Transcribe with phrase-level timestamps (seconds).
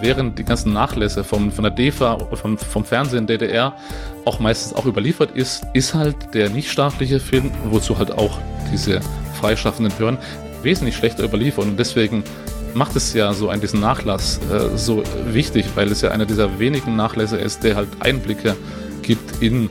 [0.00, 3.74] während die ganzen Nachlässe vom, von der DEFA, vom, vom Fernsehen DDR
[4.24, 8.38] auch meistens auch überliefert ist, ist halt der nichtstaatliche Film, wozu halt auch
[8.72, 9.00] diese
[9.40, 10.18] freischaffenden Behörden
[10.62, 12.24] wesentlich schlechter überliefert und deswegen
[12.74, 16.58] macht es ja so einen diesen Nachlass äh, so wichtig, weil es ja einer dieser
[16.58, 18.56] wenigen Nachlässe ist, der halt Einblicke
[19.02, 19.70] gibt in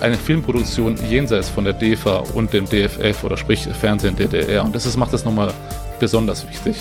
[0.00, 4.64] eine Filmproduktion jenseits von der DEFA und dem DFF oder sprich Fernsehen DDR.
[4.64, 5.52] Und das ist, macht das nochmal
[5.98, 6.76] besonders wichtig.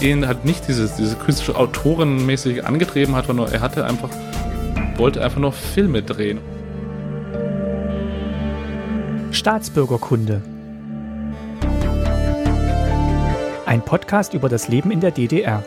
[0.00, 4.10] Den halt nicht dieses, diese künstlerische Autorenmäßig angetrieben hat, sondern er hatte einfach,
[4.96, 6.38] wollte einfach nur Filme drehen.
[9.32, 10.42] Staatsbürgerkunde.
[13.66, 15.64] Ein Podcast über das Leben in der DDR.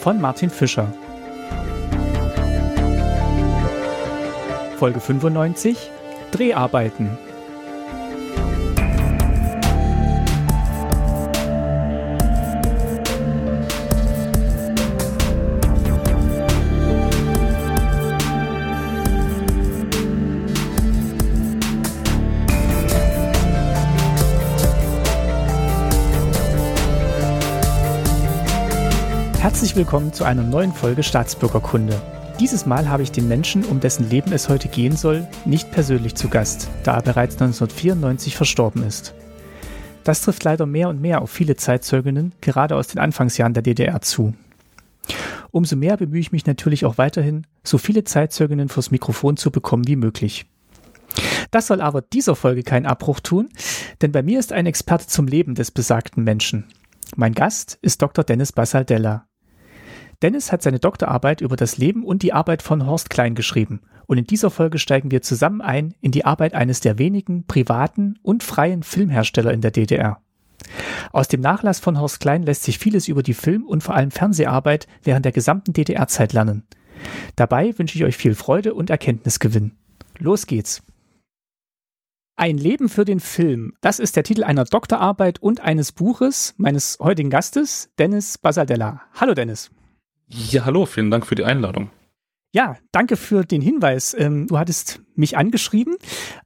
[0.00, 0.92] Von Martin Fischer.
[4.78, 5.90] Folge 95
[6.32, 7.18] Dreharbeiten.
[29.42, 32.00] Herzlich willkommen zu einer neuen Folge Staatsbürgerkunde.
[32.38, 36.14] Dieses Mal habe ich den Menschen, um dessen Leben es heute gehen soll, nicht persönlich
[36.14, 39.14] zu Gast, da er bereits 1994 verstorben ist.
[40.04, 44.00] Das trifft leider mehr und mehr auf viele Zeitzeuginnen, gerade aus den Anfangsjahren der DDR
[44.00, 44.32] zu.
[45.50, 49.88] Umso mehr bemühe ich mich natürlich auch weiterhin, so viele Zeitzeuginnen fürs Mikrofon zu bekommen
[49.88, 50.46] wie möglich.
[51.50, 53.48] Das soll aber dieser Folge keinen Abbruch tun,
[54.02, 56.66] denn bei mir ist ein Experte zum Leben des besagten Menschen.
[57.16, 58.22] Mein Gast ist Dr.
[58.22, 59.26] Dennis Basaldella.
[60.22, 63.80] Dennis hat seine Doktorarbeit über das Leben und die Arbeit von Horst Klein geschrieben.
[64.06, 68.18] Und in dieser Folge steigen wir zusammen ein in die Arbeit eines der wenigen privaten
[68.22, 70.20] und freien Filmhersteller in der DDR.
[71.10, 74.12] Aus dem Nachlass von Horst Klein lässt sich vieles über die Film- und vor allem
[74.12, 76.62] Fernseharbeit während der gesamten DDR-Zeit lernen.
[77.34, 79.72] Dabei wünsche ich euch viel Freude und Erkenntnisgewinn.
[80.18, 80.82] Los geht's!
[82.36, 83.74] Ein Leben für den Film.
[83.80, 89.02] Das ist der Titel einer Doktorarbeit und eines Buches meines heutigen Gastes, Dennis Basaldella.
[89.14, 89.70] Hallo Dennis.
[90.34, 91.90] Ja, hallo, vielen Dank für die Einladung.
[92.54, 94.14] Ja, danke für den Hinweis.
[94.18, 95.96] Ähm, du hattest mich angeschrieben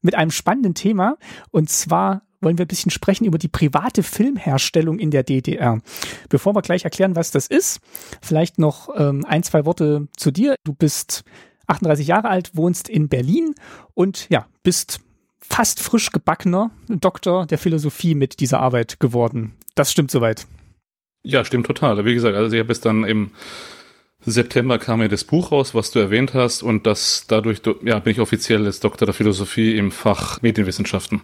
[0.02, 1.16] mit einem spannenden Thema
[1.52, 5.80] und zwar wollen wir ein bisschen sprechen über die private Filmherstellung in der DDR.
[6.28, 7.80] Bevor wir gleich erklären, was das ist,
[8.20, 10.56] vielleicht noch ähm, ein, zwei Worte zu dir.
[10.64, 11.22] Du bist
[11.66, 13.54] 38 Jahre alt, wohnst in Berlin
[13.94, 15.00] und ja, bist
[15.40, 19.54] fast frisch gebackener Doktor der Philosophie mit dieser Arbeit geworden.
[19.74, 20.46] Das stimmt soweit.
[21.28, 22.04] Ja, stimmt total.
[22.04, 23.32] Wie gesagt, also ich habe es dann im
[24.20, 28.12] September kam ja das Buch raus, was du erwähnt hast, und das dadurch ja, bin
[28.12, 31.22] ich offiziell als Doktor der Philosophie im Fach Medienwissenschaften.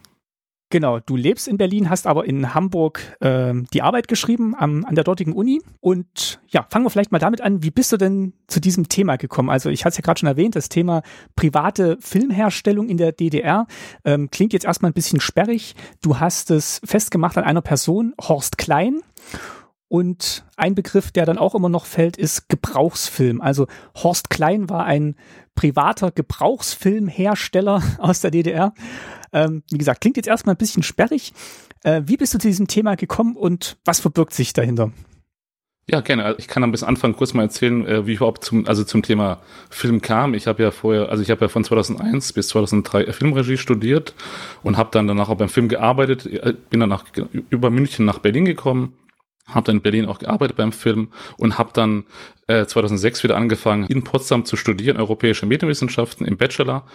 [0.70, 4.96] Genau, du lebst in Berlin, hast aber in Hamburg äh, die Arbeit geschrieben am, an
[4.96, 5.60] der dortigen Uni.
[5.80, 9.16] Und ja, fangen wir vielleicht mal damit an, wie bist du denn zu diesem Thema
[9.16, 9.50] gekommen?
[9.50, 11.02] Also ich hatte es ja gerade schon erwähnt, das Thema
[11.36, 13.66] private Filmherstellung in der DDR
[14.04, 15.76] ähm, klingt jetzt erstmal ein bisschen sperrig.
[16.02, 19.02] Du hast es festgemacht an einer Person, Horst Klein.
[19.92, 23.42] Und ein Begriff, der dann auch immer noch fällt, ist Gebrauchsfilm.
[23.42, 25.16] Also Horst Klein war ein
[25.54, 28.72] privater Gebrauchsfilmhersteller aus der DDR.
[29.34, 31.34] Ähm, wie gesagt, klingt jetzt erstmal ein bisschen sperrig.
[31.82, 34.92] Äh, wie bist du zu diesem Thema gekommen und was verbirgt sich dahinter?
[35.90, 36.36] Ja, gerne.
[36.38, 39.02] Ich kann am bis Anfang kurz mal erzählen, äh, wie ich überhaupt zum, also zum
[39.02, 40.32] Thema Film kam.
[40.32, 44.14] Ich habe ja vorher, also ich habe ja von 2001 bis 2003 Filmregie studiert
[44.62, 46.30] und habe dann danach auch beim Film gearbeitet.
[46.70, 46.98] Bin dann
[47.50, 48.94] über München nach Berlin gekommen
[49.46, 52.04] habe dann in Berlin auch gearbeitet beim Film und habe dann
[52.46, 56.86] äh, 2006 wieder angefangen, in Potsdam zu studieren, europäische Medienwissenschaften im Bachelor.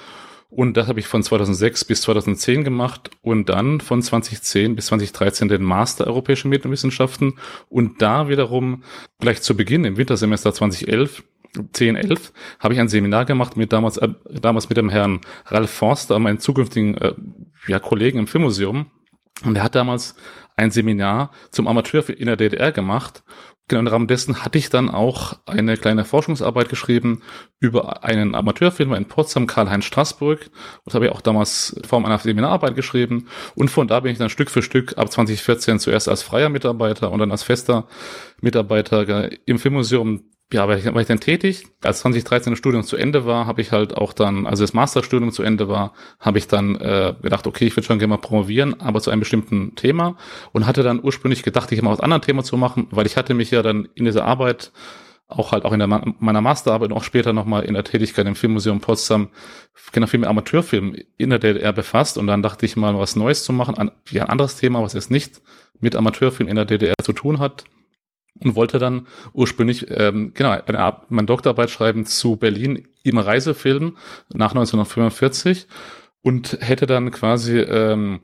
[0.50, 5.50] Und das habe ich von 2006 bis 2010 gemacht und dann von 2010 bis 2013
[5.50, 7.34] den Master Europäische Medienwissenschaften.
[7.68, 8.84] Und da wiederum
[9.20, 11.24] gleich zu Beginn im Wintersemester 2011
[11.74, 15.72] 10, 11 habe ich ein Seminar gemacht mit damals, äh, damals mit dem Herrn Ralf
[15.72, 17.14] Forster, meinem zukünftigen äh,
[17.68, 18.88] ja, Kollegen im Filmmuseum.
[19.44, 20.16] Und er hat damals
[20.58, 23.24] ein Seminar zum Amateurfilm in der DDR gemacht.
[23.70, 27.22] Genau im Rahmen dessen hatte ich dann auch eine kleine Forschungsarbeit geschrieben
[27.60, 30.50] über einen Amateurfilmer in Potsdam, Karl-Heinz Straßburg.
[30.86, 33.28] Das habe ich auch damals in Form einer Seminararbeit geschrieben.
[33.56, 37.12] Und von da bin ich dann Stück für Stück ab 2014 zuerst als freier Mitarbeiter
[37.12, 37.88] und dann als fester
[38.40, 40.24] Mitarbeiter im Filmmuseum
[40.54, 41.66] ja, war ich, war ich dann tätig.
[41.84, 45.32] Als 2013 das Studium zu Ende war, habe ich halt auch dann, also das Masterstudium
[45.32, 48.80] zu Ende war, habe ich dann äh, gedacht, okay, ich würde schon gerne mal promovieren,
[48.80, 50.16] aber zu einem bestimmten Thema
[50.54, 53.34] und hatte dann ursprünglich gedacht, ich mal was anderes Thema zu machen, weil ich hatte
[53.34, 54.72] mich ja dann in dieser Arbeit
[55.28, 58.36] auch halt auch in der, meiner Masterarbeit und auch später nochmal in der Tätigkeit im
[58.36, 59.28] Filmmuseum Potsdam
[59.92, 63.44] genau viel mit Amateurfilm in der DDR befasst und dann dachte ich mal was Neues
[63.44, 65.42] zu machen, an, ja, ein anderes Thema, was jetzt nicht
[65.82, 67.66] mit Amateurfilm in der DDR zu tun hat
[68.44, 73.98] und wollte dann ursprünglich ähm, genau eine, meine Doktorarbeit schreiben zu Berlin im Reisefilm
[74.34, 75.68] nach 1945
[76.22, 78.22] und hätte dann quasi ähm,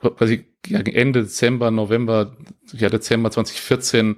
[0.00, 2.36] quasi Ende Dezember, November,
[2.72, 4.16] ja Dezember 2014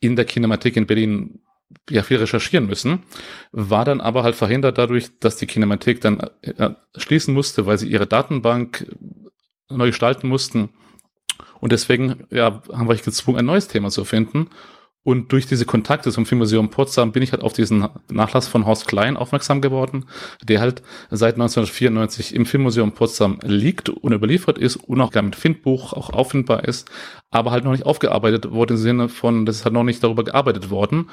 [0.00, 1.40] in der Kinematik in Berlin
[1.90, 3.02] ja viel recherchieren müssen,
[3.52, 7.88] war dann aber halt verhindert dadurch, dass die Kinematik dann äh, schließen musste, weil sie
[7.88, 8.86] ihre Datenbank
[9.70, 10.70] neu gestalten mussten.
[11.64, 14.50] Und deswegen ja, haben wir gezwungen, ein neues Thema zu finden.
[15.02, 18.86] Und durch diese Kontakte zum Filmmuseum Potsdam bin ich halt auf diesen Nachlass von Horst
[18.86, 20.04] Klein aufmerksam geworden,
[20.42, 25.94] der halt seit 1994 im Filmmuseum Potsdam liegt und überliefert ist und auch mit Findbuch
[25.94, 26.90] auch auffindbar ist,
[27.30, 30.22] aber halt noch nicht aufgearbeitet wurde im Sinne von, das ist halt noch nicht darüber
[30.22, 31.08] gearbeitet worden.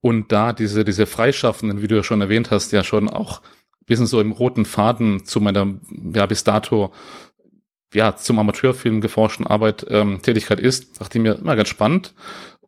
[0.00, 3.42] Und da diese, diese Freischaffenden, wie du ja schon erwähnt hast, ja schon auch
[3.86, 5.74] bisschen so im roten Faden zu meiner,
[6.14, 6.90] ja, bis dato,
[7.94, 12.14] ja, zum Amateurfilm geforschten Arbeit, ähm, Tätigkeit ist, dachte ich mir, immer ganz spannend.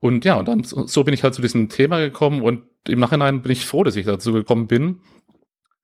[0.00, 3.42] Und ja, und dann, so bin ich halt zu diesem Thema gekommen und im Nachhinein
[3.42, 5.00] bin ich froh, dass ich dazu gekommen bin,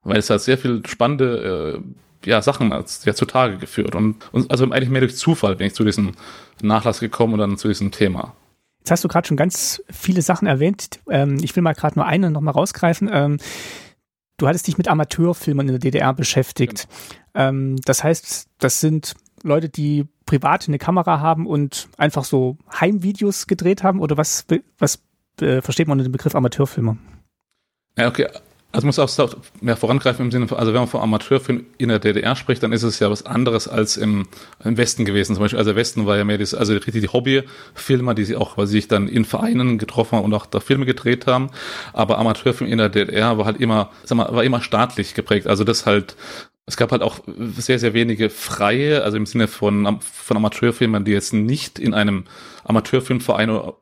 [0.03, 1.83] weil es halt sehr viel spannende,
[2.25, 5.67] äh, ja, Sachen als, ja, zutage geführt und, und also eigentlich mehr durch Zufall bin
[5.67, 6.13] ich zu diesem
[6.61, 8.35] Nachlass gekommen und dann zu diesem Thema.
[8.81, 11.01] Jetzt hast du gerade schon ganz viele Sachen erwähnt.
[11.09, 13.09] Ähm, ich will mal gerade nur eine nochmal rausgreifen.
[13.13, 13.39] Ähm,
[14.37, 16.89] du hattest dich mit Amateurfilmern in der DDR beschäftigt.
[17.33, 17.49] Genau.
[17.49, 23.47] Ähm, das heißt, das sind Leute, die privat eine Kamera haben und einfach so Heimvideos
[23.47, 24.01] gedreht haben?
[24.01, 24.47] Oder was,
[24.79, 25.03] was
[25.41, 26.97] äh, versteht man unter dem Begriff Amateurfilmer?
[27.97, 28.27] Ja, okay.
[28.75, 31.99] Also muss auch mehr vorangreifen im Sinne von, also wenn man von Amateurfilm in der
[31.99, 34.27] DDR spricht, dann ist es ja was anderes als im,
[34.65, 35.35] im Westen gewesen.
[35.35, 38.35] Zum Beispiel, also der Westen war ja mehr das, also richtig die Hobbyfilmer, die sie
[38.35, 41.51] auch, weil sie sich dann in Vereinen getroffen haben und auch da Filme gedreht haben.
[41.93, 45.47] Aber Amateurfilm in der DDR war halt immer, sag mal, war immer staatlich geprägt.
[45.47, 46.17] Also das halt
[46.65, 51.11] es gab halt auch sehr, sehr wenige freie, also im Sinne von, von Amateurfilmern, die
[51.11, 52.25] jetzt nicht in einem
[52.63, 53.79] Amateurfilmverein oder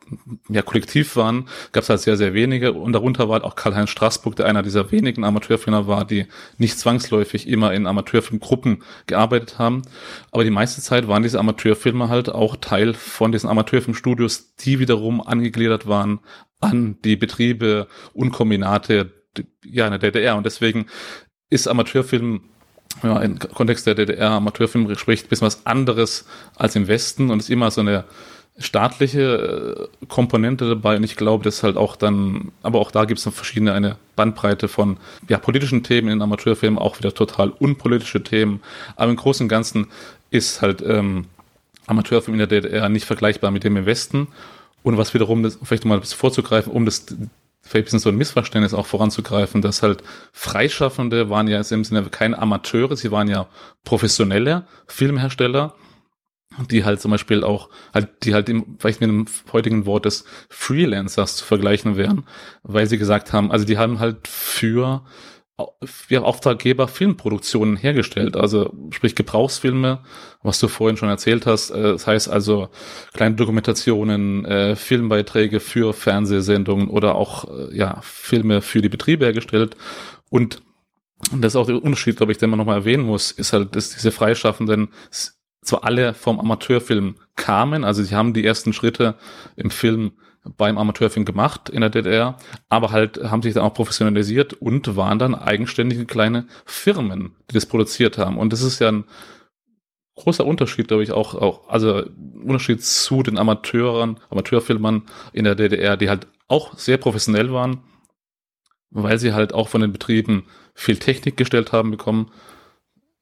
[0.49, 2.73] ja, Kollektiv waren, gab es halt sehr, sehr wenige.
[2.73, 6.79] Und darunter war halt auch Karl-Heinz Straßburg, der einer dieser wenigen Amateurfilmer war, die nicht
[6.79, 9.83] zwangsläufig immer in Amateurfilmgruppen gearbeitet haben.
[10.31, 15.21] Aber die meiste Zeit waren diese Amateurfilmer halt auch Teil von diesen Amateurfilmstudios, die wiederum
[15.21, 16.21] angegliedert waren
[16.61, 19.13] an die Betriebe und Kombinate
[19.65, 20.37] ja, in der DDR.
[20.37, 20.87] Und deswegen
[21.51, 22.51] ist Amateurfilm
[23.03, 26.27] wenn man im Kontext der DDR Amateurfilm spricht, ein bisschen was anderes
[26.57, 28.05] als im Westen und ist immer so eine
[28.59, 33.19] staatliche äh, Komponente dabei und ich glaube, dass halt auch dann, aber auch da gibt
[33.19, 34.99] es verschiedene, eine Bandbreite von
[35.29, 38.61] ja, politischen Themen in Amateurfilmen, auch wieder total unpolitische Themen,
[38.97, 39.87] aber im Großen und Ganzen
[40.31, 41.27] ist halt ähm,
[41.87, 44.29] Amateurfilm in der DDR nicht vergleichbar mit dem im Westen.
[44.83, 47.07] Und was wiederum, das, vielleicht mal vorzugreifen, um das
[47.71, 50.03] vielleicht ein bisschen so ein Missverständnis auch voranzugreifen, dass halt
[50.33, 53.47] Freischaffende waren ja im Sinne keine Amateure, sie waren ja
[53.85, 55.75] professionelle Filmhersteller,
[56.69, 60.25] die halt zum Beispiel auch, halt, die halt im, vielleicht mit dem heutigen Wort des
[60.49, 62.27] Freelancers zu vergleichen wären,
[62.65, 65.05] weil sie gesagt haben, also die haben halt für
[66.09, 70.01] ja, Auftraggeber Filmproduktionen hergestellt, also sprich Gebrauchsfilme,
[70.43, 71.71] was du vorhin schon erzählt hast.
[71.71, 72.69] Äh, das heißt also
[73.13, 79.77] kleine Dokumentationen, äh, Filmbeiträge für Fernsehsendungen oder auch äh, ja Filme für die Betriebe hergestellt.
[80.31, 80.63] Und
[81.33, 83.91] das ist auch der Unterschied, glaube ich, den man nochmal erwähnen muss, ist halt, dass
[83.91, 84.89] diese Freischaffenden
[85.63, 89.17] zwar alle vom Amateurfilm kamen, also sie haben die ersten Schritte
[89.57, 90.13] im Film
[90.57, 92.37] beim Amateurfilm gemacht in der DDR,
[92.69, 97.67] aber halt haben sich dann auch professionalisiert und waren dann eigenständige kleine Firmen, die das
[97.67, 98.39] produziert haben.
[98.39, 99.05] Und das ist ja ein
[100.17, 102.05] großer Unterschied, glaube ich, auch, auch, also
[102.43, 107.83] Unterschied zu den Amateuren, Amateurfilmern in der DDR, die halt auch sehr professionell waren,
[108.91, 112.31] weil sie halt auch von den Betrieben viel Technik gestellt haben bekommen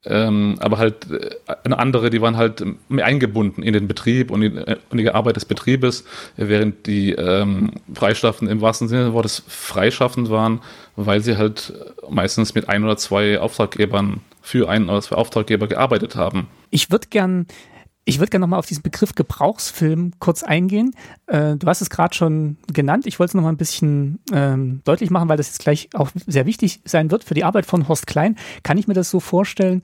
[0.05, 4.57] ähm, aber halt äh, andere, die waren halt mehr eingebunden in den Betrieb und in,
[4.57, 6.05] äh, in die Arbeit des Betriebes,
[6.37, 10.61] während die ähm, Freischaffenden im wahrsten Sinne des Wortes freischaffend waren,
[10.95, 11.73] weil sie halt
[12.09, 16.47] meistens mit ein oder zwei Auftraggebern für einen oder zwei Auftraggeber gearbeitet haben.
[16.71, 17.47] Ich würde gern
[18.09, 20.95] ich würde gerne nochmal auf diesen Begriff Gebrauchsfilm kurz eingehen.
[21.27, 23.07] Äh, du hast es gerade schon genannt.
[23.07, 26.47] Ich wollte es nochmal ein bisschen ähm, deutlich machen, weil das jetzt gleich auch sehr
[26.47, 28.39] wichtig sein wird für die Arbeit von Horst Klein.
[28.63, 29.83] Kann ich mir das so vorstellen,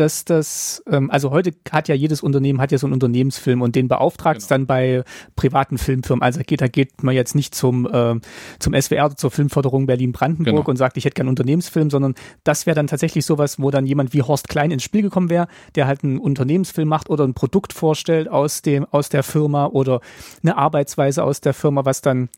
[0.00, 3.76] dass das, ähm, also heute hat ja jedes Unternehmen hat ja so einen Unternehmensfilm und
[3.76, 4.58] den beauftragt es genau.
[4.58, 5.04] dann bei
[5.36, 6.22] privaten Filmfirmen.
[6.22, 8.18] Also geht, da geht man jetzt nicht zum, äh,
[8.58, 10.68] zum SWR oder zur Filmförderung Berlin-Brandenburg genau.
[10.68, 12.14] und sagt, ich hätte gern einen Unternehmensfilm, sondern
[12.44, 15.48] das wäre dann tatsächlich sowas, wo dann jemand wie Horst Klein ins Spiel gekommen wäre,
[15.74, 20.00] der halt einen Unternehmensfilm macht oder ein Produkt vorstellt aus dem, aus der Firma oder
[20.42, 22.30] eine Arbeitsweise aus der Firma, was dann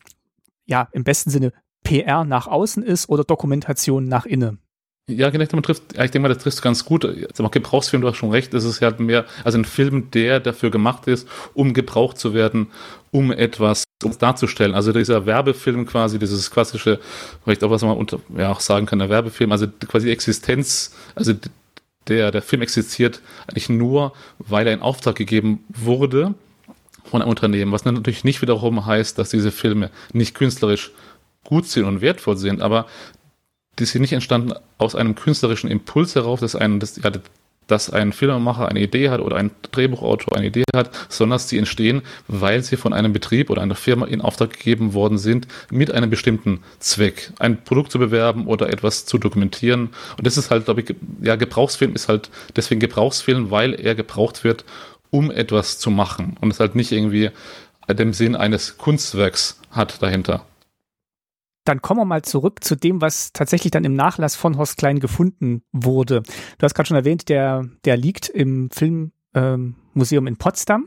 [0.65, 1.53] ja im besten Sinne
[1.83, 4.62] PR nach außen ist oder Dokumentation nach innen.
[5.09, 7.03] Ja, genau, man trifft, ich denke mal, das trifft ganz gut.
[7.03, 10.71] Also Gebrauchsfilm, du hast schon recht, es ist halt mehr, also ein Film, der dafür
[10.71, 12.67] gemacht ist, um gebraucht zu werden,
[13.11, 13.83] um etwas
[14.19, 14.73] darzustellen.
[14.73, 17.01] Also dieser Werbefilm quasi, dieses klassische,
[17.43, 21.33] vielleicht auch was man unter, ja auch sagen kann, der Werbefilm, also quasi Existenz, also
[22.07, 26.33] der, der Film existiert eigentlich nur, weil er in Auftrag gegeben wurde
[27.03, 30.91] von einem Unternehmen, was natürlich nicht wiederum heißt, dass diese Filme nicht künstlerisch
[31.43, 32.87] gut sind und wertvoll sind, aber
[33.79, 37.11] die sind nicht entstanden aus einem künstlerischen Impuls heraus, dass ein, das, ja,
[37.67, 42.01] dass ein Filmemacher eine Idee hat oder ein Drehbuchautor eine Idee hat, sondern sie entstehen,
[42.27, 46.09] weil sie von einem Betrieb oder einer Firma in Auftrag gegeben worden sind, mit einem
[46.09, 49.89] bestimmten Zweck, ein Produkt zu bewerben oder etwas zu dokumentieren.
[50.17, 54.43] Und das ist halt, glaube ich, ja, Gebrauchsfilm ist halt deswegen Gebrauchsfilm, weil er gebraucht
[54.43, 54.65] wird,
[55.09, 56.37] um etwas zu machen.
[56.41, 57.31] Und es halt nicht irgendwie
[57.87, 60.45] den Sinn eines Kunstwerks hat dahinter
[61.65, 64.99] dann kommen wir mal zurück zu dem, was tatsächlich dann im Nachlass von Horst Klein
[64.99, 66.23] gefunden wurde.
[66.57, 70.85] Du hast gerade schon erwähnt, der, der liegt im Filmmuseum ähm, in Potsdam.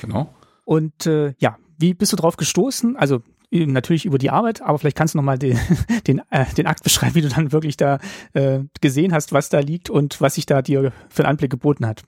[0.00, 0.34] Genau.
[0.64, 2.96] Und äh, ja, wie bist du drauf gestoßen?
[2.96, 5.58] Also äh, natürlich über die Arbeit, aber vielleicht kannst du nochmal den,
[6.06, 7.98] den, äh, den Akt beschreiben, wie du dann wirklich da
[8.32, 11.86] äh, gesehen hast, was da liegt und was sich da dir für einen Anblick geboten
[11.86, 12.02] hat.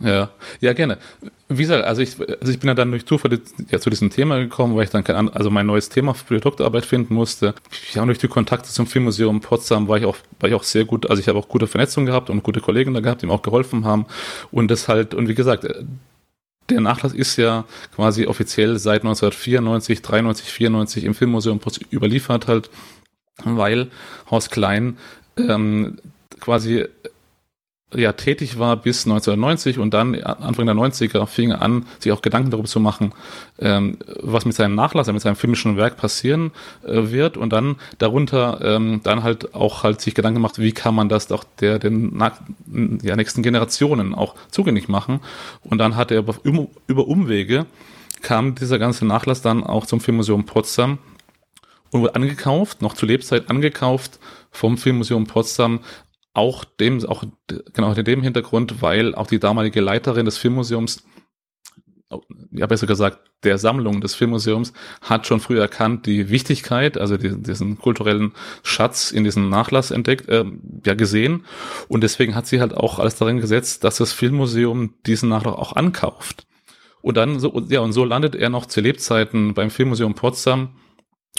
[0.00, 0.98] Ja, ja, gerne.
[1.48, 3.38] Wie gesagt, also ich, also ich bin ja dann durch Zufall
[3.70, 6.40] ja, zu diesem Thema gekommen, weil ich dann kein, also mein neues Thema für die
[6.40, 7.54] Doktorarbeit finden musste.
[7.92, 11.08] Ja, durch die Kontakte zum Filmmuseum Potsdam war ich auch, war ich auch sehr gut,
[11.08, 13.42] also ich habe auch gute Vernetzung gehabt und gute Kollegen da gehabt, die mir auch
[13.42, 14.06] geholfen haben.
[14.50, 15.64] Und das halt, und wie gesagt,
[16.70, 21.60] der Nachlass ist ja quasi offiziell seit 1994, 93, 94 im Filmmuseum
[21.92, 22.68] überliefert halt,
[23.44, 23.90] weil
[24.30, 24.98] Horst Klein
[25.36, 25.98] ähm,
[26.40, 26.86] quasi
[27.96, 32.22] ja tätig war bis 1990 und dann Anfang der 90er fing er an, sich auch
[32.22, 33.12] Gedanken darüber zu machen,
[33.58, 36.52] ähm, was mit seinem Nachlass, mit seinem filmischen Werk passieren
[36.84, 37.36] äh, wird.
[37.36, 41.26] Und dann darunter ähm, dann halt auch halt sich Gedanken gemacht, wie kann man das
[41.26, 42.18] doch der den
[43.02, 45.20] ja, nächsten Generationen auch zugänglich machen.
[45.62, 47.66] Und dann hat er über, über Umwege
[48.22, 50.98] kam dieser ganze Nachlass dann auch zum Filmmuseum Potsdam
[51.90, 54.18] und wurde angekauft, noch zu Lebzeit angekauft
[54.50, 55.80] vom Filmmuseum Potsdam
[56.34, 57.24] auch dem, auch
[57.72, 61.04] genau in dem Hintergrund, weil auch die damalige Leiterin des Filmmuseums,
[62.50, 67.40] ja besser gesagt, der Sammlung des Filmmuseums, hat schon früh erkannt die Wichtigkeit, also die,
[67.40, 70.44] diesen kulturellen Schatz in diesem Nachlass entdeckt, äh,
[70.84, 71.44] ja gesehen.
[71.88, 75.76] Und deswegen hat sie halt auch alles darin gesetzt, dass das Filmmuseum diesen Nachlass auch
[75.76, 76.46] ankauft.
[77.00, 80.70] Und dann so, ja, und so landet er noch zu Lebzeiten beim Filmmuseum Potsdam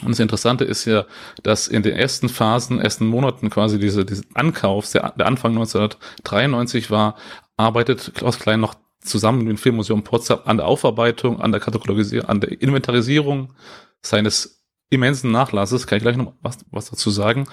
[0.03, 1.05] und das Interessante ist ja,
[1.43, 6.91] dass in den ersten Phasen, ersten Monaten quasi diese, diese Ankaufs, der, der Anfang 1993
[6.91, 7.15] war,
[7.55, 12.27] arbeitet Klaus Klein noch zusammen mit dem Filmmuseum Potsdam an der Aufarbeitung, an der Katalogisierung,
[12.27, 13.53] an der Inventarisierung
[14.01, 17.47] seines immensen Nachlasses, kann ich gleich noch was, was dazu sagen.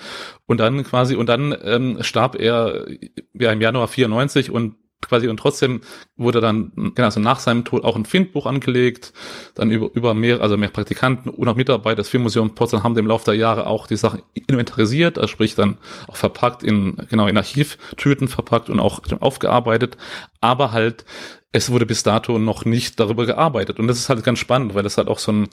[0.46, 2.86] Und dann quasi, und dann ähm, starb er
[3.34, 5.82] ja im Januar 94 und quasi und trotzdem
[6.16, 9.12] wurde dann genau also nach seinem Tod auch ein Findbuch angelegt,
[9.54, 13.06] dann über über mehr also mehr Praktikanten und auch Mitarbeiter des Filmmuseums Potsdam haben im
[13.06, 15.78] Laufe der Jahre auch die Sachen inventarisiert, also sprich dann
[16.08, 19.96] auch verpackt in genau in Archivtüten verpackt und auch aufgearbeitet,
[20.40, 21.04] aber halt
[21.52, 23.78] es wurde bis dato noch nicht darüber gearbeitet.
[23.78, 25.48] Und das ist halt ganz spannend, weil das halt auch so ein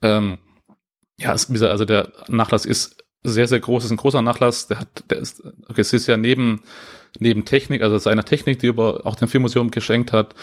[0.00, 0.38] ähm,
[1.18, 4.68] ja, also der Nachlass ist sehr, sehr groß, ist ein großer Nachlass.
[4.68, 6.62] Der hat, der ist, okay, es ist ja neben,
[7.18, 10.34] neben Technik, also seiner Technik, die über auch dem Filmmuseum geschenkt hat,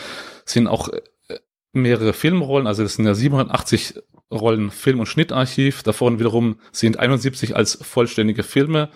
[0.46, 1.00] sind auch äh,
[1.74, 3.96] mehrere Filmrollen, also es sind ja 780
[4.32, 5.84] Rollen Film- und Schnittarchiv.
[5.84, 8.90] Davon wiederum sind 71 als vollständige Filme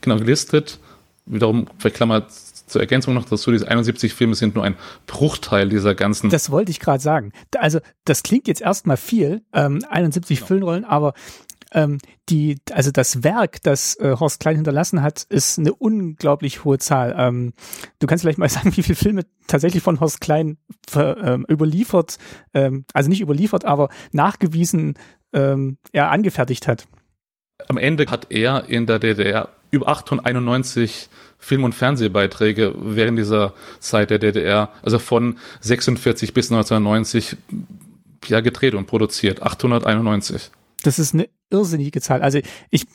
[0.00, 0.78] genau gelistet.
[1.26, 4.76] Wiederum, vielleicht Klammer zur Ergänzung noch dazu, diese 71 Filme sind nur ein
[5.06, 6.30] Bruchteil dieser ganzen.
[6.30, 7.32] Das wollte ich gerade sagen.
[7.56, 10.46] Also das klingt jetzt erstmal viel, ähm, 71 genau.
[10.46, 11.14] Filmrollen, aber
[11.74, 16.78] ähm, die, also das Werk, das äh, Horst Klein hinterlassen hat, ist eine unglaublich hohe
[16.78, 17.14] Zahl.
[17.18, 17.52] Ähm,
[17.98, 20.56] du kannst vielleicht mal sagen, wie viele Filme tatsächlich von Horst Klein
[20.88, 22.18] ver, ähm, überliefert,
[22.54, 24.94] ähm, also nicht überliefert, aber nachgewiesen
[25.32, 26.86] ähm, er angefertigt hat.
[27.68, 34.10] Am Ende hat er in der DDR über 891 Film- und Fernsehbeiträge während dieser Zeit
[34.10, 37.36] der DDR, also von 46 bis 1990,
[38.26, 39.42] ja, gedreht und produziert.
[39.42, 40.50] 891.
[40.84, 42.22] Das ist eine irrsinnige Zahl.
[42.22, 42.86] Also ich,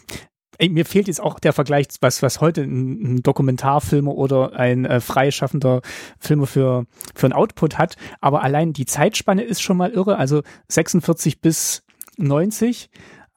[0.62, 5.00] mir fehlt jetzt auch der Vergleich, was, was heute ein, ein Dokumentarfilmer oder ein äh,
[5.00, 5.81] freischaffender
[6.19, 7.96] Filmer für, für ein Output hat.
[8.19, 10.17] Aber allein die Zeitspanne ist schon mal irre.
[10.17, 11.84] Also 46 bis
[12.17, 12.89] 90.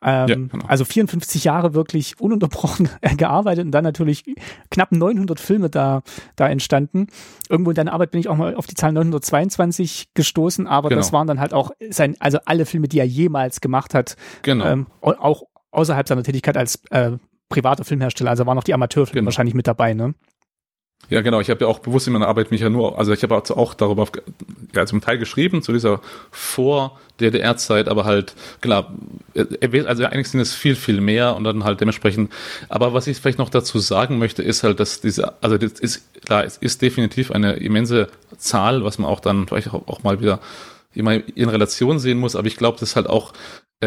[0.03, 0.67] Ähm, ja, genau.
[0.67, 4.25] Also 54 Jahre wirklich ununterbrochen gearbeitet und dann natürlich
[4.71, 6.03] knapp 900 Filme da,
[6.37, 7.07] da entstanden.
[7.49, 11.01] Irgendwo in deiner Arbeit bin ich auch mal auf die Zahl 922 gestoßen, aber genau.
[11.01, 14.17] das waren dann halt auch sein, also alle Filme, die er jemals gemacht hat.
[14.43, 14.67] Genau.
[14.67, 17.13] Ähm, auch außerhalb seiner Tätigkeit als äh,
[17.49, 19.27] privater Filmhersteller, also waren auch die Amateurfilme genau.
[19.27, 20.15] wahrscheinlich mit dabei, ne?
[21.09, 21.41] Ja, genau.
[21.41, 23.75] Ich habe ja auch bewusst in meiner Arbeit mich ja nur, also ich habe auch
[23.75, 24.09] darüber
[24.75, 28.95] ja, zum Teil geschrieben, zu dieser Vor-DDR-Zeit, aber halt, klar,
[29.35, 32.33] also eigentlich sind es viel, viel mehr und dann halt dementsprechend,
[32.69, 36.23] aber was ich vielleicht noch dazu sagen möchte, ist halt, dass diese, also das ist,
[36.25, 40.41] klar, es ist definitiv eine immense Zahl, was man auch dann vielleicht auch, mal wieder
[40.95, 43.33] immer in Relation sehen muss, aber ich glaube, das ist halt auch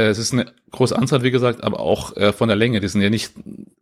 [0.02, 2.80] es ist eine große Anzahl, wie gesagt, aber auch äh, von der Länge.
[2.80, 3.34] Die sind ja nicht,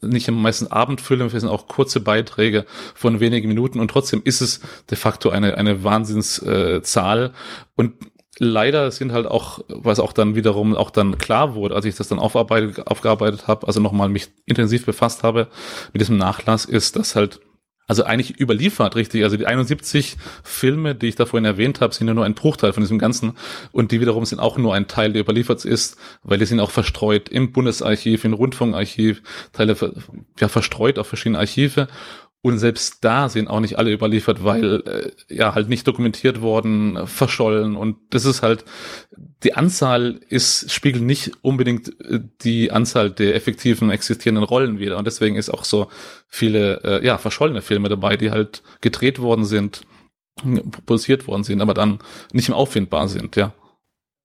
[0.01, 4.41] nicht im meisten Abendfilme, wir sind auch kurze Beiträge von wenigen Minuten und trotzdem ist
[4.41, 7.25] es de facto eine, eine Wahnsinnszahl.
[7.25, 7.29] Äh,
[7.75, 7.93] und
[8.39, 12.07] leider sind halt auch, was auch dann wiederum auch dann klar wurde, als ich das
[12.07, 15.47] dann aufarbeitet, aufgearbeitet habe, also nochmal mich intensiv befasst habe
[15.93, 17.39] mit diesem Nachlass, ist, dass halt
[17.87, 19.23] also eigentlich überliefert, richtig.
[19.23, 22.71] Also die 71 Filme, die ich da vorhin erwähnt habe, sind ja nur ein Bruchteil
[22.71, 23.33] von diesem Ganzen.
[23.71, 26.71] Und die wiederum sind auch nur ein Teil, der überliefert ist, weil die sind auch
[26.71, 29.21] verstreut im Bundesarchiv, im Rundfunkarchiv,
[29.51, 29.75] Teile
[30.39, 31.87] ja, verstreut auf verschiedene Archive.
[32.45, 37.07] Und selbst da sind auch nicht alle überliefert, weil äh, ja halt nicht dokumentiert worden,
[37.07, 37.77] verschollen.
[37.77, 38.65] Und das ist halt,
[39.43, 44.97] die Anzahl ist, spiegelt nicht unbedingt äh, die Anzahl der effektiven existierenden Rollen wieder.
[44.97, 45.87] Und deswegen ist auch so
[46.27, 49.83] viele äh, ja, verschollene Filme dabei, die halt gedreht worden sind,
[50.85, 51.99] produziert worden sind, aber dann
[52.33, 53.53] nicht mehr auffindbar sind, ja.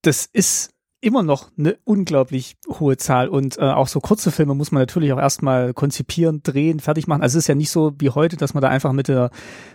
[0.03, 4.73] Das ist immer noch eine unglaublich hohe Zahl und äh, auch so kurze Filme muss
[4.73, 7.23] man natürlich auch erstmal konzipieren, drehen, fertig machen.
[7.23, 9.31] Also es ist ja nicht so wie heute, dass man da einfach mit der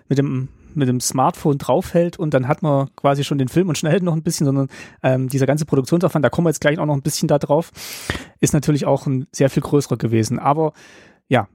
[0.10, 3.78] mit dem mit dem Smartphone draufhält und dann hat man quasi schon den Film und
[3.78, 4.68] schnellt noch ein bisschen, sondern
[5.04, 7.72] ähm, dieser ganze Produktionsaufwand, da kommen wir jetzt gleich auch noch ein bisschen da drauf,
[8.40, 10.40] ist natürlich auch ein sehr viel größerer gewesen.
[10.40, 10.74] Aber
[11.28, 11.48] ja,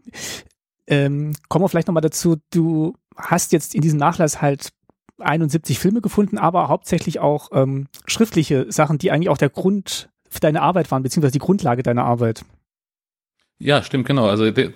[0.87, 4.71] ähm, kommen wir vielleicht nochmal dazu, du hast jetzt in diesem Nachlass halt
[5.19, 10.41] 71 Filme gefunden, aber hauptsächlich auch ähm, schriftliche Sachen, die eigentlich auch der Grund für
[10.41, 12.45] deine Arbeit waren, beziehungsweise die Grundlage deiner Arbeit.
[13.61, 14.29] Ja, stimmt, genau.
[14.29, 14.73] Also okay,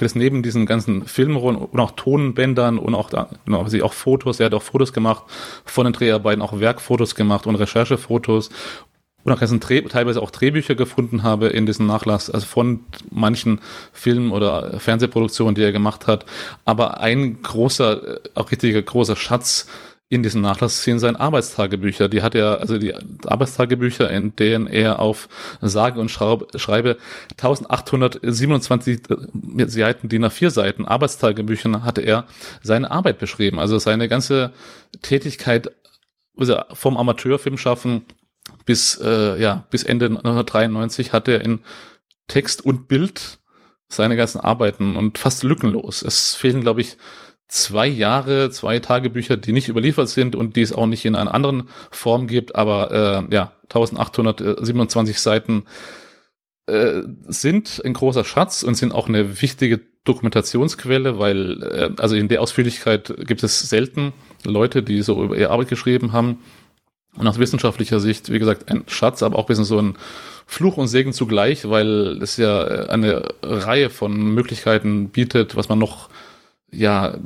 [0.00, 3.08] das neben diesen ganzen Filmrollen und auch Tonbändern und auch
[3.46, 5.24] genau, also auch Fotos, er hat auch Fotos gemacht
[5.64, 8.50] von den Dreharbeiten, auch Werkfotos gemacht und Recherchefotos
[9.30, 13.60] und auch ganzen teilweise auch Drehbücher gefunden habe in diesem Nachlass, also von manchen
[13.92, 16.26] Filmen oder Fernsehproduktionen, die er gemacht hat.
[16.64, 19.66] Aber ein großer, äh, auch richtiger großer Schatz
[20.12, 22.08] in diesem Nachlass sind seine Arbeitstagebücher.
[22.08, 22.92] Die hat er, also die
[23.26, 25.28] Arbeitstagebücher, in denen er auf
[25.60, 26.96] sage und schreibe
[27.40, 32.26] 1827 äh, Seiten, DIN A4 Seiten Arbeitstagebüchern hatte er
[32.60, 33.60] seine Arbeit beschrieben.
[33.60, 34.52] Also seine ganze
[35.00, 35.70] Tätigkeit
[36.36, 38.04] also vom Amateurfilm schaffen
[38.70, 41.58] bis, äh, ja, bis Ende 1993 hat er in
[42.28, 43.40] Text und Bild
[43.88, 46.02] seine ganzen Arbeiten und fast lückenlos.
[46.02, 46.96] Es fehlen, glaube ich,
[47.48, 51.34] zwei Jahre, zwei Tagebücher, die nicht überliefert sind und die es auch nicht in einer
[51.34, 55.64] anderen Form gibt, aber äh, ja, 1827 Seiten
[56.66, 62.28] äh, sind ein großer Schatz und sind auch eine wichtige Dokumentationsquelle, weil äh, also in
[62.28, 64.12] der Ausführlichkeit gibt es selten
[64.44, 66.38] Leute, die so über ihre Arbeit geschrieben haben.
[67.16, 69.96] Und aus wissenschaftlicher Sicht, wie gesagt, ein Schatz, aber auch ein bisschen so ein
[70.46, 75.78] Fluch und Segen zugleich, weil es ja äh, eine Reihe von Möglichkeiten bietet, was man
[75.78, 76.08] noch
[76.70, 77.16] ja,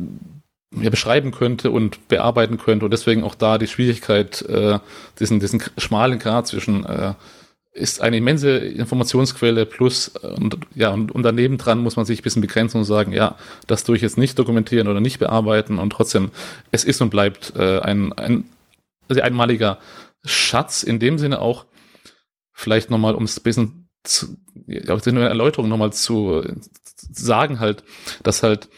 [0.70, 2.87] ja beschreiben könnte und bearbeiten könnte.
[2.87, 4.79] Und deswegen auch da die Schwierigkeit, äh,
[5.18, 7.14] diesen, diesen schmalen Grad zwischen äh,
[7.75, 12.20] ist eine immense Informationsquelle plus äh, und ja und, und daneben dran muss man sich
[12.20, 15.79] ein bisschen begrenzen und sagen, ja, das tue ich jetzt nicht dokumentieren oder nicht bearbeiten
[15.79, 16.31] und trotzdem
[16.70, 18.44] es ist und bleibt äh, ein, ein
[19.09, 19.79] also einmaliger
[20.25, 21.67] Schatz in dem Sinne auch,
[22.53, 24.37] vielleicht nochmal, um es ein bisschen zu,
[24.67, 26.43] ja, eine Erläuterung nochmal zu,
[27.12, 27.85] sagen halt,
[28.23, 28.69] dass halt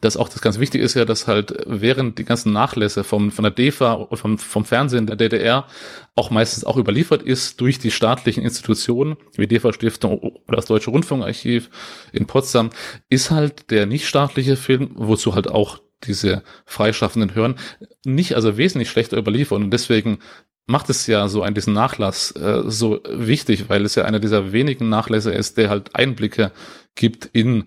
[0.00, 3.42] dass auch das ganz wichtig ist ja, dass halt während die ganzen Nachlässe vom, von
[3.42, 5.66] der DEFA und vom, vom Fernsehen der DDR
[6.14, 11.70] auch meistens auch überliefert ist durch die staatlichen Institutionen, wie DEFA-Stiftung oder das Deutsche Rundfunkarchiv
[12.12, 12.70] in Potsdam,
[13.08, 17.56] ist halt der nichtstaatliche Film, wozu halt auch diese Freischaffenden hören,
[18.04, 20.18] nicht also wesentlich schlechter überliefert und deswegen
[20.66, 24.52] macht es ja so ein diesen Nachlass äh, so wichtig, weil es ja einer dieser
[24.52, 26.52] wenigen Nachlässe ist, der halt Einblicke
[26.94, 27.64] gibt in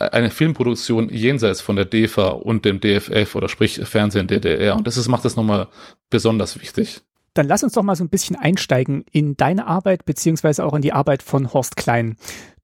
[0.00, 4.76] eine Filmproduktion jenseits von der DEFA und dem DFF oder sprich Fernsehen DDR.
[4.76, 5.68] Und das ist, macht das nochmal
[6.08, 7.02] besonders wichtig.
[7.34, 10.82] Dann lass uns doch mal so ein bisschen einsteigen in deine Arbeit beziehungsweise auch in
[10.82, 12.16] die Arbeit von Horst Klein.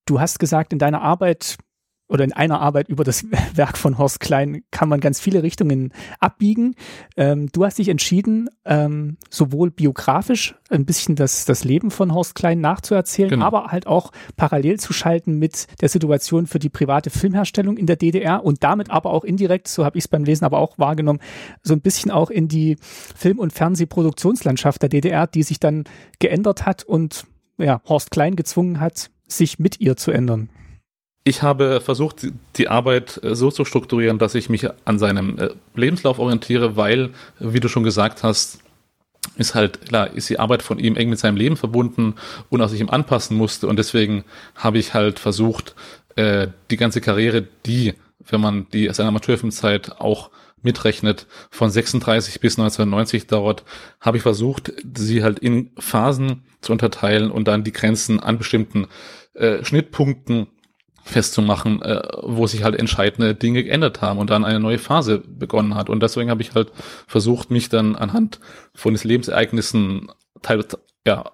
[0.07, 1.59] Du hast gesagt, in deiner Arbeit
[2.09, 5.93] oder in einer Arbeit über das Werk von Horst Klein kann man ganz viele Richtungen
[6.21, 6.75] abbiegen.
[7.17, 12.35] Ähm, du hast dich entschieden, ähm, sowohl biografisch ein bisschen das, das Leben von Horst
[12.35, 13.47] Klein nachzuerzählen, genau.
[13.47, 17.97] aber halt auch parallel zu schalten mit der Situation für die private Filmherstellung in der
[17.97, 21.21] DDR und damit aber auch indirekt, so habe ich es beim Lesen aber auch wahrgenommen,
[21.63, 25.85] so ein bisschen auch in die Film- und Fernsehproduktionslandschaft der DDR, die sich dann
[26.19, 27.27] geändert hat und
[27.59, 30.51] ja, Horst Klein gezwungen hat, sich mit ihr zu ändern.
[31.27, 35.49] Ich habe versucht, die Arbeit äh, so zu strukturieren, dass ich mich an seinem äh,
[35.75, 37.11] Lebenslauf orientiere, weil,
[37.41, 38.61] wie du schon gesagt hast,
[39.37, 42.15] ist halt, klar, ist die Arbeit von ihm eng mit seinem Leben verbunden
[42.49, 43.67] und auch sich ihm anpassen musste.
[43.67, 45.75] Und deswegen habe ich halt versucht,
[46.15, 50.31] äh, die ganze Karriere, die, wenn man die seine Amateurfilmzeit auch
[50.63, 53.65] mitrechnet, von 36 bis 1990 dauert,
[54.01, 58.87] habe ich versucht, sie halt in Phasen zu unterteilen und dann die Grenzen an bestimmten
[59.35, 60.47] äh, Schnittpunkten
[61.07, 65.77] festzumachen, äh, wo sich halt entscheidende Dinge geändert haben und dann eine neue Phase begonnen
[65.77, 65.89] hat.
[65.89, 66.73] Und deswegen habe ich halt
[67.07, 68.41] versucht, mich dann anhand
[68.75, 70.11] von diesen Lebensereignissen,
[70.43, 71.31] teilweise, ja,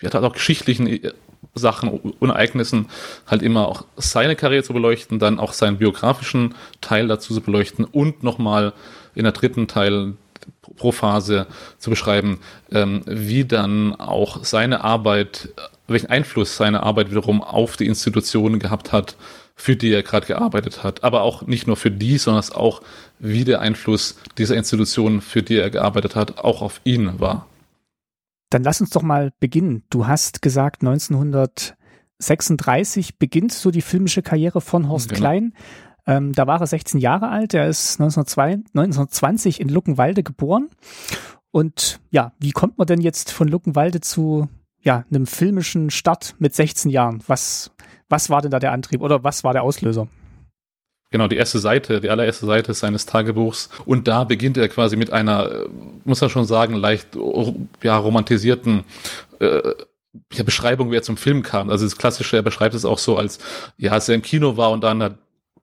[0.00, 1.12] ja, halt auch geschichtlichen äh,
[1.54, 2.88] Sachen und Ereignissen
[3.26, 7.84] halt immer auch seine Karriere zu beleuchten, dann auch seinen biografischen Teil dazu zu beleuchten
[7.84, 8.74] und nochmal
[9.14, 10.14] in der dritten Teil
[10.76, 11.46] pro Phase
[11.78, 15.50] zu beschreiben, ähm, wie dann auch seine Arbeit
[15.92, 19.16] welchen Einfluss seine Arbeit wiederum auf die Institutionen gehabt hat,
[19.54, 21.04] für die er gerade gearbeitet hat.
[21.04, 22.82] Aber auch nicht nur für die, sondern auch,
[23.18, 27.46] wie der Einfluss dieser Institutionen, für die er gearbeitet hat, auch auf ihn war.
[28.50, 29.84] Dann lass uns doch mal beginnen.
[29.88, 35.20] Du hast gesagt, 1936 beginnt so die filmische Karriere von Horst genau.
[35.20, 35.54] Klein.
[36.06, 37.54] Ähm, da war er 16 Jahre alt.
[37.54, 40.68] Er ist 1920 in Luckenwalde geboren.
[41.50, 44.48] Und ja, wie kommt man denn jetzt von Luckenwalde zu
[44.82, 47.22] ja, einem filmischen Start mit 16 Jahren.
[47.26, 47.70] Was,
[48.08, 50.08] was war denn da der Antrieb oder was war der Auslöser?
[51.10, 53.68] Genau, die erste Seite, die allererste Seite seines Tagebuchs.
[53.84, 55.68] Und da beginnt er quasi mit einer, äh,
[56.04, 57.08] muss man schon sagen, leicht
[57.82, 58.84] ja, romantisierten
[59.38, 59.60] äh,
[60.32, 61.68] ja, Beschreibung, wie er zum Film kam.
[61.68, 63.38] Also das Klassische, er beschreibt es auch so als,
[63.76, 65.18] ja, als er im Kino war und dann hat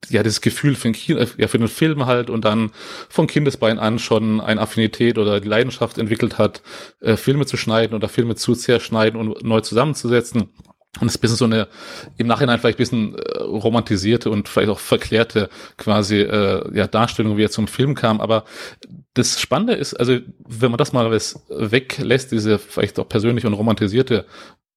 [0.08, 2.70] ja, das Gefühl für, Kino, ja, für den Film halt und dann
[3.08, 6.62] von Kindesbein an schon eine Affinität oder die Leidenschaft entwickelt hat,
[7.00, 10.48] äh, Filme zu schneiden oder Filme zu zerschneiden und neu zusammenzusetzen.
[10.98, 11.68] Und es ist ein bisschen so eine,
[12.16, 17.36] im Nachhinein vielleicht ein bisschen äh, romantisierte und vielleicht auch verklärte quasi äh, ja, Darstellung,
[17.36, 18.20] wie er zum Film kam.
[18.20, 18.44] Aber
[19.14, 24.26] das Spannende ist, also wenn man das mal weglässt, diese vielleicht auch persönliche und romantisierte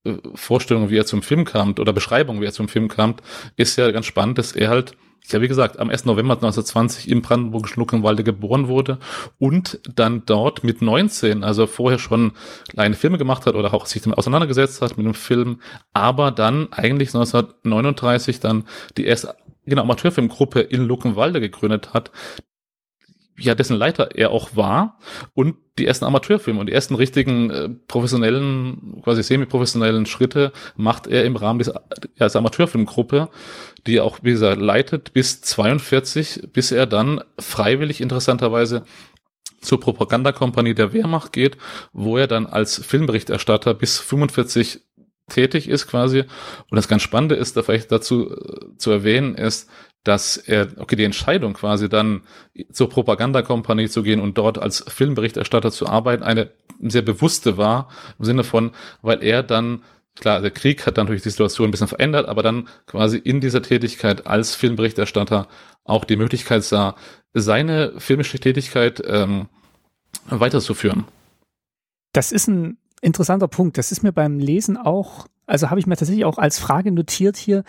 [0.05, 3.15] äh, Vorstellung, wie er zum Film kam oder Beschreibung, wie er zum Film kam,
[3.55, 4.95] ist ja ganz spannend, dass er halt
[5.27, 6.05] ja, wie gesagt, am 1.
[6.05, 8.99] November 1920 im brandenburgischen Luckenwalde geboren wurde
[9.39, 12.33] und dann dort mit 19, also vorher schon
[12.69, 15.61] kleine Filme gemacht hat oder auch sich damit auseinandergesetzt hat mit dem Film,
[15.93, 18.65] aber dann eigentlich 1939 dann
[18.97, 22.11] die erste genau, Amateurfilmgruppe in Luckenwalde gegründet hat,
[23.37, 24.99] ja, dessen Leiter er auch war
[25.33, 31.25] und die ersten Amateurfilme und die ersten richtigen äh, professionellen, quasi semi-professionellen Schritte macht er
[31.25, 31.83] im Rahmen dieser,
[32.15, 33.29] ja, dieser Amateurfilmgruppe,
[33.87, 38.83] die er auch, wie gesagt, leitet bis 42, bis er dann freiwillig interessanterweise
[39.61, 41.57] zur Propagandakompanie der Wehrmacht geht,
[41.91, 44.81] wo er dann als Filmberichterstatter bis 45
[45.29, 46.25] tätig ist quasi.
[46.69, 49.69] Und das ganz Spannende ist, da vielleicht dazu äh, zu erwähnen ist,
[50.03, 52.21] dass er, okay, die Entscheidung quasi dann
[52.71, 57.89] zur Propagandakompanie zu gehen und dort als Filmberichterstatter zu arbeiten, eine sehr bewusste war,
[58.19, 59.83] im Sinne von, weil er dann,
[60.15, 63.39] klar, der Krieg hat dann natürlich die Situation ein bisschen verändert, aber dann quasi in
[63.39, 65.47] dieser Tätigkeit als Filmberichterstatter
[65.85, 66.95] auch die Möglichkeit sah,
[67.33, 69.47] seine filmische Tätigkeit ähm,
[70.27, 71.05] weiterzuführen.
[72.11, 73.77] Das ist ein interessanter Punkt.
[73.77, 77.37] Das ist mir beim Lesen auch, also habe ich mir tatsächlich auch als Frage notiert
[77.37, 77.63] hier.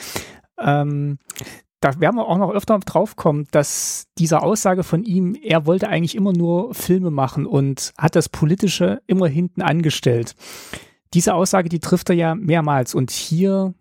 [0.59, 1.19] Ähm,
[1.85, 5.89] da werden wir auch noch öfter drauf kommen, dass diese Aussage von ihm, er wollte
[5.89, 10.35] eigentlich immer nur Filme machen und hat das Politische immer hinten angestellt.
[11.13, 13.75] Diese Aussage, die trifft er ja mehrmals und hier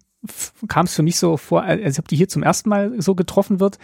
[0.68, 3.62] kam es für mich so vor, als ob die hier zum ersten Mal so getroffen
[3.62, 3.78] wird,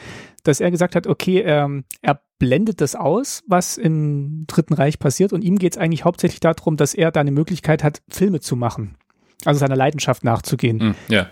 [0.43, 5.31] dass er gesagt hat, okay, ähm, er blendet das aus, was im Dritten Reich passiert
[5.31, 8.57] und ihm geht es eigentlich hauptsächlich darum, dass er da eine Möglichkeit hat, Filme zu
[8.57, 8.97] machen,
[9.45, 10.89] also seiner Leidenschaft nachzugehen.
[10.89, 11.29] Mm, ja.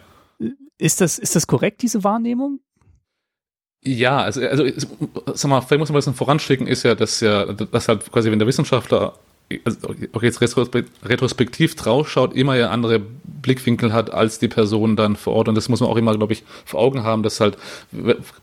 [0.78, 2.62] Ist das, ist das korrekt, diese Wahrnehmung?
[3.88, 4.66] Ja, also, also
[5.34, 8.30] sag mal, vielleicht muss man ein bisschen voranschicken, ist ja, dass ja, dass halt quasi,
[8.30, 9.14] wenn der Wissenschaftler
[9.64, 9.78] also
[10.12, 15.48] auch jetzt retrospektiv draufschaut, immer ja andere Blickwinkel hat als die Person dann vor Ort.
[15.48, 17.58] Und das muss man auch immer, glaube ich, vor Augen haben, dass halt,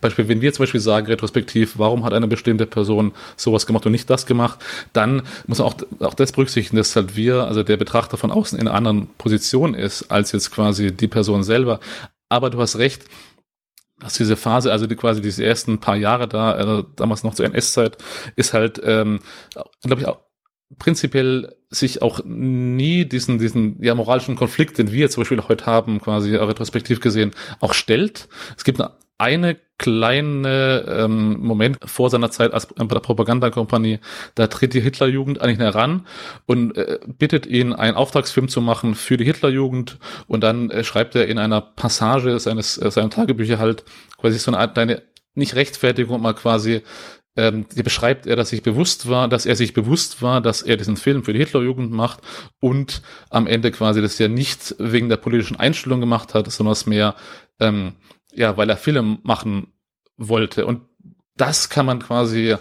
[0.01, 3.93] Beispiel, wenn wir zum Beispiel sagen, retrospektiv, warum hat eine bestimmte Person sowas gemacht und
[3.93, 4.61] nicht das gemacht,
[4.95, 8.59] dann muss man auch, auch das berücksichtigen, dass halt wir, also der Betrachter von außen
[8.59, 11.81] in einer anderen Position ist, als jetzt quasi die Person selber.
[12.31, 13.05] Aber du hast recht,
[14.05, 17.47] dass diese Phase, also die quasi diese ersten paar Jahre da, äh, damals noch zur
[17.47, 17.97] NS-Zeit,
[18.37, 19.21] ist halt, ähm,
[19.83, 20.19] glaube ich, auch
[20.79, 26.03] prinzipiell sich auch nie diesen, diesen ja, moralischen Konflikt, den wir zum Beispiel heute haben,
[26.03, 28.29] quasi retrospektiv gesehen, auch stellt.
[28.59, 28.79] Es gibt
[29.19, 33.99] eine kleine ähm, Moment vor seiner Zeit als der Propagandakompanie,
[34.35, 36.07] da tritt die Hitlerjugend an ihn heran
[36.47, 41.17] und äh, bittet ihn, einen Auftragsfilm zu machen für die Hitlerjugend und dann äh, schreibt
[41.17, 43.85] er in einer Passage seines äh, seiner Tagebücher halt
[44.17, 45.03] quasi so eine Art deine
[45.35, 46.83] nicht Rechtfertigung, mal quasi
[47.37, 50.77] ähm, die beschreibt er, dass sich bewusst war, dass er sich bewusst war, dass er
[50.77, 52.21] diesen Film für die Hitlerjugend macht
[52.61, 56.87] und am Ende quasi das ja nicht wegen der politischen Einstellung gemacht hat, sondern es
[56.87, 57.17] mehr
[57.61, 57.95] ähm,
[58.35, 59.73] ja, weil er Film machen
[60.17, 60.67] wollte.
[60.67, 60.83] Und
[61.37, 62.57] das kann man quasi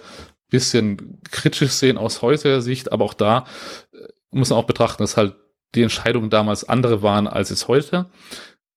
[0.54, 3.46] bisschen kritisch sehen aus heutiger Sicht, aber auch da
[3.92, 3.98] äh,
[4.30, 5.36] muss man auch betrachten, dass halt
[5.74, 8.12] die Entscheidungen damals andere waren als es heute.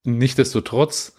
[0.02, 1.14] Nichtsdestotrotz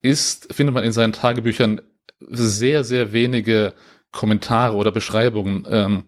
[0.00, 1.82] ist, findet man in seinen Tagebüchern
[2.20, 3.74] sehr, sehr wenige
[4.12, 6.04] Kommentare oder Beschreibungen, ähm,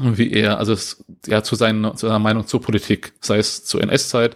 [0.00, 3.82] wie er, also es, ja, zu, seinen, zu seiner Meinung zur Politik, sei es zur
[3.82, 4.34] NS-Zeit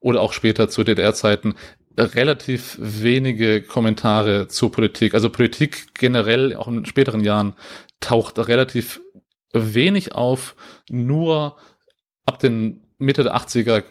[0.00, 1.54] oder auch später zu DDR-Zeiten,
[1.98, 5.14] relativ wenige Kommentare zur Politik.
[5.14, 7.54] Also Politik generell, auch in späteren Jahren,
[8.00, 9.00] taucht relativ
[9.52, 10.54] wenig auf.
[10.88, 11.56] Nur
[12.26, 13.82] ab den Mitte der 80er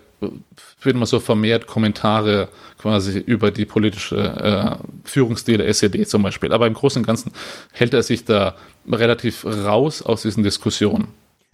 [0.81, 6.53] wird man so vermehrt Kommentare quasi über die politische äh, Führungsstil der SED zum Beispiel.
[6.53, 7.31] Aber im Großen und Ganzen
[7.71, 8.55] hält er sich da
[8.89, 11.09] relativ raus aus diesen Diskussionen.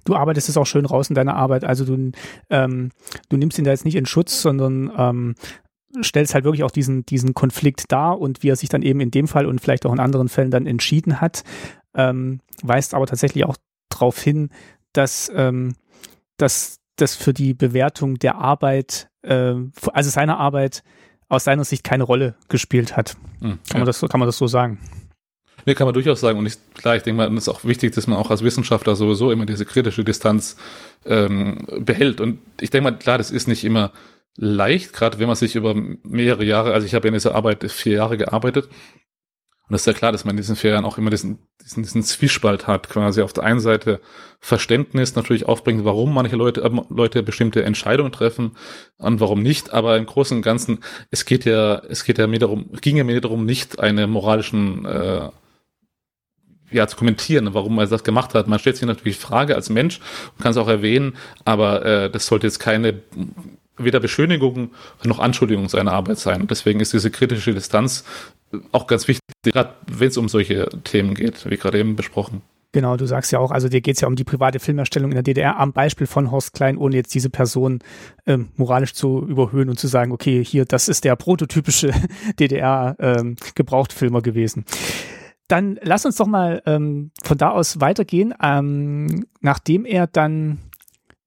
[0.06, 1.64] Du arbeitest es auch schön raus in deiner Arbeit.
[1.64, 2.12] Also du,
[2.50, 2.92] ähm,
[3.30, 5.36] du nimmst ihn da jetzt nicht in Schutz, sondern ähm,
[6.02, 9.12] stellst halt wirklich auch diesen, diesen Konflikt dar und wie er sich dann eben in
[9.12, 11.44] dem Fall und vielleicht auch in anderen Fällen dann entschieden hat,
[11.94, 13.58] ähm, weist aber tatsächlich auch
[13.90, 14.50] darauf hin,
[14.94, 15.76] dass, ähm,
[16.38, 19.56] dass das für die Bewertung der Arbeit, äh,
[19.92, 20.84] also seiner Arbeit
[21.30, 23.18] aus seiner Sicht keine Rolle gespielt hat.
[23.40, 24.80] Mhm, kann, man das, kann man das so sagen?
[25.66, 26.38] Nee, kann man durchaus sagen.
[26.38, 28.96] Und ich, klar, ich denke mal, es ist auch wichtig, dass man auch als Wissenschaftler
[28.96, 30.58] sowieso immer diese kritische Distanz
[31.06, 32.20] ähm, behält.
[32.20, 33.92] Und ich denke mal, klar, das ist nicht immer
[34.36, 37.94] leicht, gerade wenn man sich über mehrere Jahre, also ich habe in dieser Arbeit vier
[37.94, 38.70] Jahre gearbeitet,
[39.70, 41.84] und es ist ja klar, dass man in diesen vier Jahren auch immer diesen, diesen,
[41.84, 44.02] diesen Zwiespalt hat, quasi auf der einen Seite
[44.40, 48.58] Verständnis natürlich aufbringt, warum manche Leute, äh, Leute bestimmte Entscheidungen treffen
[48.98, 52.40] und warum nicht, aber im Großen und Ganzen, es geht ja, es geht ja mir
[52.40, 55.30] darum, ging ja mir darum, nicht eine moralischen äh,
[56.72, 58.48] ja, zu kommentieren, warum er das gemacht hat.
[58.48, 60.00] Man stellt sich natürlich Frage als Mensch
[60.36, 61.16] und kann es auch erwähnen,
[61.46, 63.02] aber äh, das sollte jetzt keine
[63.78, 64.72] weder Beschönigung
[65.04, 66.48] noch Anschuldigung seiner Arbeit sein.
[66.48, 68.04] Deswegen ist diese kritische Distanz
[68.72, 72.42] auch ganz wichtig, gerade wenn es um solche Themen geht, wie gerade eben besprochen.
[72.74, 75.16] Genau, du sagst ja auch, also dir geht es ja um die private Filmerstellung in
[75.16, 77.80] der DDR am Beispiel von Horst Klein, ohne jetzt diese Person
[78.26, 81.92] ähm, moralisch zu überhöhen und zu sagen, okay, hier, das ist der prototypische
[82.40, 84.66] DDR-Gebrauchtfilmer ähm, gewesen.
[85.48, 88.34] Dann lass uns doch mal ähm, von da aus weitergehen.
[88.42, 90.58] Ähm, nachdem er dann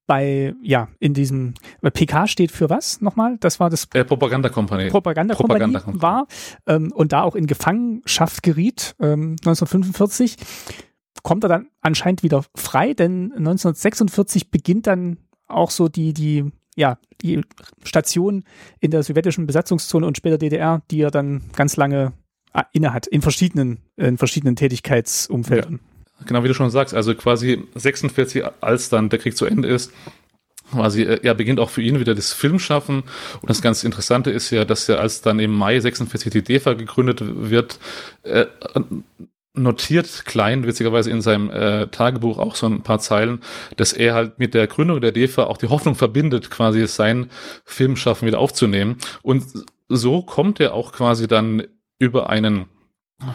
[0.07, 3.37] bei, ja, in diesem, PK steht für was nochmal?
[3.39, 4.89] Das war das äh, Propagandakompanie.
[4.89, 6.27] Propagandakompanie Propaganda war
[6.65, 10.37] ähm, und da auch in Gefangenschaft geriet, ähm, 1945,
[11.23, 15.17] kommt er dann anscheinend wieder frei, denn 1946 beginnt dann
[15.47, 17.41] auch so die, die, ja, die
[17.83, 18.43] Station
[18.79, 22.13] in der sowjetischen Besatzungszone und später DDR, die er dann ganz lange
[22.53, 25.73] äh, innehat, in verschiedenen, in verschiedenen Tätigkeitsumfeldern.
[25.73, 25.96] Ja.
[26.25, 29.91] Genau wie du schon sagst, also quasi 46, als dann der Krieg zu Ende ist,
[30.71, 33.03] quasi, äh, ja, beginnt auch für ihn wieder das Filmschaffen.
[33.41, 36.73] Und das ganz Interessante ist ja, dass er als dann im Mai 46 die DEFA
[36.73, 37.79] gegründet wird,
[38.23, 38.45] äh,
[39.53, 43.41] notiert Klein witzigerweise in seinem äh, Tagebuch auch so ein paar Zeilen,
[43.75, 47.29] dass er halt mit der Gründung der DEFA auch die Hoffnung verbindet, quasi sein
[47.65, 48.97] Filmschaffen wieder aufzunehmen.
[49.23, 49.45] Und
[49.89, 51.63] so kommt er auch quasi dann
[51.99, 52.65] über einen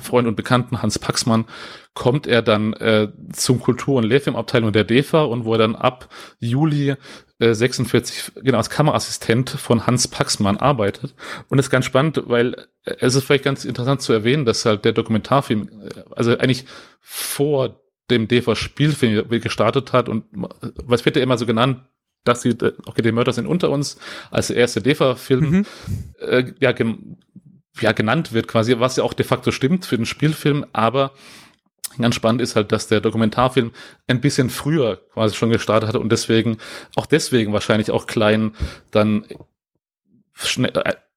[0.01, 1.47] Freund und Bekannten Hans Paxmann
[1.95, 6.09] kommt er dann äh, zum Kultur- und Lehrfilmabteilung der DEFA und wo er dann ab
[6.39, 6.95] Juli
[7.41, 11.15] äh, 46 genau als Kameraassistent von Hans Paxmann arbeitet.
[11.49, 14.85] Und ist ganz spannend, weil äh, es ist vielleicht ganz interessant zu erwähnen, dass halt
[14.85, 16.65] der Dokumentarfilm, äh, also eigentlich
[17.01, 20.25] vor dem DEFA-Spielfilm gestartet hat und
[20.85, 21.81] was wird ja immer so genannt,
[22.25, 23.99] dass die, äh, okay, die Mörder sind unter uns,
[24.31, 25.67] als der erste DEFA-Film, mhm.
[26.21, 26.73] äh, ja,
[27.81, 31.13] ja, genannt wird quasi, was ja auch de facto stimmt für den Spielfilm, aber
[31.99, 33.73] ganz spannend ist halt, dass der Dokumentarfilm
[34.07, 36.59] ein bisschen früher quasi schon gestartet hatte und deswegen,
[36.97, 38.55] auch deswegen wahrscheinlich auch klein
[38.91, 39.25] dann
[40.35, 40.73] schnell,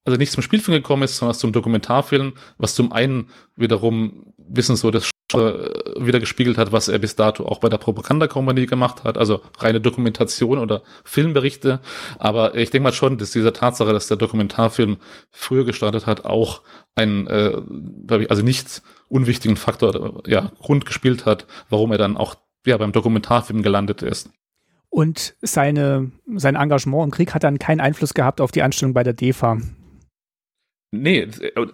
[0.06, 4.92] also nicht zum Spielfilm gekommen ist, sondern zum Dokumentarfilm, was zum einen wiederum wissen so
[4.92, 9.42] das wieder gespiegelt hat, was er bis dato auch bei der Propaganda-Kompanie gemacht hat, also
[9.58, 11.80] reine Dokumentation oder Filmberichte.
[12.20, 14.98] Aber ich denke mal schon, dass dieser Tatsache, dass der Dokumentarfilm
[15.32, 16.62] früher gestartet hat, auch
[16.94, 17.60] ein, äh,
[18.30, 22.36] also nicht unwichtigen Faktor, ja, Grund gespielt hat, warum er dann auch
[22.66, 24.30] ja, beim Dokumentarfilm gelandet ist.
[24.90, 29.04] Und seine, sein Engagement im Krieg hat dann keinen Einfluss gehabt auf die Anstellung bei
[29.04, 29.58] der DEFA.
[30.92, 31.68] Nee, äh,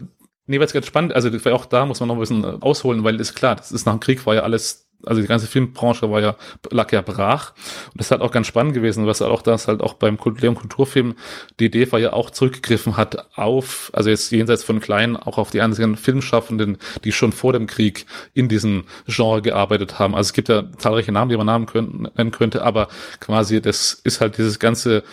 [0.52, 3.06] Nee, weil es ganz spannend, also auch da muss man noch ein bisschen äh, ausholen,
[3.06, 6.12] weil ist klar, das ist nach dem Krieg war ja alles also die ganze Filmbranche
[6.12, 6.36] war ja,
[6.70, 7.54] lag ja brach.
[7.88, 10.54] Und das ist halt auch ganz spannend gewesen, was auch das halt auch beim Leon
[10.54, 11.16] Kulturfilm
[11.60, 15.50] die Idee war ja auch zurückgegriffen hat auf, also jetzt jenseits von Kleinen, auch auf
[15.50, 20.14] die einzigen Filmschaffenden, die schon vor dem Krieg in diesem Genre gearbeitet haben.
[20.14, 22.88] Also es gibt ja zahlreiche Namen, die man Namen können, nennen könnte, aber
[23.20, 25.04] quasi das ist halt dieses ganze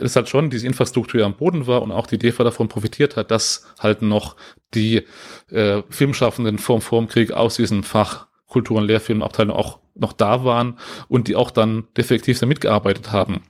[0.00, 3.30] es hat schon diese Infrastruktur am Boden war und auch die DEFA davon profitiert hat,
[3.30, 4.36] dass halt noch
[4.74, 5.04] die
[5.50, 11.28] äh, Filmschaffenden vorm Krieg aus diesem Fach Kultur- und Lehrfilmabteilung auch noch da waren und
[11.28, 13.42] die auch dann defektiv damit gearbeitet haben.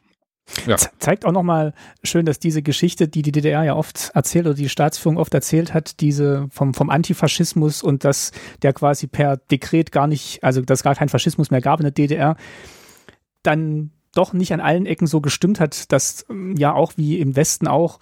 [0.67, 0.77] Ja.
[0.77, 4.71] Zeigt auch nochmal schön, dass diese Geschichte, die die DDR ja oft erzählt oder die
[4.71, 8.33] Staatsführung oft erzählt hat, diese vom, vom Antifaschismus und dass
[8.63, 11.93] der quasi per Dekret gar nicht, also dass gar kein Faschismus mehr gab in der
[11.93, 12.37] DDR,
[13.43, 16.27] dann doch nicht an allen Ecken so gestimmt hat, dass
[16.57, 18.01] ja auch wie im Westen auch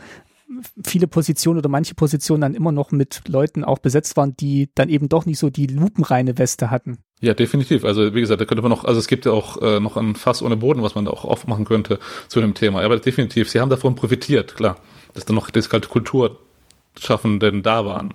[0.84, 4.88] viele Positionen oder manche Positionen dann immer noch mit Leuten auch besetzt waren, die dann
[4.88, 6.98] eben doch nicht so die lupenreine Weste hatten.
[7.20, 7.84] Ja, definitiv.
[7.84, 10.14] Also wie gesagt, da könnte man noch, also es gibt ja auch äh, noch ein
[10.14, 11.98] Fass ohne Boden, was man da auch aufmachen könnte
[12.28, 12.82] zu dem Thema.
[12.82, 14.76] Aber definitiv, sie haben davon profitiert, klar,
[15.14, 18.14] dass dann noch das kalte Kulturschaffenden da waren.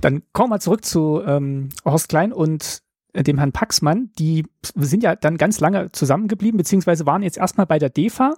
[0.00, 2.82] Dann kommen wir zurück zu ähm, Horst Klein und
[3.14, 4.44] dem Herrn Paxmann, die
[4.74, 8.34] sind ja dann ganz lange zusammengeblieben, beziehungsweise waren jetzt erstmal bei der DEFA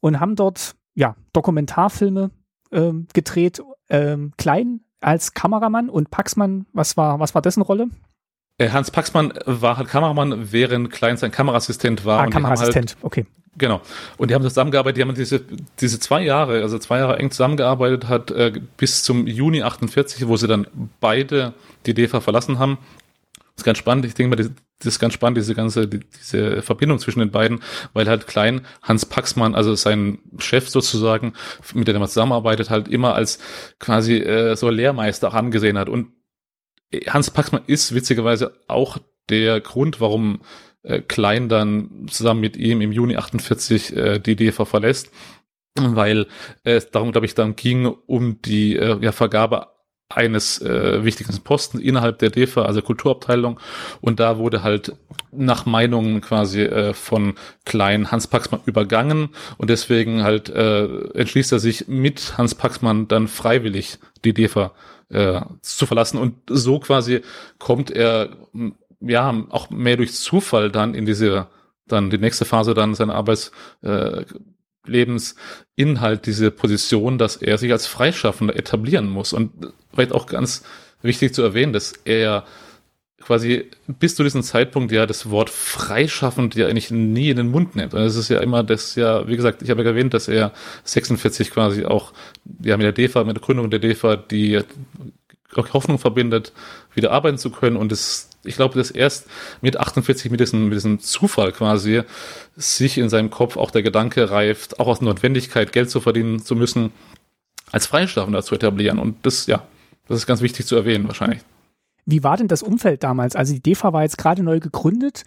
[0.00, 2.30] und haben dort ja Dokumentarfilme
[2.72, 3.62] ähm, gedreht.
[3.88, 7.88] Ähm, Klein als Kameramann und Paxmann, was war, was war dessen Rolle?
[8.58, 12.20] Äh, Hans Paxmann war halt Kameramann, während Klein sein Kameraassistent war.
[12.20, 13.26] Ah, Kameraassistent, halt, okay.
[13.56, 13.80] Genau.
[14.16, 15.42] Und die haben zusammengearbeitet, die haben diese,
[15.80, 20.36] diese zwei Jahre, also zwei Jahre eng zusammengearbeitet hat, äh, bis zum Juni 48, wo
[20.36, 20.66] sie dann
[21.00, 21.54] beide
[21.86, 22.78] die DEFA verlassen haben
[23.60, 24.04] ist ganz spannend.
[24.06, 27.60] Ich denke mal, das, ist ganz spannend, diese ganze, diese Verbindung zwischen den beiden,
[27.92, 31.34] weil halt Klein, Hans Paxmann, also sein Chef sozusagen,
[31.74, 33.38] mit dem er zusammenarbeitet, halt immer als
[33.78, 35.88] quasi äh, so Lehrmeister auch angesehen hat.
[35.88, 36.12] Und
[37.06, 40.40] Hans Paxmann ist witzigerweise auch der Grund, warum
[40.82, 45.10] äh, Klein dann zusammen mit ihm im Juni 48 äh, die DEFA verlässt,
[45.78, 46.26] weil
[46.64, 49.68] es darum, glaube ich, dann ging um die äh, ja, Vergabe
[50.10, 53.60] eines äh, wichtigen Posten innerhalb der DEFA, also Kulturabteilung.
[54.00, 54.92] Und da wurde halt
[55.32, 59.30] nach Meinungen quasi äh, von Klein Hans Paxmann übergangen.
[59.56, 64.72] Und deswegen halt äh, entschließt er sich mit Hans Paxmann dann freiwillig die DEFA
[65.10, 66.18] äh, zu verlassen.
[66.18, 67.20] Und so quasi
[67.58, 68.30] kommt er
[69.00, 71.46] ja auch mehr durch Zufall dann in diese
[71.86, 73.50] dann die nächste Phase dann seiner Arbeits
[73.82, 74.24] äh,
[74.86, 79.32] Lebensinhalt, diese Position, dass er sich als Freischaffender etablieren muss.
[79.32, 79.52] Und
[79.92, 80.62] vielleicht auch ganz
[81.02, 82.44] wichtig zu erwähnen, dass er
[83.20, 87.76] quasi bis zu diesem Zeitpunkt ja das Wort freischaffend ja eigentlich nie in den Mund
[87.76, 87.92] nimmt.
[87.92, 90.52] Und es ist ja immer das ja, wie gesagt, ich habe ja erwähnt, dass er
[90.84, 92.12] 46 quasi auch
[92.64, 94.60] ja mit der DEFA, mit der Gründung der DEFA die
[95.54, 96.52] Hoffnung verbindet,
[96.94, 99.26] wieder arbeiten zu können und es ich glaube, dass erst
[99.60, 102.02] mit 48, mit diesem, mit diesem Zufall quasi,
[102.56, 106.56] sich in seinem Kopf auch der Gedanke reift, auch aus Notwendigkeit Geld zu verdienen zu
[106.56, 106.92] müssen,
[107.70, 108.98] als Freischaffender zu etablieren.
[108.98, 109.62] Und das, ja,
[110.08, 111.40] das ist ganz wichtig zu erwähnen wahrscheinlich.
[112.06, 113.36] Wie war denn das Umfeld damals?
[113.36, 115.24] Also die DEFA war jetzt gerade neu gegründet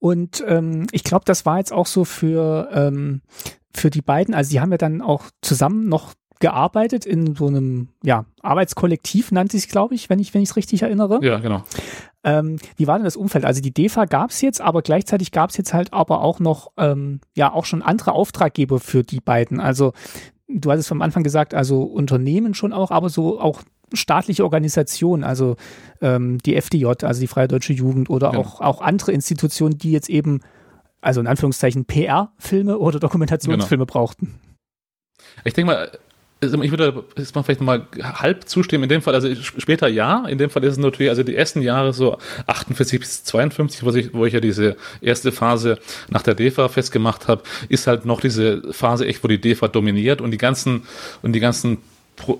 [0.00, 3.22] und ähm, ich glaube, das war jetzt auch so für, ähm,
[3.72, 7.88] für die beiden, also die haben ja dann auch zusammen noch gearbeitet in so einem
[8.02, 11.18] ja, Arbeitskollektiv, nannte sich, glaube ich, wenn ich es richtig erinnere.
[11.22, 11.62] Ja, genau.
[12.24, 13.44] Ähm, wie war denn das Umfeld?
[13.44, 16.72] Also die DEFA gab es jetzt, aber gleichzeitig gab es jetzt halt aber auch noch
[16.76, 19.60] ähm, ja auch schon andere Auftraggeber für die beiden.
[19.60, 19.92] Also
[20.48, 25.56] du hattest vom Anfang gesagt, also Unternehmen schon auch, aber so auch staatliche Organisationen, also
[26.00, 28.38] ähm, die FDJ, also die Freie Deutsche Jugend oder ja.
[28.38, 30.40] auch, auch andere Institutionen, die jetzt eben,
[31.00, 33.92] also in Anführungszeichen PR-Filme oder Dokumentationsfilme genau.
[33.92, 34.38] brauchten.
[35.44, 35.98] Ich denke mal,
[36.40, 38.84] ich würde jetzt mal vielleicht mal halb zustimmen.
[38.84, 40.24] In dem Fall, also später ja.
[40.26, 43.90] In dem Fall ist es natürlich, also die ersten Jahre so 48 bis 52, wo
[43.90, 48.20] ich, wo ich ja diese erste Phase nach der DEFA festgemacht habe, ist halt noch
[48.20, 50.84] diese Phase echt, wo die DEFA dominiert und die ganzen
[51.22, 51.78] und die ganzen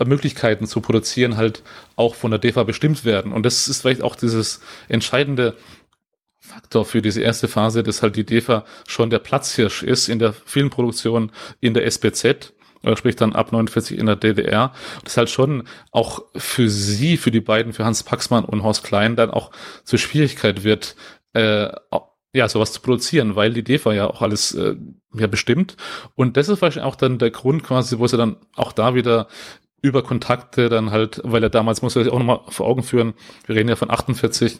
[0.04, 1.62] Möglichkeiten zu produzieren halt
[1.96, 3.32] auch von der DEFA bestimmt werden.
[3.32, 5.54] Und das ist vielleicht auch dieses entscheidende
[6.40, 10.32] Faktor für diese erste Phase, dass halt die DEFA schon der Platzhirsch ist in der
[10.32, 11.30] Filmproduktion
[11.61, 14.72] in der SPZ oder sprich dann ab 49 in der DDR.
[15.02, 18.84] Das ist halt schon auch für sie, für die beiden, für Hans Paxmann und Horst
[18.84, 19.50] Klein dann auch
[19.84, 20.96] zur Schwierigkeit wird,
[21.32, 21.68] äh,
[22.32, 24.76] ja, sowas zu produzieren, weil die DEFA ja auch alles äh,
[25.14, 25.76] ja bestimmt.
[26.14, 29.28] Und das ist wahrscheinlich auch dann der Grund quasi, wo sie dann auch da wieder
[29.80, 33.14] über Kontakte dann halt, weil er damals, muss er sich auch nochmal vor Augen führen,
[33.46, 34.59] wir reden ja von 48,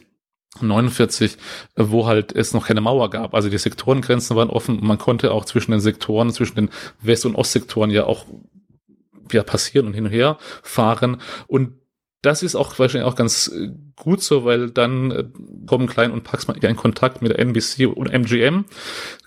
[0.61, 1.37] 49,
[1.75, 3.33] wo halt es noch keine Mauer gab.
[3.33, 6.69] Also die Sektorengrenzen waren offen und man konnte auch zwischen den Sektoren, zwischen den
[7.01, 8.25] West- und Ostsektoren ja auch
[9.31, 11.21] ja, passieren und hin und her fahren.
[11.47, 11.73] Und
[12.21, 15.25] das ist auch wahrscheinlich auch ganz äh, gut so, weil dann äh,
[15.65, 18.65] kommen Klein und Paxman in Kontakt mit der NBC und MGM,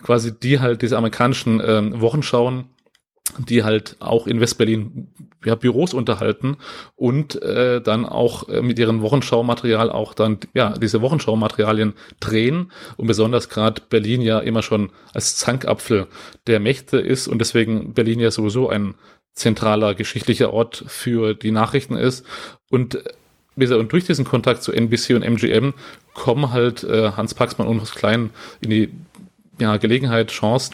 [0.03, 2.65] quasi die halt diese amerikanischen ähm, Wochenschauen
[3.37, 5.07] die halt auch in Westberlin
[5.45, 6.57] ja, Büros unterhalten
[6.95, 12.71] und äh, dann auch äh, mit ihrem Wochenschaumaterial auch dann ja diese Wochenschaumaterialien drehen.
[12.97, 16.07] Und besonders gerade Berlin ja immer schon als Zankapfel
[16.47, 18.95] der Mächte ist und deswegen Berlin ja sowieso ein
[19.33, 22.25] zentraler geschichtlicher Ort für die Nachrichten ist.
[22.69, 23.03] Und
[23.55, 25.75] und durch diesen Kontakt zu NBC und MGM
[26.15, 28.31] kommen halt äh, Hans Paxmann und Hans Klein
[28.61, 28.89] in die
[29.59, 30.71] ja, Gelegenheit, Chance,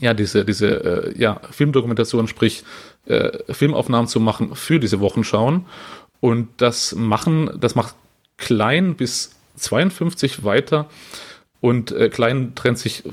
[0.00, 2.64] ja, diese, diese äh, ja, Filmdokumentation, sprich
[3.06, 5.66] äh, Filmaufnahmen zu machen für diese Wochenschauen.
[6.20, 7.94] Und das machen, das macht
[8.36, 10.86] Klein bis 52 weiter.
[11.60, 13.04] Und äh, Klein trennt sich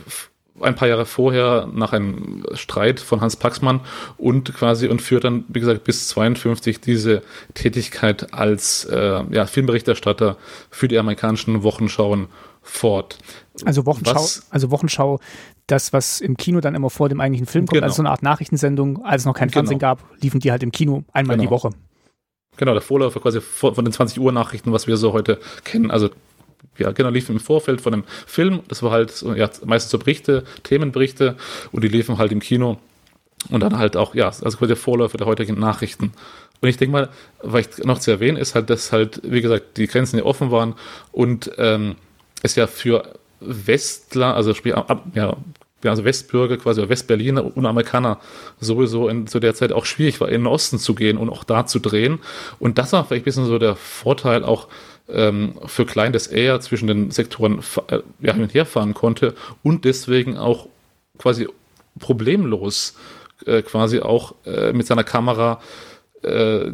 [0.61, 3.81] ein paar Jahre vorher nach einem Streit von Hans Paxmann
[4.17, 7.23] und quasi und führt dann, wie gesagt, bis 52 diese
[7.53, 10.37] Tätigkeit als äh, ja, Filmberichterstatter
[10.69, 12.27] für die amerikanischen Wochenschauen
[12.61, 13.17] fort.
[13.65, 15.19] Also Wochenschau, was, also Wochenschau,
[15.67, 17.85] das, was im Kino dann immer vor dem eigentlichen Film kommt, genau.
[17.85, 19.95] also so eine Art Nachrichtensendung, als es noch kein Fernsehen genau.
[19.95, 21.49] gab, liefen die halt im Kino einmal genau.
[21.49, 21.69] die Woche.
[22.57, 25.91] Genau, der Vorläufer quasi von den 20 Uhr Nachrichten, was wir so heute kennen.
[25.91, 26.09] Also
[26.77, 28.61] ja, genau, liefen im Vorfeld von einem Film.
[28.67, 31.35] Das war halt ja, meistens so Berichte, Themenberichte
[31.71, 32.77] und die liefen halt im Kino.
[33.49, 36.13] Und dann halt auch, ja, also quasi der Vorläufer der heutigen Nachrichten.
[36.61, 37.09] Und ich denke mal,
[37.43, 40.51] was ich noch zu erwähnen ist halt, dass halt, wie gesagt, die Grenzen ja offen
[40.51, 40.73] waren
[41.11, 41.95] und ähm,
[42.41, 43.03] es ja für
[43.47, 44.73] Westler, also sprich,
[45.13, 45.37] ja,
[45.83, 48.19] also Westbürger quasi, oder Westberliner und Amerikaner
[48.59, 51.43] sowieso in, zu der Zeit auch schwierig war, in den Osten zu gehen und auch
[51.43, 52.19] da zu drehen.
[52.59, 54.67] Und das war vielleicht ein bisschen so der Vorteil auch
[55.09, 59.35] ähm, für Klein, dass er zwischen den Sektoren äh, ja, hin und her fahren konnte
[59.63, 60.67] und deswegen auch
[61.17, 61.47] quasi
[61.99, 62.95] problemlos
[63.45, 65.61] äh, quasi auch äh, mit seiner Kamera
[66.25, 66.73] äh,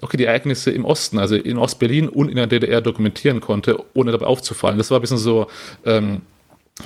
[0.00, 4.12] okay, die Ereignisse im Osten, also in Ostberlin und in der DDR dokumentieren konnte, ohne
[4.12, 4.78] dabei aufzufallen.
[4.78, 5.46] Das war ein bisschen so
[5.84, 6.22] ähm,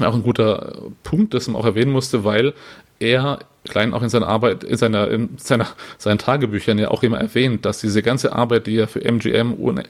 [0.01, 2.55] auch ein guter Punkt, das man auch erwähnen musste, weil
[2.99, 5.67] er Klein auch in seiner Arbeit, in seiner, in seiner,
[5.99, 9.83] seinen Tagebüchern ja auch immer erwähnt, dass diese ganze Arbeit, die er für MGM und,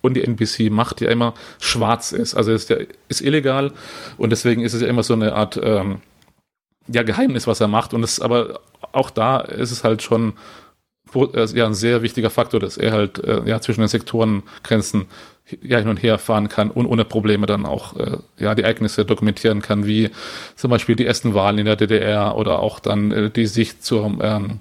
[0.00, 2.34] und die NBC macht, ja immer schwarz ist.
[2.34, 2.76] Also ist, ja,
[3.08, 3.72] ist illegal
[4.16, 6.00] und deswegen ist es ja immer so eine Art ähm,
[6.88, 7.94] ja, Geheimnis, was er macht.
[7.94, 8.60] Und es aber
[8.92, 10.34] auch da ist es halt schon
[11.54, 15.06] ja ein sehr wichtiger Faktor, dass er halt äh, ja zwischen den Sektorengrenzen
[15.62, 19.04] ja hin und her fahren kann und ohne Probleme dann auch äh, ja die Ereignisse
[19.04, 20.10] dokumentieren kann, wie
[20.56, 24.18] zum Beispiel die ersten Wahlen in der DDR oder auch dann äh, die Sicht zur
[24.20, 24.60] ähm,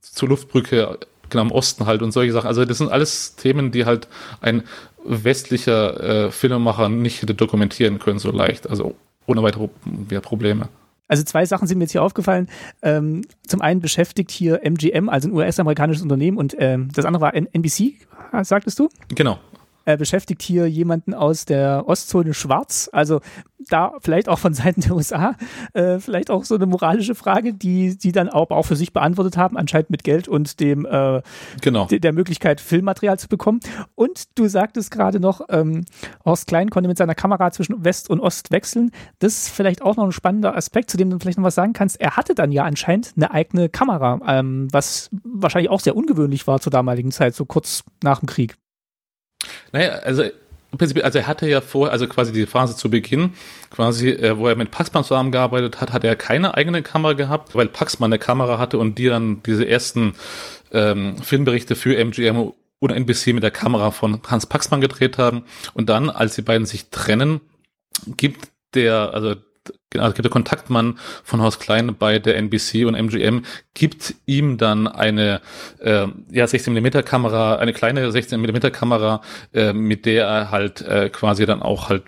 [0.00, 2.46] zur Luftbrücke genau im Osten halt und solche Sachen.
[2.46, 4.08] Also das sind alles Themen, die halt
[4.40, 4.62] ein
[5.04, 8.94] westlicher äh, Filmemacher nicht hätte dokumentieren können so leicht, also
[9.26, 9.68] ohne weitere
[10.10, 10.68] ja, Probleme.
[11.08, 12.48] Also zwei Sachen sind mir jetzt hier aufgefallen.
[12.82, 17.34] Ähm, zum einen beschäftigt hier MGM, also ein US-amerikanisches Unternehmen, und ähm, das andere war
[17.34, 17.94] NBC,
[18.42, 18.88] sagtest du?
[19.14, 19.38] Genau
[19.86, 22.90] äh, beschäftigt hier jemanden aus der Ostzone Schwarz.
[22.92, 23.20] Also
[23.68, 25.34] da vielleicht auch von Seiten der USA,
[25.72, 29.36] äh, vielleicht auch so eine moralische Frage, die sie dann auch, auch für sich beantwortet
[29.36, 31.22] haben, anscheinend mit Geld und dem äh,
[31.62, 31.86] genau.
[31.86, 33.60] der Möglichkeit, Filmmaterial zu bekommen.
[33.94, 35.84] Und du sagtest gerade noch, ähm,
[36.24, 38.90] Horst Klein konnte mit seiner Kamera zwischen West und Ost wechseln.
[39.20, 41.72] Das ist vielleicht auch noch ein spannender Aspekt, zu dem du vielleicht noch was sagen
[41.72, 42.00] kannst.
[42.00, 46.60] Er hatte dann ja anscheinend eine eigene Kamera, ähm, was wahrscheinlich auch sehr ungewöhnlich war
[46.60, 48.56] zur damaligen Zeit, so kurz nach dem Krieg.
[49.72, 50.24] Naja, also
[50.78, 53.34] also er hatte ja vor, also quasi die Phase zu Beginn,
[53.70, 57.68] quasi, äh, wo er mit Paxman zusammengearbeitet hat, hat er keine eigene Kamera gehabt, weil
[57.68, 60.14] Paxman eine Kamera hatte und die dann diese ersten
[60.72, 65.44] ähm, Filmberichte für MGM und NBC mit der Kamera von Hans Paxman gedreht haben.
[65.74, 67.40] Und dann, als die beiden sich trennen,
[68.16, 69.34] gibt der, also
[69.96, 73.42] also gibt der Kontaktmann von Haus Klein bei der NBC und MGM,
[73.74, 75.40] gibt ihm dann eine
[75.80, 80.82] äh, ja, 16 mm Kamera, eine kleine 16 mm Kamera, äh, mit der er halt
[80.82, 82.04] äh, quasi dann auch halt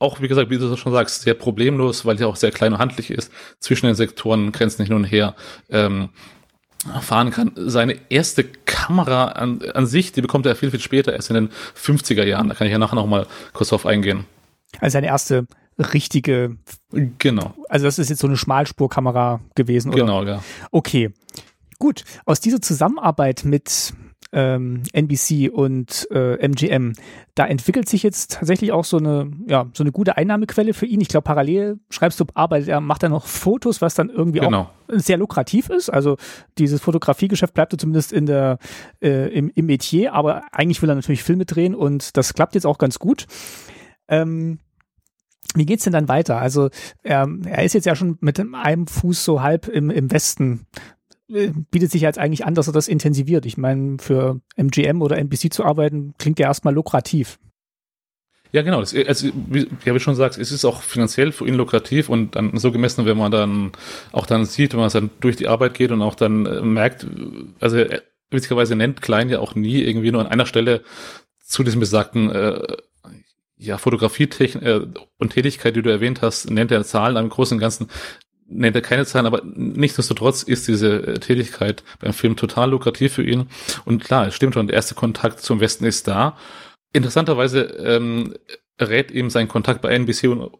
[0.00, 2.78] auch, wie gesagt, wie du schon sagst, sehr problemlos, weil sie auch sehr klein und
[2.78, 5.34] handlich ist, zwischen den Sektoren, Grenzen hin und her
[5.70, 6.10] ähm,
[7.00, 7.52] fahren kann.
[7.56, 11.48] Seine erste Kamera an, an sich, die bekommt er viel, viel später, erst in den
[11.74, 12.48] 50er Jahren.
[12.48, 14.26] Da kann ich ja nachher noch mal kurz drauf eingehen.
[14.80, 15.46] Also seine erste
[15.78, 16.56] richtige.
[17.18, 17.54] Genau.
[17.68, 20.00] Also das ist jetzt so eine Schmalspurkamera gewesen, oder?
[20.00, 20.42] Genau, ja.
[20.70, 21.10] Okay.
[21.78, 22.04] Gut.
[22.24, 23.94] Aus dieser Zusammenarbeit mit
[24.34, 26.94] ähm, NBC und äh, MGM,
[27.36, 31.00] da entwickelt sich jetzt tatsächlich auch so eine, ja, so eine gute Einnahmequelle für ihn.
[31.00, 34.62] Ich glaube, parallel schreibst du, arbeitet er, macht er noch Fotos, was dann irgendwie genau.
[34.62, 35.88] auch sehr lukrativ ist.
[35.88, 36.16] Also
[36.58, 38.58] dieses Fotografiegeschäft bleibt zumindest in der,
[39.00, 42.66] äh, im, im Metier, aber eigentlich will er natürlich Filme drehen und das klappt jetzt
[42.66, 43.26] auch ganz gut.
[44.08, 44.58] Ähm,
[45.54, 46.38] wie geht's denn dann weiter?
[46.38, 46.70] Also
[47.02, 50.66] er, er ist jetzt ja schon mit einem Fuß so halb im, im Westen
[51.30, 53.46] äh, bietet sich jetzt eigentlich an, dass er das intensiviert.
[53.46, 57.38] Ich meine, für MGM oder NBC zu arbeiten, klingt ja erstmal lukrativ.
[58.52, 58.80] Ja, genau.
[58.80, 62.56] Das, also, wie, wie schon sagst, es ist auch finanziell für ihn lukrativ und dann
[62.56, 63.72] so gemessen, wenn man dann
[64.12, 67.06] auch dann sieht, wenn man dann durch die Arbeit geht und auch dann äh, merkt,
[67.58, 70.82] also er, witzigerweise nennt Klein ja auch nie irgendwie nur an einer Stelle
[71.40, 72.76] zu diesem besagten äh,
[73.64, 74.86] ja, Fotografietechnik äh,
[75.18, 77.88] und Tätigkeit, die du erwähnt hast, nennt er Zahlen am Großen und Ganzen,
[78.46, 83.24] nennt er keine Zahlen, aber nichtsdestotrotz ist diese äh, Tätigkeit beim Film total lukrativ für
[83.24, 83.48] ihn.
[83.84, 86.36] Und klar, es stimmt schon, der erste Kontakt zum Westen ist da.
[86.92, 88.34] Interessanterweise ähm,
[88.80, 90.50] rät ihm sein Kontakt bei NBC und,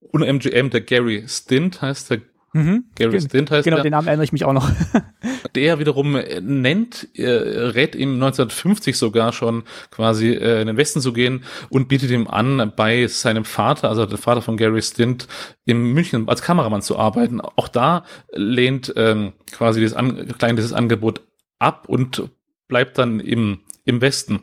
[0.00, 2.20] und MGM, der Gary Stint heißt der.
[2.56, 2.84] Mhm.
[2.94, 4.70] Gary Stint heißt Genau, der, den Namen erinnere ich mich auch noch.
[5.54, 11.12] der wiederum nennt, äh, rät ihm 1950 sogar schon quasi äh, in den Westen zu
[11.12, 15.28] gehen und bietet ihm an, bei seinem Vater, also der Vater von Gary Stint,
[15.66, 17.42] in München als Kameramann zu arbeiten.
[17.42, 21.20] Auch da lehnt ähm, quasi dieses, an, klein dieses Angebot
[21.58, 22.30] ab und
[22.68, 24.40] bleibt dann im, im Westen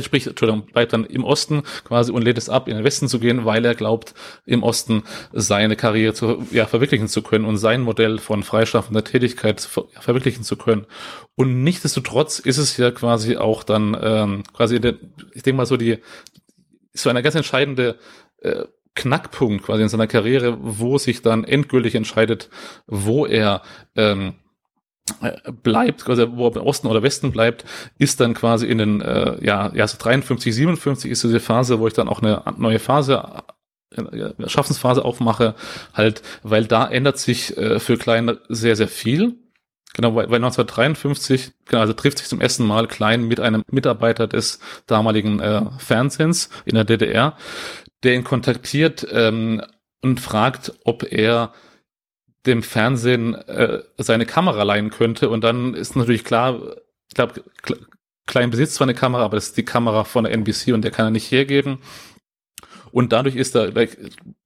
[0.00, 3.20] sprich, Entschuldigung, bleibt dann im Osten quasi und lädt es ab, in den Westen zu
[3.20, 4.14] gehen, weil er glaubt,
[4.44, 9.60] im Osten seine Karriere zu, ja, verwirklichen zu können und sein Modell von freischaffender Tätigkeit
[9.60, 10.86] ver verwirklichen zu können.
[11.36, 14.96] Und nichtsdestotrotz ist es ja quasi auch dann ähm, quasi, der,
[15.34, 15.98] ich denke mal so die,
[16.92, 17.98] so eine ganz entscheidende
[18.40, 18.64] äh,
[18.96, 22.48] Knackpunkt quasi in seiner Karriere, wo sich dann endgültig entscheidet,
[22.86, 23.62] wo er
[23.94, 24.45] ähm, äh,
[25.62, 27.64] bleibt, also wo er im Osten oder Westen bleibt,
[27.98, 31.94] ist dann quasi in den, äh, ja, so 53, 57 ist diese Phase, wo ich
[31.94, 33.42] dann auch eine neue Phase
[33.94, 35.54] äh, Schaffensphase aufmache,
[35.94, 39.36] halt, weil da ändert sich äh, für Klein sehr, sehr viel.
[39.94, 44.26] Genau, weil, weil 1953, genau, also trifft sich zum ersten Mal Klein mit einem Mitarbeiter
[44.26, 47.36] des damaligen äh, Fernsehens in der DDR,
[48.02, 49.62] der ihn kontaktiert ähm,
[50.02, 51.52] und fragt, ob er
[52.46, 55.28] dem Fernsehen äh, seine Kamera leihen könnte.
[55.28, 56.60] Und dann ist natürlich klar,
[57.08, 57.42] ich glaube,
[58.26, 60.90] Klein besitzt zwar eine Kamera, aber das ist die Kamera von der NBC und der
[60.90, 61.78] kann er nicht hergeben.
[62.90, 63.96] Und dadurch ist er gleich,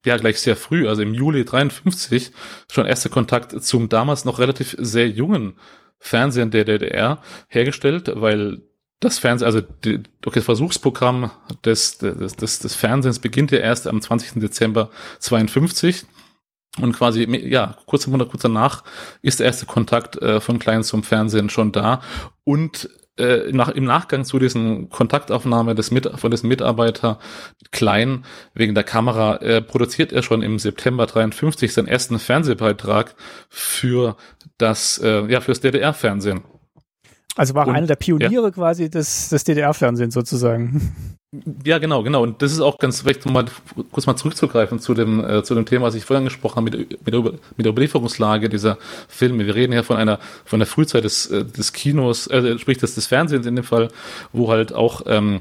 [0.05, 2.33] ja gleich sehr früh, also im Juli 53,
[2.71, 5.55] schon erster Kontakt zum damals noch relativ sehr jungen
[5.99, 8.61] Fernsehen der DDR hergestellt, weil
[8.99, 11.31] das Fernsehen, also die, das Versuchsprogramm
[11.65, 14.41] des, des, des, des Fernsehens beginnt ja erst am 20.
[14.41, 14.91] Dezember
[15.21, 16.05] 52
[16.79, 18.85] und quasi, ja, kurz im Monat, kurz danach
[19.23, 22.01] ist der erste Kontakt äh, von Klein zum Fernsehen schon da.
[22.45, 27.19] Und äh, nach, im Nachgang zu diesen Kontaktaufnahme des Mit von diesem Mitarbeiter
[27.73, 33.15] Klein wegen der Kamera äh, produziert er schon im September 53 seinen ersten Fernsehbeitrag
[33.49, 34.17] für
[34.59, 36.43] das, äh, ja, fürs DDR-Fernsehen.
[37.37, 38.51] Also war und, einer der Pioniere ja.
[38.51, 40.93] quasi des, des DDR-Fernsehens sozusagen.
[41.65, 42.25] Ja, genau, genau.
[42.25, 43.45] Und das ist auch ganz vielleicht um mal
[43.93, 47.07] kurz mal zurückzugreifen zu dem, äh, zu dem Thema, was ich vorhin angesprochen habe, mit,
[47.07, 49.47] mit, der, mit der Überlieferungslage dieser Filme.
[49.47, 52.97] Wir reden ja von einer, von der Frühzeit des, äh, des Kinos, äh, sprich des,
[52.97, 53.91] des Fernsehens in dem Fall,
[54.33, 55.41] wo halt auch, ähm,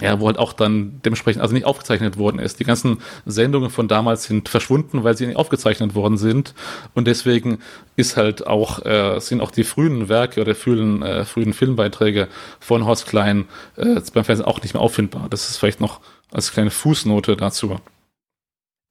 [0.00, 2.60] ja, wo halt auch dann dementsprechend also nicht aufgezeichnet worden ist.
[2.60, 6.54] Die ganzen Sendungen von damals sind verschwunden, weil sie nicht aufgezeichnet worden sind.
[6.94, 7.58] Und deswegen
[7.96, 12.28] ist halt auch, äh, sind auch die frühen Werke oder frühen, äh, frühen Filmbeiträge
[12.60, 15.28] von Horst Klein äh, beim Fernsehen auch nicht mehr auffindbar.
[15.30, 17.76] Das ist vielleicht noch als kleine Fußnote dazu.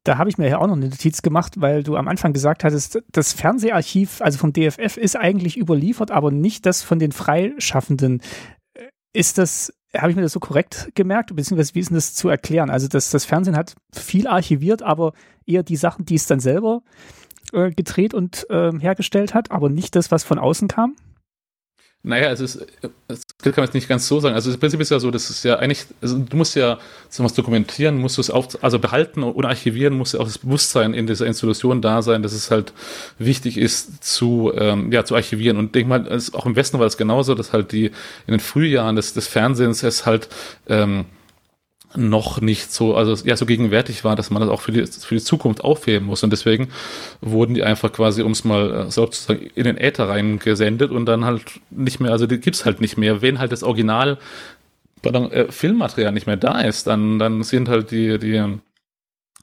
[0.06, 2.64] Da habe ich mir ja auch noch eine Notiz gemacht, weil du am Anfang gesagt
[2.64, 8.22] hattest, das Fernseharchiv, also vom DFF, ist eigentlich überliefert, aber nicht das von den Freischaffenden.
[9.14, 12.30] Ist das habe ich mir das so korrekt gemerkt, beziehungsweise wie ist denn das zu
[12.30, 12.70] erklären?
[12.70, 15.14] Also das, das Fernsehen hat viel archiviert, aber
[15.46, 16.82] eher die Sachen, die es dann selber
[17.54, 20.96] äh, gedreht und äh, hergestellt hat, aber nicht das, was von außen kam?
[22.08, 22.64] Naja, es ist,
[23.08, 24.36] das kann man jetzt nicht ganz so sagen.
[24.36, 26.78] Also im Prinzip ist ja so, das ist ja eigentlich, also du musst ja
[27.10, 30.94] sowas dokumentieren, musst du es auf, also behalten und archivieren, muss ja auch das Bewusstsein
[30.94, 32.74] in dieser Institution da sein, dass es halt
[33.18, 35.58] wichtig ist zu, ähm, ja, zu archivieren.
[35.58, 38.96] Und denk mal, auch im Westen war das genauso, dass halt die in den Frühjahren
[38.96, 40.30] des, des Fernsehens es halt
[40.68, 41.06] ähm,
[41.98, 45.16] noch nicht so, also ja, so gegenwärtig war, dass man das auch für die, für
[45.16, 46.24] die Zukunft aufheben muss.
[46.24, 46.70] Und deswegen
[47.22, 51.26] wurden die einfach quasi, um es mal äh, sozusagen in den Äther reingesendet und dann
[51.26, 53.22] halt nicht mehr, also die gibt's halt nicht mehr.
[53.22, 54.18] Wenn halt das Original
[55.02, 58.58] pardon, äh, Filmmaterial nicht mehr da ist, dann, dann sind halt die, die,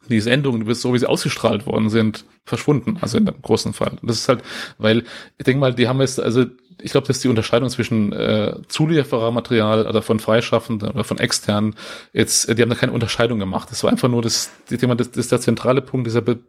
[0.09, 3.97] die Sendungen, so wie sie ausgestrahlt worden sind, verschwunden, also in dem großen Fall.
[4.03, 4.43] Das ist halt,
[4.79, 5.05] weil
[5.39, 6.45] ich denke mal, die haben jetzt, also
[6.81, 11.75] ich glaube, das ist die Unterscheidung zwischen äh, Zulieferermaterial oder von Freischaffenden oder von externen.
[12.13, 13.71] Jetzt, äh, die haben da keine Unterscheidung gemacht.
[13.71, 16.41] Das war einfach nur das, das Thema, das, das der zentrale Punkt dieser Be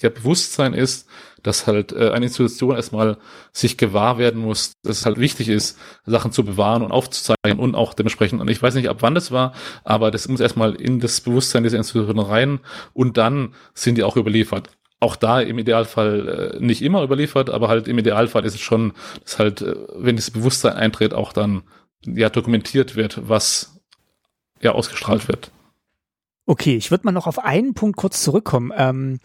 [0.00, 1.08] ja, Bewusstsein ist,
[1.42, 3.16] dass halt äh, eine Institution erstmal
[3.52, 5.76] sich gewahr werden muss, dass es halt wichtig ist,
[6.06, 9.32] Sachen zu bewahren und aufzuzeigen und auch dementsprechend, und ich weiß nicht, ab wann das
[9.32, 12.60] war, aber das muss erstmal in das Bewusstsein dieser Institution rein
[12.92, 14.70] und dann sind die auch überliefert.
[15.00, 18.92] Auch da im Idealfall äh, nicht immer überliefert, aber halt im Idealfall ist es schon,
[19.22, 21.62] dass halt, äh, wenn das Bewusstsein eintritt, auch dann
[22.04, 23.80] ja dokumentiert wird, was
[24.60, 25.52] ja ausgestrahlt wird.
[26.46, 28.72] Okay, ich würde mal noch auf einen Punkt kurz zurückkommen.
[28.76, 29.20] Ähm,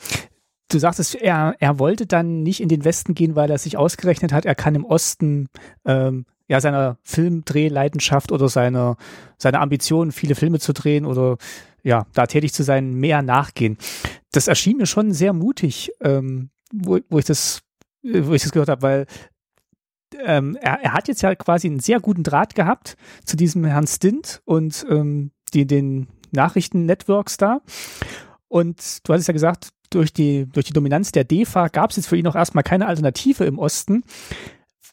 [0.69, 4.33] du sagtest, er, er wollte dann nicht in den Westen gehen, weil er sich ausgerechnet
[4.33, 5.47] hat, er kann im Osten
[5.85, 8.97] ähm, ja seiner Filmdrehleidenschaft oder seiner
[9.37, 11.37] seiner Ambition, viele Filme zu drehen oder
[11.83, 13.77] ja, da tätig zu sein, mehr nachgehen.
[14.33, 17.61] Das erschien mir schon sehr mutig, ähm, wo, wo ich das,
[18.01, 19.05] wo ich das gehört habe, weil
[20.25, 23.87] ähm, er, er hat jetzt ja quasi einen sehr guten Draht gehabt zu diesem Herrn
[23.87, 27.61] Stint und ähm, die, den Nachrichtennetworks da.
[28.47, 32.07] Und du hattest ja gesagt, durch die, durch die Dominanz der DEFA gab es jetzt
[32.07, 34.03] für ihn auch erstmal keine Alternative im Osten.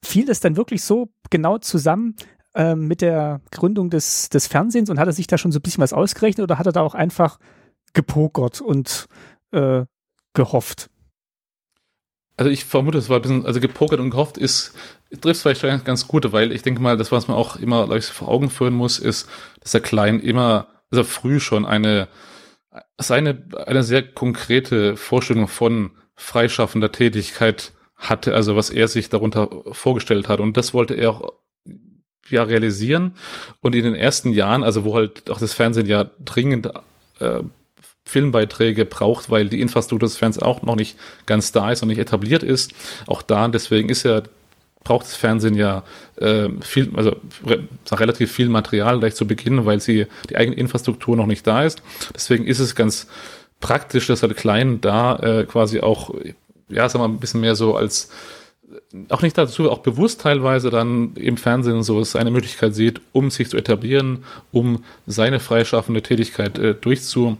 [0.02, 2.14] Fiel das dann wirklich so genau zusammen,
[2.54, 5.62] ähm, mit der Gründung des, des Fernsehens und hat er sich da schon so ein
[5.62, 7.38] bisschen was ausgerechnet oder hat er da auch einfach
[7.92, 9.06] gepokert und
[9.52, 9.84] äh,
[10.34, 10.90] gehofft?
[12.36, 14.74] Also ich vermute, es war ein bisschen, also gepokert und gehofft ist,
[15.20, 18.28] trifft vielleicht ganz gut, weil ich denke mal, das, was man auch immer ich, vor
[18.28, 19.28] Augen führen muss, ist,
[19.60, 22.08] dass der Klein immer, also früh schon eine,
[22.98, 30.28] seine, eine sehr konkrete Vorstellung von freischaffender Tätigkeit hatte, also was er sich darunter vorgestellt
[30.28, 30.40] hat.
[30.40, 31.32] Und das wollte er auch
[32.30, 33.16] ja realisieren.
[33.60, 36.70] Und in den ersten Jahren, also wo halt auch das Fernsehen ja dringend
[37.18, 37.42] äh,
[38.10, 40.96] Filmbeiträge braucht, weil die Infrastruktur des Fernsehens auch noch nicht
[41.26, 42.72] ganz da ist und nicht etabliert ist.
[43.06, 44.22] Auch da, deswegen ist ja
[44.82, 45.82] braucht das Fernsehen ja
[46.16, 47.14] äh, viel, also
[47.46, 51.64] re relativ viel Material gleich zu Beginn, weil sie die eigene Infrastruktur noch nicht da
[51.64, 51.82] ist.
[52.14, 53.06] Deswegen ist es ganz
[53.60, 56.14] praktisch, dass halt Klein da äh, quasi auch,
[56.68, 58.10] ja, sagen wir mal, ein bisschen mehr so als
[59.08, 63.30] auch nicht dazu, auch bewusst teilweise dann im Fernsehen so es eine Möglichkeit sieht, um
[63.30, 67.36] sich zu etablieren, um seine freischaffende Tätigkeit äh, durchzu,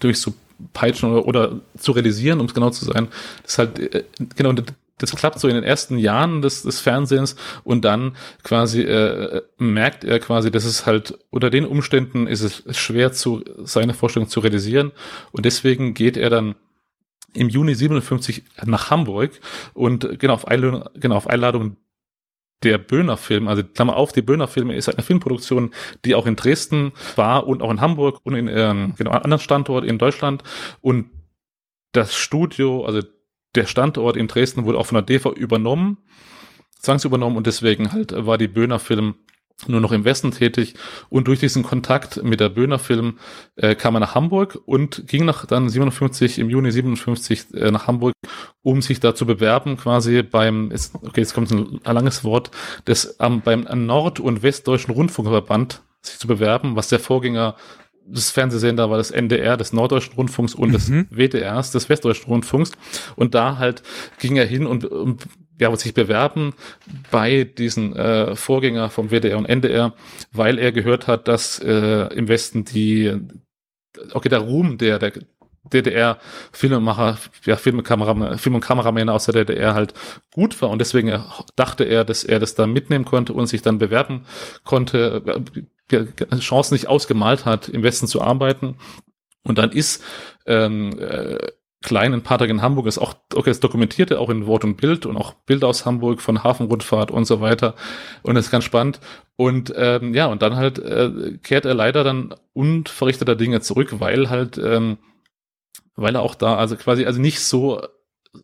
[0.00, 3.08] durchzupeitschen oder, oder zu realisieren, um es genau zu sein.
[3.42, 4.04] Das ist halt, äh,
[4.36, 4.52] genau,
[4.98, 10.04] das klappt so in den ersten Jahren des, des Fernsehens und dann quasi äh, merkt
[10.04, 14.40] er quasi, dass es halt unter den Umständen ist es schwer zu seine Vorstellung zu
[14.40, 14.92] realisieren
[15.32, 16.56] und deswegen geht er dann
[17.34, 19.32] im Juni 57 nach Hamburg
[19.74, 21.76] und genau auf Einladung, genau auf Einladung
[22.62, 25.72] der Böhner Film, also Klammer auf, die Böhner Filme ist halt eine Filmproduktion,
[26.04, 29.84] die auch in Dresden war und auch in Hamburg und in ähm, genau anderen Standort
[29.84, 30.42] in Deutschland.
[30.80, 31.10] Und
[31.92, 33.02] das Studio, also
[33.54, 35.98] der Standort in Dresden wurde auch von der DV übernommen,
[36.80, 39.14] zwangsübernommen und deswegen halt war die Böhner Film
[39.66, 40.74] nur noch im Westen tätig
[41.08, 43.18] und durch diesen Kontakt mit der Böhner Film
[43.56, 47.86] äh, kam er nach Hamburg und ging nach dann 57 im Juni 57 äh, nach
[47.86, 48.12] Hamburg,
[48.62, 52.50] um sich da zu bewerben quasi beim ist, okay jetzt kommt ein, ein langes Wort
[52.86, 57.56] des ähm, beim Nord- und Westdeutschen Rundfunkverband sich zu bewerben, was der Vorgänger
[58.06, 60.72] des Fernsehsender war das NDR des Norddeutschen Rundfunks und mhm.
[60.72, 62.72] des WDRs des Westdeutschen Rundfunks
[63.16, 63.82] und da halt
[64.18, 65.26] ging er hin und, und
[65.58, 66.54] ja, sich bewerben
[67.10, 69.94] bei diesen äh, Vorgänger vom WDR und NDR,
[70.32, 73.14] weil er gehört hat, dass äh, im Westen die,
[74.12, 75.12] okay, der Ruhm der, der
[75.72, 79.94] DDR-Filmemacher, ja, Filmkamera, Film- und Kameramänner aus der DDR halt
[80.32, 81.22] gut war und deswegen
[81.56, 84.24] dachte er, dass er das da mitnehmen konnte und sich dann bewerben
[84.64, 85.22] konnte,
[85.90, 86.06] äh,
[86.38, 88.76] Chancen nicht ausgemalt hat, im Westen zu arbeiten.
[89.44, 90.04] Und dann ist
[90.46, 91.38] ähm, äh,
[91.80, 95.34] Patrick in Hamburg ist auch, okay, es dokumentierte auch in Wort und Bild und auch
[95.34, 97.74] Bilder aus Hamburg von Hafenrundfahrt und so weiter.
[98.22, 99.00] Und das ist ganz spannend.
[99.36, 104.28] Und ähm, ja, und dann halt äh, kehrt er leider dann unverrichteter Dinge zurück, weil
[104.28, 104.98] halt, ähm,
[105.94, 107.80] weil er auch da, also quasi, also nicht so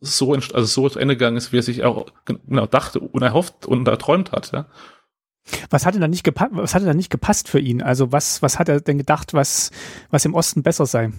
[0.01, 3.67] so also so zu Ende gegangen ist, wie er sich auch genau dachte und erhofft
[3.67, 4.67] und erträumt hat, ja.
[5.69, 7.83] Was hat denn da nicht gepasst, was hat denn da nicht gepasst für ihn?
[7.83, 9.73] Also was, was hat er denn gedacht, was,
[10.11, 11.13] was im Osten besser sei?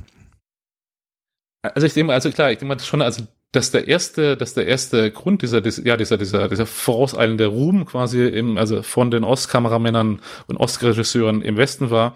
[1.73, 4.67] Also ich denke also klar, ich denke mal schon, also dass der erste, dass der
[4.67, 10.19] erste Grund dieser, ja, dieser, dieser, dieser vorauseilende Ruhm quasi im, also von den Ostkameramännern
[10.47, 12.15] und Ostregisseuren im Westen war,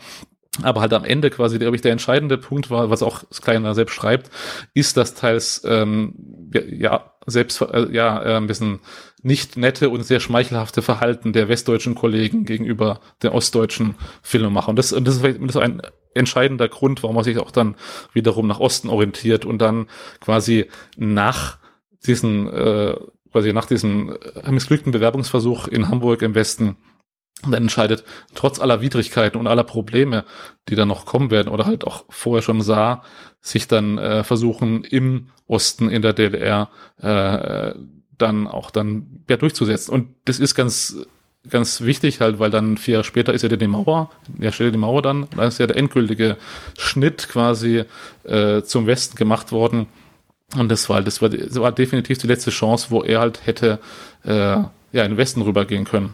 [0.63, 3.73] aber halt am Ende quasi, glaube ich, der entscheidende Punkt war, was auch das Kleiner
[3.73, 4.29] selbst schreibt,
[4.73, 8.79] ist, dass teils ähm, ja selbst äh, ja äh, ein bisschen
[9.21, 14.69] nicht nette und sehr schmeichelhafte Verhalten der westdeutschen Kollegen gegenüber der ostdeutschen Filmemacher.
[14.69, 15.81] Und das, und das ist vielleicht so ein
[16.13, 17.75] entscheidender Grund, warum man sich auch dann
[18.13, 19.87] wiederum nach Osten orientiert und dann
[20.19, 21.57] quasi nach
[22.05, 22.95] diesen, äh,
[23.31, 24.17] quasi nach diesem
[24.49, 26.77] missglückten Bewerbungsversuch in Hamburg im Westen
[27.43, 28.03] dann entscheidet,
[28.35, 30.25] trotz aller Widrigkeiten und aller Probleme,
[30.67, 33.03] die dann noch kommen werden oder halt auch vorher schon sah,
[33.41, 37.73] sich dann äh, versuchen im Osten in der DDR äh,
[38.17, 39.93] dann auch dann ja durchzusetzen.
[39.93, 40.97] Und das ist ganz
[41.49, 44.77] ganz wichtig halt, weil dann vier Jahre später ist ja die Mauer, ja steht die
[44.77, 46.37] Mauer dann, dann ist ja der endgültige
[46.77, 47.83] Schnitt quasi
[48.23, 49.87] äh, zum Westen gemacht worden
[50.55, 53.79] Und das war, das war, das war definitiv die letzte Chance, wo er halt hätte
[54.23, 56.13] äh, ja in den Westen rübergehen können.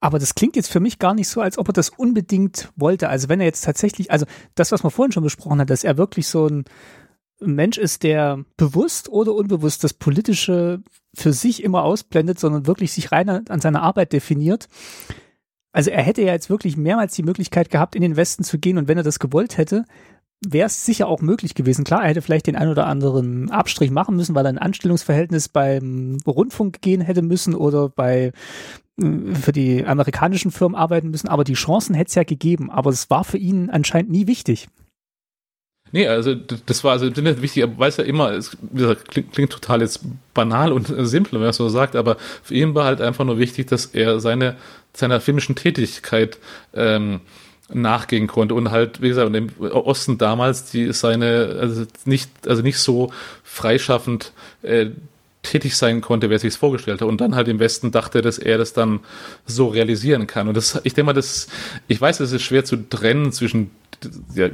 [0.00, 3.10] Aber das klingt jetzt für mich gar nicht so, als ob er das unbedingt wollte.
[3.10, 5.98] Also wenn er jetzt tatsächlich, also das, was man vorhin schon besprochen hat, dass er
[5.98, 6.64] wirklich so ein
[7.40, 10.82] Mensch ist, der bewusst oder unbewusst das Politische
[11.14, 14.68] für sich immer ausblendet, sondern wirklich sich rein an seiner Arbeit definiert.
[15.72, 18.78] Also er hätte ja jetzt wirklich mehrmals die Möglichkeit gehabt, in den Westen zu gehen
[18.78, 19.84] und wenn er das gewollt hätte,
[20.44, 21.84] wäre es sicher auch möglich gewesen.
[21.84, 25.48] Klar, er hätte vielleicht den ein oder anderen Abstrich machen müssen, weil er ein Anstellungsverhältnis
[25.48, 28.32] beim Rundfunk gehen hätte müssen oder bei
[28.98, 33.08] für die amerikanischen Firmen arbeiten müssen, aber die Chancen hätte es ja gegeben, aber es
[33.08, 34.68] war für ihn anscheinend nie wichtig.
[35.92, 38.56] Nee, also das war also im Sinne wichtig, er weiß ja immer, es
[39.08, 40.00] klingt, klingt, total jetzt
[40.34, 43.66] banal und simpel, wenn er so sagt, aber für ihn war halt einfach nur wichtig,
[43.66, 44.56] dass er seine
[44.92, 46.38] seiner filmischen Tätigkeit
[46.74, 47.20] ähm,
[47.72, 52.78] nachgehen konnte und halt, wie gesagt, im Osten damals, die seine, also nicht, also nicht
[52.78, 53.12] so
[53.44, 54.32] freischaffend
[54.62, 54.86] äh,
[55.42, 57.08] tätig sein konnte, wer sich es vorgestellt hat.
[57.08, 59.00] Und dann halt im Westen dachte, dass er das dann
[59.46, 60.48] so realisieren kann.
[60.48, 61.48] Und das, ich denke mal, das,
[61.88, 63.70] ich weiß, es ist schwer zu trennen zwischen
[64.34, 64.48] ja,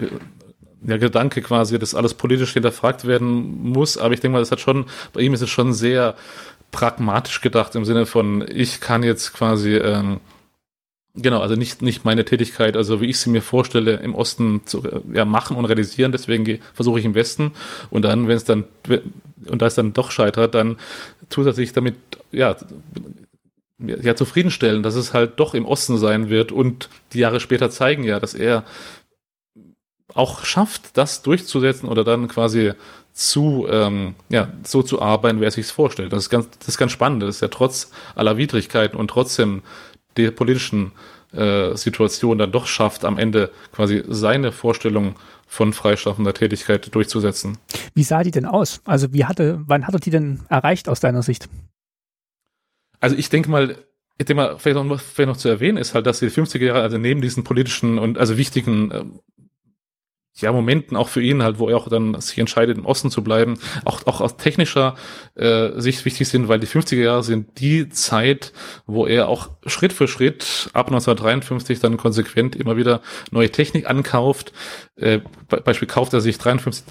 [0.89, 4.61] der Gedanke quasi, dass alles politisch hinterfragt werden muss, aber ich denke mal, das hat
[4.61, 6.15] schon, bei ihm ist es schon sehr
[6.71, 10.21] pragmatisch gedacht im Sinne von, ich kann jetzt quasi ähm,
[11.19, 14.83] Genau, also nicht, nicht meine Tätigkeit, also wie ich sie mir vorstelle, im Osten zu
[15.15, 17.53] ja, machen und realisieren, deswegen versuche ich im Westen.
[17.89, 18.65] Und dann, wenn es dann,
[19.47, 20.77] und da es dann doch scheitert, dann
[21.33, 21.95] sich damit,
[22.33, 22.55] ja,
[23.79, 26.53] ja, zufriedenstellen, dass es halt doch im Osten sein wird.
[26.53, 28.65] Und die Jahre später zeigen ja, dass er
[30.15, 32.73] auch schafft, das durchzusetzen oder dann quasi
[33.13, 36.13] zu, ähm, ja, so zu arbeiten, wer sich vorstellt.
[36.13, 37.23] Das ist ganz, das ist ganz spannend.
[37.23, 39.63] Das ist ja trotz aller Widrigkeiten und trotzdem
[40.17, 40.93] der politischen
[41.33, 47.59] äh, Situation dann doch schafft, am Ende quasi seine Vorstellung von freischaffender Tätigkeit durchzusetzen.
[47.95, 48.81] Wie sah die denn aus?
[48.85, 51.49] Also wie hatte, wann hat er die denn erreicht aus deiner Sicht?
[53.01, 53.77] Also ich denke mal,
[54.19, 56.83] ich denke mal, vielleicht noch, vielleicht noch zu erwähnen ist halt, dass die 50er Jahre,
[56.83, 59.05] also neben diesen politischen und also wichtigen äh,
[60.37, 63.25] ja, Momenten auch für ihn halt, wo er auch dann sich entscheidet, im Osten zu
[63.25, 64.95] bleiben, auch, auch aus technischer
[65.35, 68.53] äh, Sicht wichtig sind, weil die 50er Jahre sind die Zeit,
[68.87, 74.53] wo er auch Schritt für Schritt ab 1953 dann konsequent immer wieder neue Technik ankauft.
[74.97, 76.85] Äh, Beispiel kauft er sich 53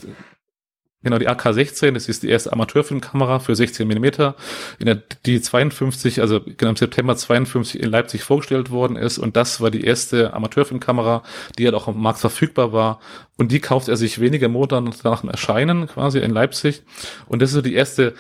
[1.05, 4.33] Genau, die AK-16, das ist die erste Amateurfilmkamera für 16 Millimeter,
[4.79, 9.19] in der die 52, also genau im September 52 in Leipzig vorgestellt worden ist.
[9.19, 11.21] Und das war die erste Amateurfilmkamera,
[11.59, 12.99] die halt auch am Markt verfügbar war.
[13.37, 16.81] Und die kauft er sich wenige Monate nach dem Erscheinen quasi in Leipzig.
[17.27, 18.15] Und das ist so die erste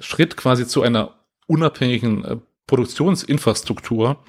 [0.00, 1.12] Schritt quasi zu einer
[1.48, 4.24] unabhängigen äh, Produktionsinfrastruktur.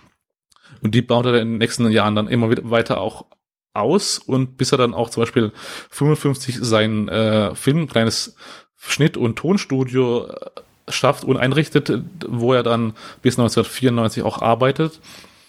[0.81, 3.27] Und die baut er in den nächsten Jahren dann immer weiter auch
[3.73, 5.51] aus und bis er dann auch zum Beispiel
[5.89, 8.35] 55 sein äh, Film, kleines
[8.77, 11.91] Schnitt- und Tonstudio äh, schafft und einrichtet,
[12.27, 14.99] wo er dann bis 1994 auch arbeitet.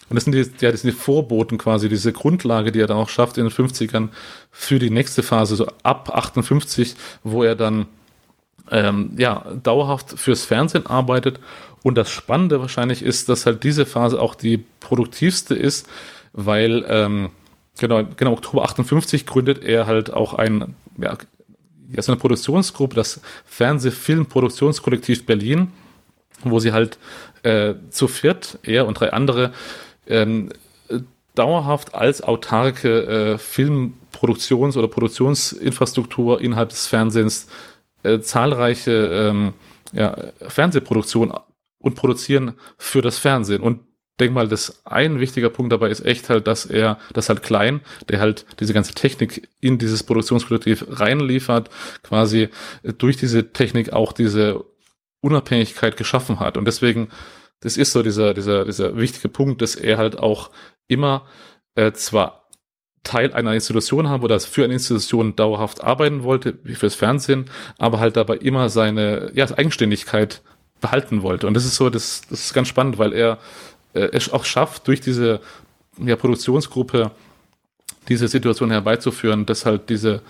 [0.09, 2.99] Und das sind die, ja, das sind die Vorboten quasi, diese Grundlage, die er dann
[2.99, 4.09] auch schafft in den 50ern
[4.51, 7.87] für die nächste Phase, so ab 58, wo er dann
[8.71, 11.41] ähm, ja, dauerhaft fürs Fernsehen arbeitet.
[11.83, 15.89] Und das Spannende wahrscheinlich ist, dass halt diese Phase auch die produktivste ist,
[16.33, 17.31] weil ähm,
[17.79, 21.17] Genau, genau, Oktober 58 gründet er halt auch ein, ja,
[21.91, 25.73] ja, so eine Produktionsgruppe, das Fernsehfilmproduktionskollektiv Berlin,
[26.43, 26.99] wo sie halt
[27.43, 29.53] äh, zu viert, er und drei andere,
[30.07, 30.51] ähm,
[31.35, 37.49] dauerhaft als autarke äh, Filmproduktions- oder Produktionsinfrastruktur innerhalb des Fernsehens
[38.03, 39.55] äh, zahlreiche ähm,
[39.93, 40.17] ja,
[40.47, 41.35] Fernsehproduktionen
[41.79, 43.63] und produzieren für das Fernsehen.
[43.63, 43.81] Und
[44.21, 47.81] denke mal, dass ein wichtiger Punkt dabei ist echt halt, dass er, das halt klein,
[48.09, 51.69] der halt diese ganze Technik in dieses Produktionskollektiv reinliefert,
[52.03, 52.49] quasi
[52.99, 54.65] durch diese Technik auch diese
[55.21, 56.57] Unabhängigkeit geschaffen hat.
[56.57, 57.09] Und deswegen,
[57.61, 60.51] das ist so dieser, dieser, dieser wichtige Punkt, dass er halt auch
[60.87, 61.27] immer
[61.75, 62.45] äh, zwar
[63.03, 68.01] Teil einer Institution haben oder für eine Institution dauerhaft arbeiten wollte, wie fürs Fernsehen, aber
[68.01, 70.43] halt dabei immer seine ja, Eigenständigkeit
[70.81, 71.47] behalten wollte.
[71.47, 73.39] Und das ist so, das, das ist ganz spannend, weil er
[73.95, 75.41] äh, es auch schafft, durch diese
[75.99, 77.11] ja, Produktionsgruppe
[78.09, 80.21] diese Situation herbeizuführen, dass halt diese,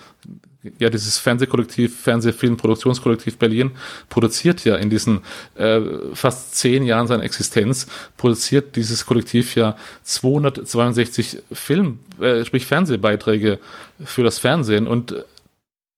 [0.79, 3.71] ja, dieses Fernsehkollektiv, Fernsehfilmproduktionskollektiv Berlin
[4.09, 5.21] produziert ja in diesen
[5.55, 5.81] äh,
[6.13, 7.87] fast zehn Jahren seiner Existenz,
[8.17, 13.59] produziert dieses Kollektiv ja 262 Film, äh, sprich Fernsehbeiträge
[14.03, 14.87] für das Fernsehen.
[14.87, 15.25] Und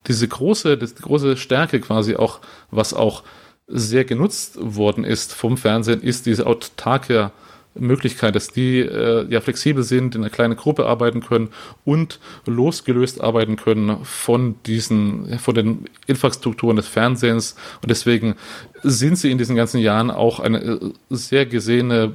[0.07, 2.39] diese große, das große Stärke quasi auch,
[2.72, 3.24] was auch
[3.68, 7.32] sehr genutzt worden ist vom Fernsehen, ist diese autarke
[7.80, 11.50] Möglichkeit, dass die äh, ja flexibel sind, in einer kleinen Gruppe arbeiten können
[11.86, 17.56] und losgelöst arbeiten können von diesen, von den Infrastrukturen des Fernsehens.
[17.82, 18.36] Und deswegen
[18.84, 22.14] sind sie in diesen ganzen Jahren auch eine äh, sehr gesehene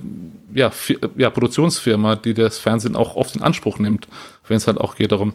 [0.55, 0.71] ja,
[1.17, 4.09] ja, Produktionsfirma, die das Fernsehen auch oft in Anspruch nimmt,
[4.49, 5.35] wenn es halt auch geht darum,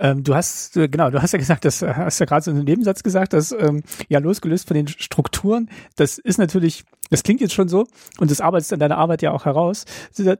[0.00, 2.50] ähm, du hast, äh, genau, du hast ja gesagt, das äh, hast ja gerade so
[2.50, 7.40] einen Nebensatz gesagt, dass ähm, ja losgelöst von den Strukturen, das ist natürlich, das klingt
[7.40, 7.86] jetzt schon so
[8.18, 9.84] und das arbeitest in deiner Arbeit ja auch heraus,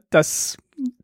[0.09, 0.57] dass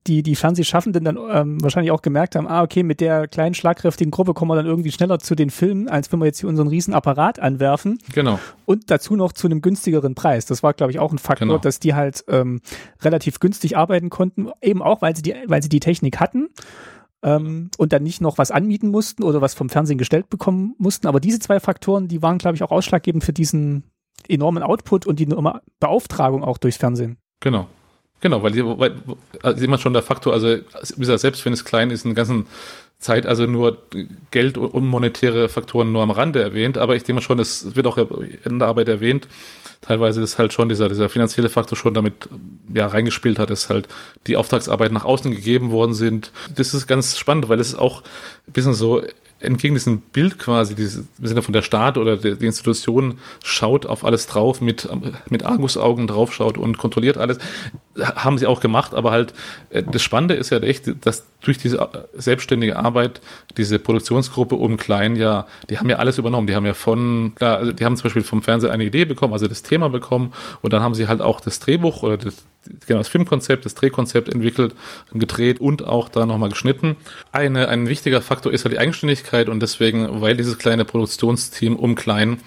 [0.08, 4.12] die, die Fernsehschaffenden dann ähm, wahrscheinlich auch gemerkt haben, ah, okay, mit der kleinen, schlagkräftigen
[4.12, 6.68] Gruppe kommen wir dann irgendwie schneller zu den Filmen, als wenn wir jetzt hier unseren
[6.68, 7.99] riesen Apparat anwerfen.
[8.14, 8.39] Genau.
[8.66, 10.45] Und dazu noch zu einem günstigeren Preis.
[10.45, 11.60] Das war, glaube ich, auch ein Faktor, genau.
[11.60, 12.62] dass die halt ähm,
[13.02, 16.49] relativ günstig arbeiten konnten, eben auch, weil sie die, weil sie die Technik hatten
[17.24, 21.08] ähm, und dann nicht noch was anmieten mussten oder was vom Fernsehen gestellt bekommen mussten.
[21.08, 23.84] Aber diese zwei Faktoren, die waren, glaube ich, auch ausschlaggebend für diesen
[24.28, 27.18] enormen Output und die enorme Beauftragung auch durchs Fernsehen.
[27.40, 27.68] Genau.
[28.22, 28.96] Genau, weil, weil
[29.42, 32.46] also immer schon der Faktor, also selbst wenn es klein ist, in der ganzen
[33.00, 33.80] Zeit also nur
[34.30, 37.98] Geld und monetäre Faktoren nur am Rande erwähnt, aber ich denke schon, es wird auch
[37.98, 39.28] in der Arbeit erwähnt,
[39.82, 42.30] teilweise ist halt schon dieser, dieser finanzielle Faktor schon damit
[42.74, 43.88] ja, reingespielt hat, dass halt
[44.28, 46.32] die Auftragsarbeit nach außen gegeben worden sind.
[46.56, 48.04] Das ist ganz spannend, weil es ist auch
[48.48, 49.02] ein bisschen so
[49.42, 53.86] entgegen diesem Bild quasi, dieses, im Sinne von der Staat oder die, die Institution schaut
[53.86, 54.88] auf alles drauf, mit,
[55.30, 57.40] mit Argusaugen draufschaut und kontrolliert alles,
[57.98, 59.34] haben sie auch gemacht, aber halt,
[59.70, 63.22] äh, das Spannende ist ja echt, dass durch diese selbstständige Arbeit
[63.58, 67.58] diese Produktionsgruppe um Klein ja, die haben ja alles übernommen, die haben ja von, klar,
[67.58, 70.74] also die haben zum Beispiel vom Fernseher eine Idee bekommen, also das Thema bekommen und
[70.74, 72.44] dann haben sie halt auch das Drehbuch oder das,
[72.88, 74.76] genau das Filmkonzept, das Drehkonzept entwickelt,
[75.14, 76.96] gedreht und auch da nochmal geschnitten.
[77.32, 81.96] Eine, ein wichtiger Faktor ist halt die Eigenständigkeit und deswegen, weil dieses kleine Produktionsteam um
[81.96, 82.38] Klein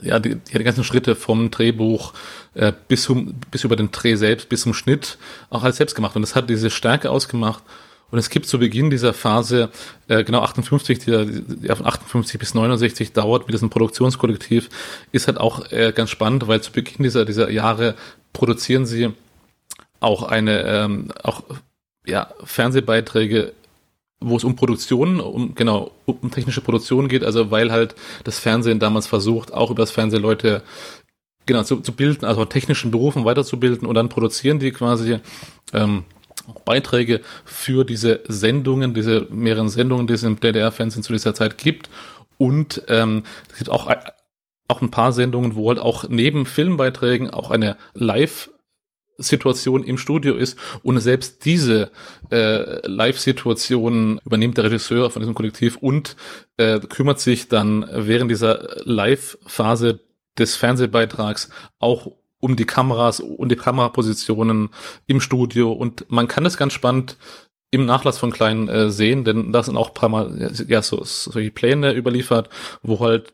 [0.00, 2.12] ja, die, die ganzen Schritte vom Drehbuch
[2.54, 5.18] äh, bis, zum, bis über den Dreh selbst, bis zum Schnitt
[5.50, 6.16] auch alles selbst gemacht.
[6.16, 7.62] Und das hat diese Stärke ausgemacht.
[8.10, 9.70] Und es gibt zu Beginn dieser Phase,
[10.06, 14.68] äh, genau 58, die, die von 58 bis 69 dauert mit diesem Produktionskollektiv,
[15.12, 17.94] ist halt auch äh, ganz spannend, weil zu Beginn dieser, dieser Jahre
[18.34, 19.12] produzieren sie
[20.00, 21.42] auch eine, ähm, auch
[22.04, 23.54] ja, Fernsehbeiträge
[24.24, 27.94] wo es um Produktion, um genau um technische Produktion geht, also weil halt
[28.24, 30.62] das Fernsehen damals versucht, auch über das Fernsehen Leute
[31.46, 35.18] genau zu, zu bilden, also technischen Berufen weiterzubilden und dann produzieren die quasi
[35.72, 36.04] ähm,
[36.64, 41.88] Beiträge für diese Sendungen, diese mehreren Sendungen, die es im DDR-Fernsehen zu dieser Zeit gibt.
[42.38, 43.90] Und ähm, es gibt auch,
[44.68, 48.50] auch ein paar Sendungen, wo halt auch neben Filmbeiträgen auch eine Live-
[49.18, 50.58] Situation im Studio ist.
[50.82, 51.90] Und selbst diese
[52.30, 56.16] äh, Live-Situation übernimmt der Regisseur von diesem Kollektiv und
[56.56, 60.00] äh, kümmert sich dann während dieser Live-Phase
[60.38, 64.70] des Fernsehbeitrags auch um die Kameras und die Kamerapositionen
[65.06, 65.72] im Studio.
[65.72, 67.16] Und man kann es ganz spannend
[67.70, 71.02] im Nachlass von Klein äh, sehen, denn da sind auch ein paar Mal ja, so,
[71.04, 72.50] solche Pläne überliefert,
[72.82, 73.32] wo halt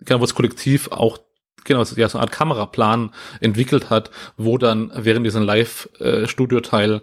[0.00, 1.18] genau, wo das Kollektiv auch
[1.64, 7.02] genau, ja, so eine Art Kameraplan entwickelt hat, wo dann während diesem Live-Studio-Teil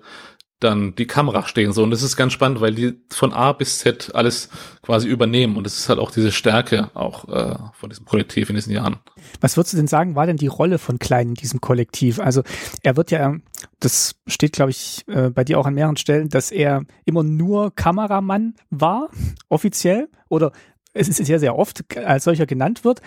[0.60, 3.78] dann die Kamera stehen so und das ist ganz spannend, weil die von A bis
[3.80, 4.50] Z alles
[4.82, 8.56] quasi übernehmen und das ist halt auch diese Stärke auch äh, von diesem Kollektiv in
[8.56, 8.98] diesen Jahren.
[9.40, 12.20] Was würdest du denn sagen, war denn die Rolle von Klein in diesem Kollektiv?
[12.20, 12.42] Also
[12.82, 13.36] er wird ja,
[13.80, 17.76] das steht glaube ich äh, bei dir auch an mehreren Stellen, dass er immer nur
[17.76, 19.10] Kameramann war,
[19.50, 20.54] offiziell oder
[20.94, 23.02] es ist sehr, sehr oft als solcher genannt wird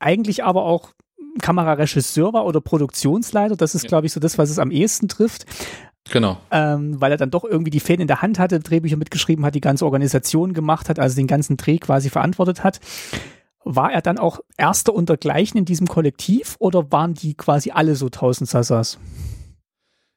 [0.00, 0.90] eigentlich aber auch
[1.40, 3.56] Kameraregisseur war oder Produktionsleiter.
[3.56, 3.88] Das ist, ja.
[3.88, 5.46] glaube ich, so das, was es am ehesten trifft.
[6.10, 6.38] Genau.
[6.50, 9.54] Ähm, weil er dann doch irgendwie die Fäden in der Hand hatte, Drehbücher mitgeschrieben hat,
[9.54, 12.80] die ganze Organisation gemacht hat, also den ganzen Dreh quasi verantwortet hat.
[13.62, 18.08] War er dann auch Erster untergleichen in diesem Kollektiv oder waren die quasi alle so
[18.08, 18.98] tausend Sassas?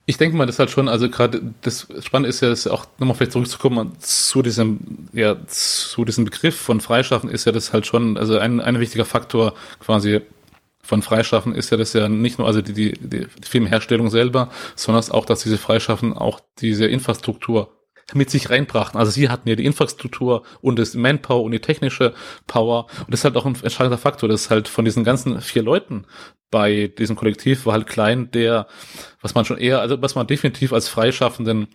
[0.05, 3.15] Ich denke mal, das halt schon, also gerade das Spannende ist ja, dass auch nochmal
[3.15, 8.17] vielleicht zurückzukommen zu diesem, ja, zu diesem Begriff von Freischaffen ist ja das halt schon,
[8.17, 10.21] also ein, ein wichtiger Faktor quasi
[10.83, 15.09] von Freischaffen ist ja das ja nicht nur also die, die, die Filmherstellung selber, sondern
[15.11, 17.71] auch, dass diese Freischaffen auch diese Infrastruktur
[18.15, 18.99] mit sich reinbrachten.
[18.99, 22.13] Also sie hatten ja die Infrastruktur und das Manpower und die technische
[22.47, 22.87] Power.
[22.99, 24.29] Und das ist halt auch ein entscheidender Faktor.
[24.29, 26.05] Das ist halt von diesen ganzen vier Leuten
[26.53, 28.67] bei diesem Kollektiv war halt klein, der,
[29.21, 31.67] was man schon eher, also was man definitiv als Freischaffenden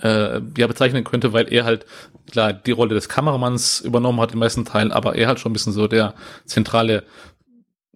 [0.00, 1.84] äh, ja bezeichnen könnte, weil er halt
[2.30, 5.52] klar die Rolle des Kameramanns übernommen hat den meisten Teilen, aber er halt schon ein
[5.52, 6.14] bisschen so der
[6.46, 7.04] zentrale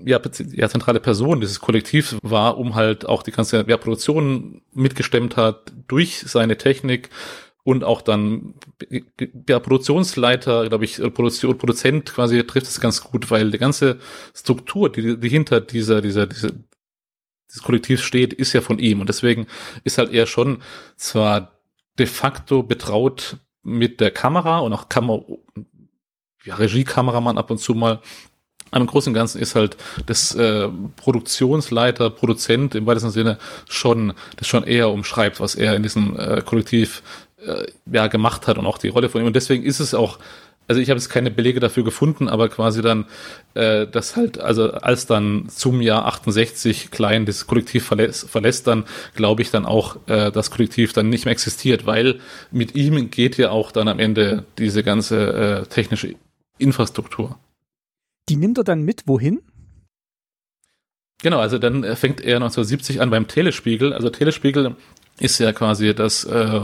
[0.02, 0.20] ja,
[0.52, 5.72] ja, zentrale Person dieses Kollektivs war, um halt auch die ganze ja, Produktion mitgestemmt hat
[5.88, 7.10] durch seine Technik,
[7.62, 8.54] und auch dann
[8.90, 13.98] der Produktionsleiter, glaube ich, Produktion, Produzent quasi trifft es ganz gut, weil die ganze
[14.34, 16.50] Struktur, die, die hinter dieser, dieser, dieser,
[17.48, 19.00] das Kollektiv steht, ist ja von ihm.
[19.00, 19.46] Und deswegen
[19.84, 20.62] ist halt er schon
[20.96, 21.60] zwar
[21.98, 25.22] de facto betraut mit der Kamera und auch Kamera,
[26.44, 28.00] ja, Regiekameramann ab und zu mal.
[28.72, 33.38] Am Großen und Ganzen ist halt das äh, Produktionsleiter, Produzent im weitesten Sinne
[33.68, 37.02] schon, das schon eher umschreibt, was er in diesem äh, Kollektiv
[37.46, 39.26] äh, ja gemacht hat und auch die Rolle von ihm.
[39.26, 40.18] Und deswegen ist es auch
[40.70, 43.06] also ich habe jetzt keine Belege dafür gefunden, aber quasi dann,
[43.54, 48.84] äh, das halt, also als dann zum Jahr 68 Klein das Kollektiv verlässt, verlässt dann
[49.16, 52.20] glaube ich dann auch, äh, das Kollektiv dann nicht mehr existiert, weil
[52.52, 56.14] mit ihm geht ja auch dann am Ende diese ganze äh, technische
[56.58, 57.36] Infrastruktur.
[58.28, 59.42] Die nimmt er dann mit wohin?
[61.20, 63.92] Genau, also dann fängt er 1970 an beim Telespiegel.
[63.92, 64.76] Also Telespiegel
[65.18, 66.60] ist ja quasi das äh,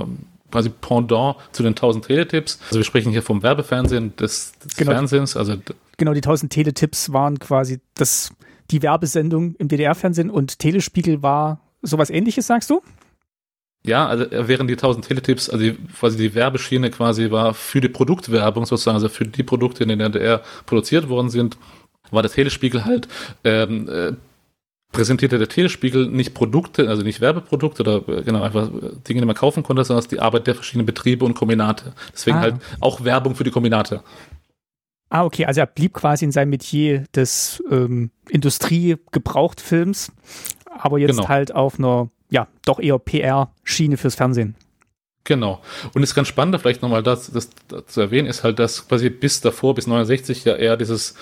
[0.51, 2.59] quasi Pendant zu den 1000 Teletipps.
[2.67, 5.37] Also wir sprechen hier vom Werbefernsehen des, des genau, Fernsehens.
[5.37, 5.57] Also
[5.97, 8.31] genau, die 1000 Teletipps waren quasi das,
[8.71, 12.83] die Werbesendung im DDR-Fernsehen und Telespiegel war sowas ähnliches, sagst du?
[13.85, 17.89] Ja, also während die 1000 Teletipps, also die, quasi die Werbeschiene quasi war für die
[17.89, 21.57] Produktwerbung sozusagen, also für die Produkte, die in der DDR produziert worden sind,
[22.11, 23.07] war der Telespiegel halt
[23.45, 24.13] ähm, äh,
[24.93, 28.71] präsentierte der Telespiegel nicht Produkte, also nicht Werbeprodukte oder äh, genau einfach
[29.09, 31.93] Dinge, die man kaufen konnte, sondern die Arbeit der verschiedenen Betriebe und Kombinate.
[32.13, 32.43] Deswegen ah.
[32.43, 34.03] halt auch Werbung für die Kombinate.
[35.09, 40.13] Ah, okay, also er blieb quasi in seinem Metier des ähm, Industriegebrauchtfilms,
[40.79, 41.29] aber jetzt genau.
[41.29, 44.57] halt auf einer, ja, doch eher PR-Schiene fürs Fernsehen.
[45.23, 45.61] Genau.
[45.93, 49.11] Und das ganz Spannende, vielleicht nochmal das, das, das zu erwähnen, ist halt, dass quasi
[49.11, 51.15] bis davor, bis 69 ja eher dieses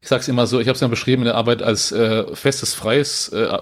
[0.00, 2.34] ich sage es immer so, ich habe es ja beschrieben in der Arbeit als äh,
[2.34, 3.58] festes, freies äh,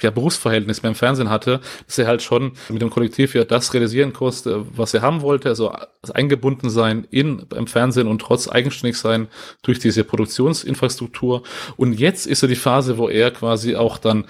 [0.00, 4.12] ja, Berufsverhältnis beim Fernsehen hatte, dass er halt schon mit dem Kollektiv ja das realisieren
[4.12, 5.72] konnte, was er haben wollte, also
[6.12, 9.28] eingebunden sein in beim Fernsehen und trotz eigenständig sein
[9.62, 11.42] durch diese Produktionsinfrastruktur.
[11.76, 14.24] Und jetzt ist ja die Phase, wo er quasi auch dann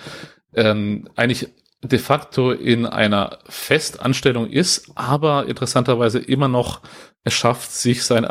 [0.55, 1.49] ähm, eigentlich
[1.83, 6.81] de facto in einer Festanstellung ist, aber interessanterweise immer noch
[7.25, 8.27] es schafft, sich sein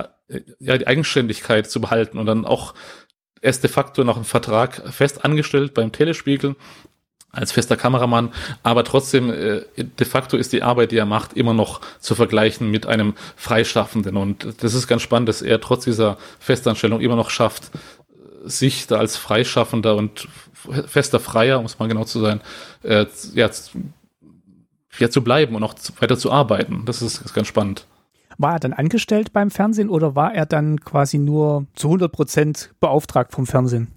[0.59, 2.73] ja, die Eigenständigkeit zu behalten und dann auch
[3.41, 6.55] erst de facto noch einen Vertrag fest angestellt beim Telespiegel
[7.35, 8.33] als fester Kameramann,
[8.63, 12.71] aber trotzdem äh, de facto ist die Arbeit, die er macht, immer noch zu vergleichen
[12.71, 14.15] mit einem Freischaffenden.
[14.15, 17.71] Und das ist ganz spannend, dass er trotz dieser Festanstellung immer noch schafft,
[18.45, 20.27] sich da als Freischaffender und
[20.87, 22.41] fester Freier, um es mal genau zu sein,
[22.83, 23.49] äh, ja,
[24.97, 26.83] ja, zu bleiben und auch weiter zu arbeiten.
[26.85, 27.85] Das ist, ist ganz spannend.
[28.37, 32.73] War er dann angestellt beim Fernsehen oder war er dann quasi nur zu 100 Prozent
[32.79, 33.87] beauftragt vom Fernsehen?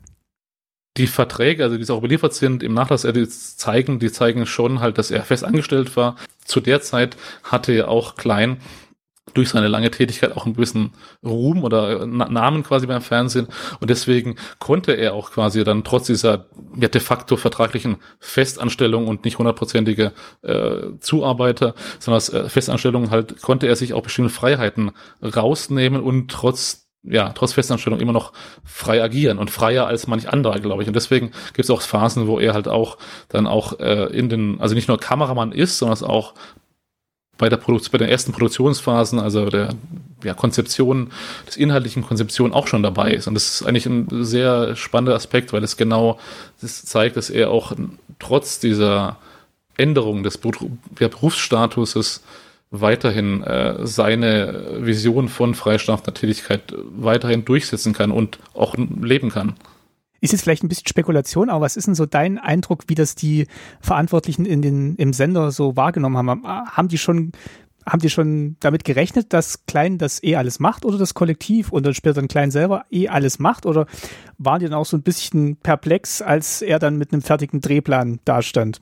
[0.97, 4.99] Die Verträge, also die auch überliefert sind, im Nachlass die zeigen, die zeigen schon halt,
[4.99, 6.17] dass er fest angestellt war.
[6.45, 8.59] Zu der Zeit hatte er auch Klein
[9.39, 10.93] durch seine lange Tätigkeit auch einen gewissen
[11.25, 13.47] Ruhm oder Namen quasi beim Fernsehen
[13.81, 19.25] und deswegen konnte er auch quasi dann trotz dieser ja, de facto vertraglichen Festanstellung und
[19.25, 20.13] nicht hundertprozentige
[20.43, 24.91] äh, Zuarbeiter, sondern äh, Festanstellung halt konnte er sich auch bestimmte Freiheiten
[25.23, 28.33] rausnehmen und trotz ja, trotz Festanstellung immer noch
[28.65, 30.89] frei agieren und freier als manch anderer, glaube ich.
[30.89, 34.61] Und deswegen gibt es auch Phasen, wo er halt auch dann auch äh, in den,
[34.61, 36.35] also nicht nur Kameramann ist, sondern auch
[37.39, 39.75] bei der Produktion, bei den ersten Produktionsphasen, also der
[40.25, 41.11] ja, Konzeption,
[41.47, 43.29] des inhaltlichen Konzeption auch schon dabei ist.
[43.29, 46.19] Und das ist eigentlich ein sehr spannender Aspekt, weil es genau
[46.61, 47.73] das zeigt, dass er auch
[48.19, 49.17] trotz dieser
[49.77, 52.23] Änderung des Berufsstatuses
[52.71, 59.55] weiterhin äh, seine Vision von freischaffender Tätigkeit weiterhin durchsetzen kann und auch leben kann.
[60.21, 63.15] Ist jetzt vielleicht ein bisschen Spekulation, aber was ist denn so dein Eindruck, wie das
[63.15, 63.47] die
[63.81, 66.45] Verantwortlichen in den, im Sender so wahrgenommen haben?
[66.45, 67.33] Haben die schon,
[67.87, 71.87] haben die schon damit gerechnet, dass Klein das eh alles macht oder das Kollektiv und
[71.87, 73.65] dann später dann Klein selber eh alles macht?
[73.65, 73.87] Oder
[74.39, 78.19] waren die dann auch so ein bisschen perplex, als er dann mit einem fertigen Drehplan
[78.25, 78.81] dastand?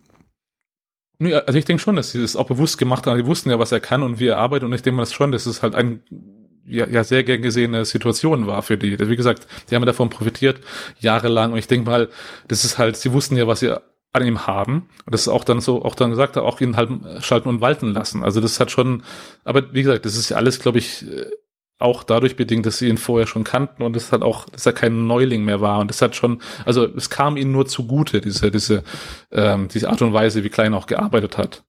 [1.19, 3.19] Also ich denke schon, dass sie das auch bewusst gemacht haben.
[3.19, 5.13] Die wussten ja, was er kann und wie er arbeitet und ich denke mal das
[5.13, 6.01] schon, das ist halt ein
[6.67, 8.99] ja, ja sehr gern gesehene Situation war für die.
[8.99, 10.61] Wie gesagt, die haben davon profitiert,
[11.01, 11.53] jahrelang.
[11.53, 12.09] Und ich denke mal,
[12.49, 13.75] das ist halt, sie wussten ja, was sie
[14.13, 14.89] an ihm haben.
[15.05, 16.91] Und das ist auch dann so, auch dann gesagt, auch ihn halt
[17.21, 18.25] schalten und walten lassen.
[18.25, 19.03] Also das hat schon,
[19.45, 21.05] aber wie gesagt, das ist ja alles, glaube ich,
[21.79, 24.73] auch dadurch bedingt, dass sie ihn vorher schon kannten und es hat auch, dass er
[24.73, 28.51] kein Neuling mehr war und das hat schon, also es kam ihnen nur zugute, diese,
[28.51, 28.83] diese,
[29.31, 31.65] ähm, diese Art und Weise, wie Klein auch gearbeitet hat.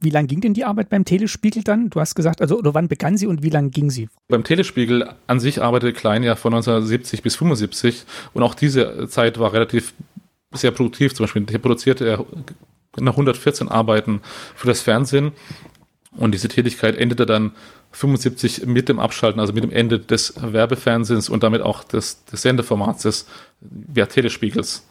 [0.00, 1.90] Wie lang ging denn die Arbeit beim Telespiegel dann?
[1.90, 4.08] Du hast gesagt, also oder wann begann sie und wie lang ging sie?
[4.28, 9.38] Beim Telespiegel an sich arbeitete Klein ja von 1970 bis 75 und auch diese Zeit
[9.38, 9.94] war relativ
[10.52, 11.14] sehr produktiv.
[11.14, 12.24] Zum Beispiel hier produzierte er
[12.98, 14.20] nach 114 Arbeiten
[14.54, 15.32] für das Fernsehen
[16.16, 17.52] und diese Tätigkeit endete dann
[17.92, 22.42] 75 mit dem Abschalten, also mit dem Ende des Werbefernsehens und damit auch des, des
[22.42, 23.26] Sendeformats des
[23.94, 24.87] ja, Telespiegels.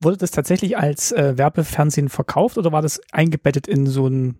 [0.00, 4.38] Wurde das tatsächlich als äh, Werbefernsehen verkauft oder war das eingebettet in so einen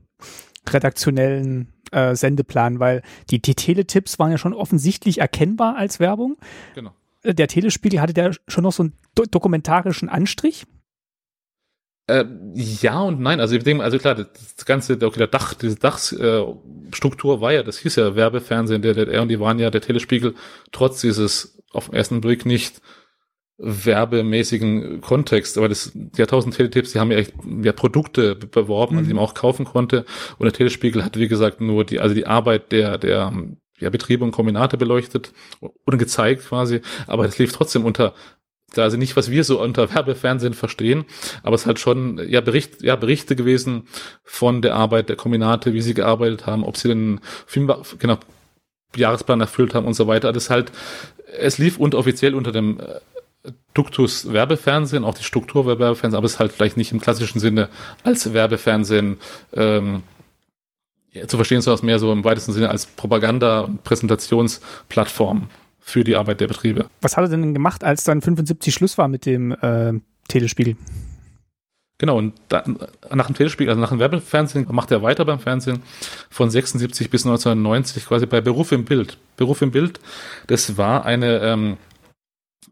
[0.68, 2.80] redaktionellen äh, Sendeplan?
[2.80, 6.36] Weil die, die Teletipps waren ja schon offensichtlich erkennbar als Werbung.
[6.74, 6.92] Genau.
[7.22, 10.66] Äh, der Telespiegel hatte ja schon noch so einen do dokumentarischen Anstrich.
[12.08, 17.38] Äh, ja und nein, also denke, also klar, das ganze, okay, der Dach, diese Dachstruktur
[17.38, 20.34] äh, war ja, das hieß ja Werbefernsehen der DDR und die waren ja der Telespiegel
[20.70, 22.80] trotz dieses auf den ersten Blick nicht
[23.58, 27.32] werbemäßigen Kontext, aber das, die Jahrtausend Teletipps, die haben ja echt
[27.62, 28.98] ja, Produkte beworben, mhm.
[28.98, 30.04] also die man auch kaufen konnte
[30.38, 33.32] und der Telespiegel hat, wie gesagt, nur die, also die Arbeit der, der
[33.78, 35.32] ja, Betriebe und Kombinate beleuchtet
[35.86, 38.14] oder gezeigt quasi, aber es lief trotzdem unter
[38.76, 41.04] also nicht, was wir so unter Werbefernsehen verstehen,
[41.42, 43.84] aber es halt schon ja, Bericht, ja Berichte gewesen
[44.24, 48.18] von der Arbeit der Kombinate, wie sie gearbeitet haben, ob sie den Film, genau,
[48.94, 50.32] Jahresplan erfüllt haben und so weiter.
[50.32, 50.72] Das ist halt,
[51.38, 53.00] es lief unter, offiziell unter dem äh,
[53.74, 57.68] Duktus Werbefernsehen, auch die Struktur Werbefernsehen, aber es ist halt vielleicht nicht im klassischen Sinne
[58.04, 59.18] als Werbefernsehen
[59.52, 60.02] ähm,
[61.26, 65.48] zu verstehen, sondern mehr so im weitesten Sinne als Propaganda- und Präsentationsplattform
[65.80, 66.86] für die Arbeit der Betriebe.
[67.00, 69.92] Was hat er denn gemacht, als dann 75 Schluss war mit dem äh,
[70.28, 70.76] Telespiegel?
[71.98, 72.62] Genau, und da,
[73.14, 75.82] nach dem Telespiegel, also nach dem Werbefernsehen, macht er weiter beim Fernsehen
[76.28, 79.16] von 76 bis 1990 quasi bei Beruf im Bild.
[79.38, 79.98] Beruf im Bild,
[80.46, 81.78] das war eine, ähm,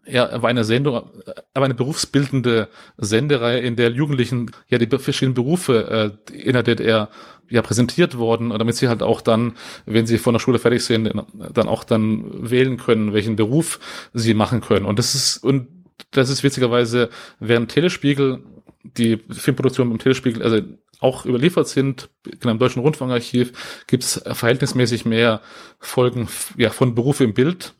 [0.07, 1.11] ja, war eine Sendung,
[1.55, 7.09] aber eine berufsbildende Sendereihe, in der Jugendlichen ja die verschiedenen Berufe äh, in der DDR
[7.49, 9.55] ja präsentiert worden, damit sie halt auch dann,
[9.87, 11.11] wenn sie von der Schule fertig sind,
[11.53, 13.79] dann auch dann wählen können, welchen Beruf
[14.13, 14.87] sie machen können.
[14.87, 15.69] Und das ist und
[16.11, 18.43] das ist witzigerweise, während Telespiegel
[18.83, 20.61] die Filmproduktion beim Telespiegel also
[21.01, 25.41] auch überliefert sind, genau im Deutschen Rundfunkarchiv gibt es verhältnismäßig mehr
[25.79, 27.75] Folgen ja, von Berufe im Bild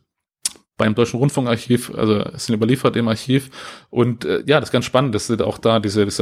[0.77, 3.49] beim Deutschen Rundfunkarchiv, also es sind überliefert im Archiv.
[3.89, 6.21] Und äh, ja, das ist ganz spannend, das sind auch da diese, das,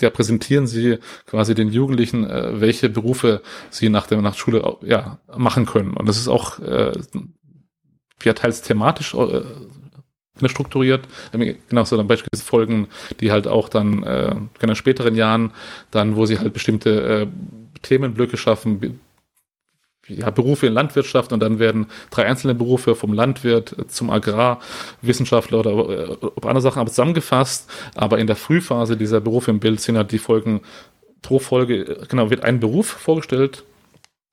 [0.00, 5.18] ja, präsentieren sie quasi den Jugendlichen, äh, welche Berufe sie nach der nach Schule ja,
[5.34, 5.94] machen können.
[5.94, 6.92] Und das ist auch äh,
[8.22, 9.42] ja, teils thematisch äh,
[10.46, 11.06] strukturiert.
[11.32, 12.88] Genau, so dann beispielsweise Folgen,
[13.20, 15.52] die halt auch dann äh, in späteren Jahren,
[15.90, 17.26] dann, wo sie halt bestimmte äh,
[17.82, 19.00] Themenblöcke schaffen,
[20.16, 26.10] ja, Berufe in Landwirtschaft und dann werden drei einzelne Berufe vom Landwirt zum Agrarwissenschaftler oder
[26.10, 27.70] äh, andere Sachen aber zusammengefasst.
[27.94, 30.60] Aber in der Frühphase dieser Berufe im Bild sind halt die Folgen
[31.22, 33.64] pro Folge, genau, wird ein Beruf vorgestellt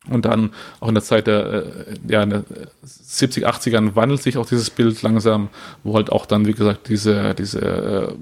[0.09, 1.63] und dann auch in der Zeit der, äh,
[2.07, 2.43] ja, der
[2.83, 5.49] 70, 80ern wandelt sich auch dieses Bild langsam,
[5.83, 8.13] wo halt auch dann, wie gesagt, diese, diese äh,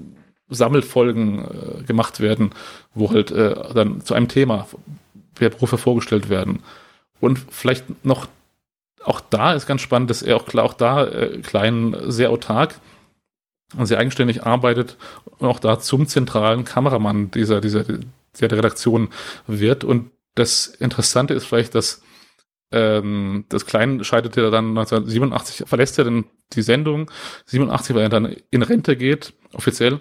[0.48, 2.50] Sammelfolgen äh, gemacht werden,
[2.94, 4.66] wo halt dann zu einem Thema
[5.34, 6.60] Berufe vorgestellt werden.
[7.20, 8.28] Und vielleicht noch,
[9.04, 12.80] auch da ist ganz spannend, dass er auch klar, auch da äh, klein, sehr autark
[13.76, 14.96] und sehr eigenständig arbeitet
[15.38, 19.08] und auch da zum zentralen Kameramann dieser, dieser, der Redaktion
[19.46, 19.84] wird.
[19.84, 22.02] Und das Interessante ist vielleicht, dass
[22.72, 27.10] ähm, das Klein scheitert er dann 1987, verlässt er dann die Sendung,
[27.46, 30.00] 87, weil er dann in Rente geht, offiziell.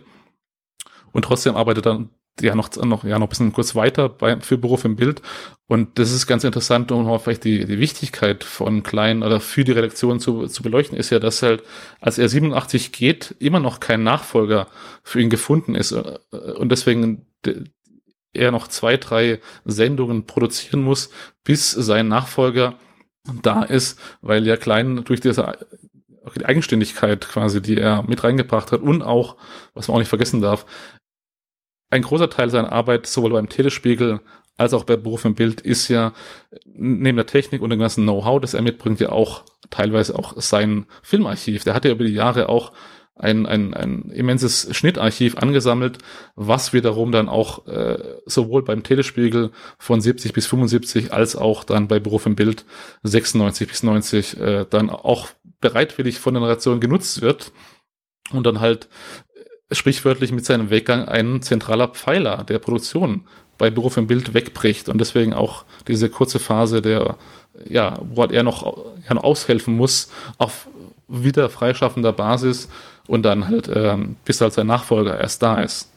[1.12, 2.10] Und trotzdem arbeitet dann
[2.42, 5.22] ja noch, noch, ja, noch ein bisschen kurz weiter bei, für Beruf im Bild.
[5.68, 9.64] Und das ist ganz interessant, um auch vielleicht die, die Wichtigkeit von Klein oder für
[9.64, 11.64] die Redaktion zu, zu beleuchten, ist ja, dass halt,
[12.02, 14.68] als er 87 geht, immer noch kein Nachfolger
[15.04, 15.92] für ihn gefunden ist.
[15.94, 17.26] Und deswegen
[18.34, 21.10] er noch zwei, drei Sendungen produzieren muss,
[21.44, 22.78] bis sein Nachfolger
[23.42, 25.58] da ist, weil ja Klein durch diese
[26.36, 29.38] die Eigenständigkeit quasi, die er mit reingebracht hat und auch,
[29.74, 30.66] was man auch nicht vergessen darf,
[31.90, 34.22] ein großer Teil seiner Arbeit, sowohl beim Telespiegel
[34.58, 36.14] als auch bei Beruf im Bild, ist ja
[36.66, 40.86] neben der Technik und dem ganzen Know-how, das er mitbringt, ja auch teilweise auch sein
[41.02, 41.64] Filmarchiv.
[41.64, 42.72] Der hat ja über die Jahre auch
[43.18, 46.00] ein, ein, ein immenses Schnittarchiv angesammelt,
[46.36, 51.88] was wiederum dann auch äh, sowohl beim Telespiegel von 70 bis 75 als auch dann
[51.88, 52.66] bei Beruf im Bild
[53.04, 55.30] 96 bis 90 äh, dann auch
[55.62, 57.54] bereitwillig von der Generation genutzt wird
[58.32, 58.90] und dann halt
[59.72, 63.26] sprichwörtlich mit seinem Weggang ein zentraler Pfeiler der Produktion
[63.58, 67.16] bei Beruf im Bild wegbricht und deswegen auch diese kurze Phase der,
[67.68, 70.68] ja, wo er noch, ja, noch aushelfen muss, auf
[71.08, 72.70] wieder freischaffender Basis
[73.08, 75.92] und dann halt, ähm, bis halt sein Nachfolger erst da ist.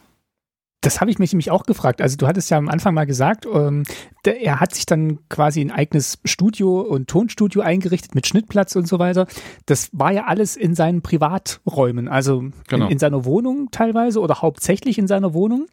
[0.81, 2.01] Das habe ich mich nämlich auch gefragt.
[2.01, 3.83] Also du hattest ja am Anfang mal gesagt, ähm,
[4.23, 8.87] der, er hat sich dann quasi ein eigenes Studio und Tonstudio eingerichtet mit Schnittplatz und
[8.87, 9.27] so weiter.
[9.65, 12.85] Das war ja alles in seinen Privaträumen, also genau.
[12.85, 15.67] in, in seiner Wohnung teilweise oder hauptsächlich in seiner Wohnung.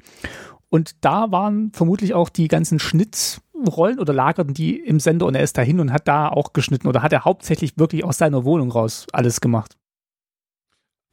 [0.71, 5.43] Und da waren vermutlich auch die ganzen Schnittrollen oder lagerten die im Sender und er
[5.43, 8.73] ist dahin und hat da auch geschnitten oder hat er hauptsächlich wirklich aus seiner Wohnung
[8.73, 9.77] raus alles gemacht?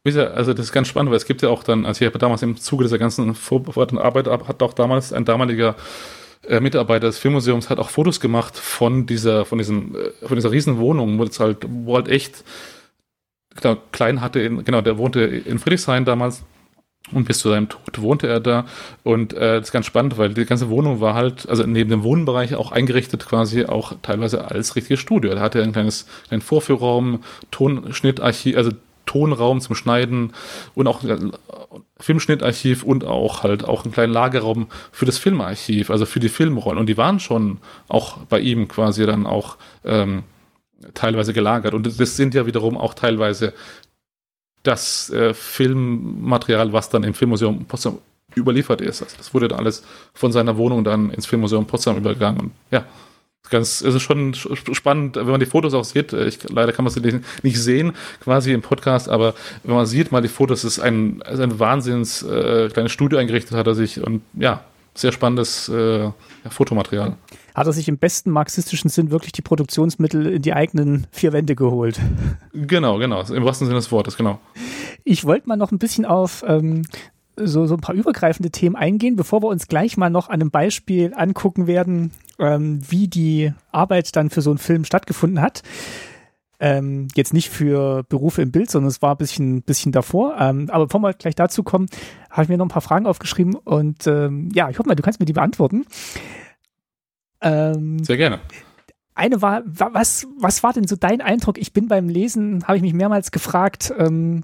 [0.06, 2.42] Also das ist ganz spannend, weil es gibt ja auch dann, also ich habe damals
[2.42, 5.76] im Zuge dieser ganzen vorbereitenden Arbeit, hat auch damals ein damaliger
[6.46, 10.52] äh, Mitarbeiter des Filmmuseums hat auch Fotos gemacht von dieser, von diesem, äh, von dieser
[10.52, 12.44] riesen Wohnung, wo es halt, wo halt echt
[13.56, 16.44] genau, klein hatte, in, genau, der wohnte in Friedrichshain damals
[17.14, 18.66] und bis zu seinem Tod wohnte er da.
[19.04, 22.04] Und äh, das ist ganz spannend, weil die ganze Wohnung war halt, also neben dem
[22.04, 25.34] Wohnbereich auch eingerichtet, quasi auch teilweise als richtiges Studio.
[25.34, 28.72] Da hatte er ein kleines, kleinen Vorführraum, Tonschnittarchiv, also
[29.14, 30.34] Tonraum zum Schneiden
[30.74, 31.18] und auch äh,
[32.00, 36.80] Filmschnittarchiv und auch halt auch einen kleinen Lagerraum für das Filmarchiv, also für die Filmrollen.
[36.80, 40.24] Und die waren schon auch bei ihm quasi dann auch ähm,
[40.96, 41.76] teilweise gelagert.
[41.76, 43.54] Und das sind ja wiederum auch teilweise
[44.64, 48.00] das äh, Filmmaterial, was dann im Filmmuseum Potsdam
[48.36, 49.04] überliefert ist.
[49.04, 49.84] Also das wurde dann alles
[50.16, 52.40] von seiner Wohnung dann ins Filmmuseum Potsdam übergegangen.
[52.40, 52.86] Und ja,
[53.50, 56.14] ganz, es ist schon spannend, wenn man die Fotos auch sieht.
[56.14, 59.34] Ich, leider kann man sie nicht sehen, quasi im Podcast, aber
[59.64, 63.58] wenn man sieht mal die Fotos, ist ein, ist ein Wahnsinns äh, kleines Studio eingerichtet
[63.58, 64.64] hat er sich und ja,
[64.96, 66.12] sehr spannendes äh,
[66.50, 67.18] Fotomaterial
[67.56, 71.56] hat er sich im besten marxistischen Sinn wirklich die Produktionsmittel in die eigenen vier Wände
[71.56, 72.00] geholt.
[72.54, 74.40] Genau, genau, im wahrsten Sinne des Wortes, genau.
[75.04, 76.84] Ich wollte mal noch ein bisschen auf ähm,
[77.36, 80.52] so, so ein paar übergreifende Themen eingehen, bevor wir uns gleich mal noch an einem
[80.52, 85.64] Beispiel angucken werden, ähm, wie die Arbeit dann für so einen Film stattgefunden hat.
[86.60, 90.38] Ähm, jetzt nicht für Berufe im Bild, sondern es war ein bisschen, bisschen davor.
[90.40, 91.88] Ähm, aber bevor wir gleich dazu kommen,
[92.30, 95.04] habe ich mir noch ein paar Fragen aufgeschrieben und ähm, ja, ich hoffe mal, du
[95.04, 95.86] kannst mir die beantworten.
[97.42, 98.40] Ähm, Sehr gerne.
[99.16, 101.58] Eine war, was, was war denn so dein Eindruck?
[101.58, 104.44] Ich bin beim Lesen, habe ich mich mehrmals gefragt ähm,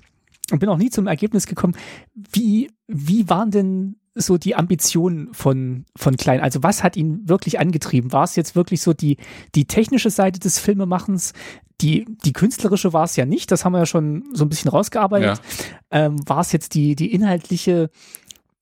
[0.52, 1.76] und bin auch nie zum Ergebnis gekommen,
[2.14, 6.42] wie, wie waren denn so die Ambitionen von, von Klein?
[6.42, 8.12] Also was hat ihn wirklich angetrieben?
[8.12, 9.18] War es jetzt wirklich so die,
[9.56, 11.34] die technische Seite des Filmemachens?
[11.82, 14.70] Die, die künstlerische war es ja nicht, das haben wir ja schon so ein bisschen
[14.70, 15.42] rausgearbeitet.
[15.92, 16.06] Ja.
[16.06, 17.90] Ähm, war es jetzt die, die inhaltliche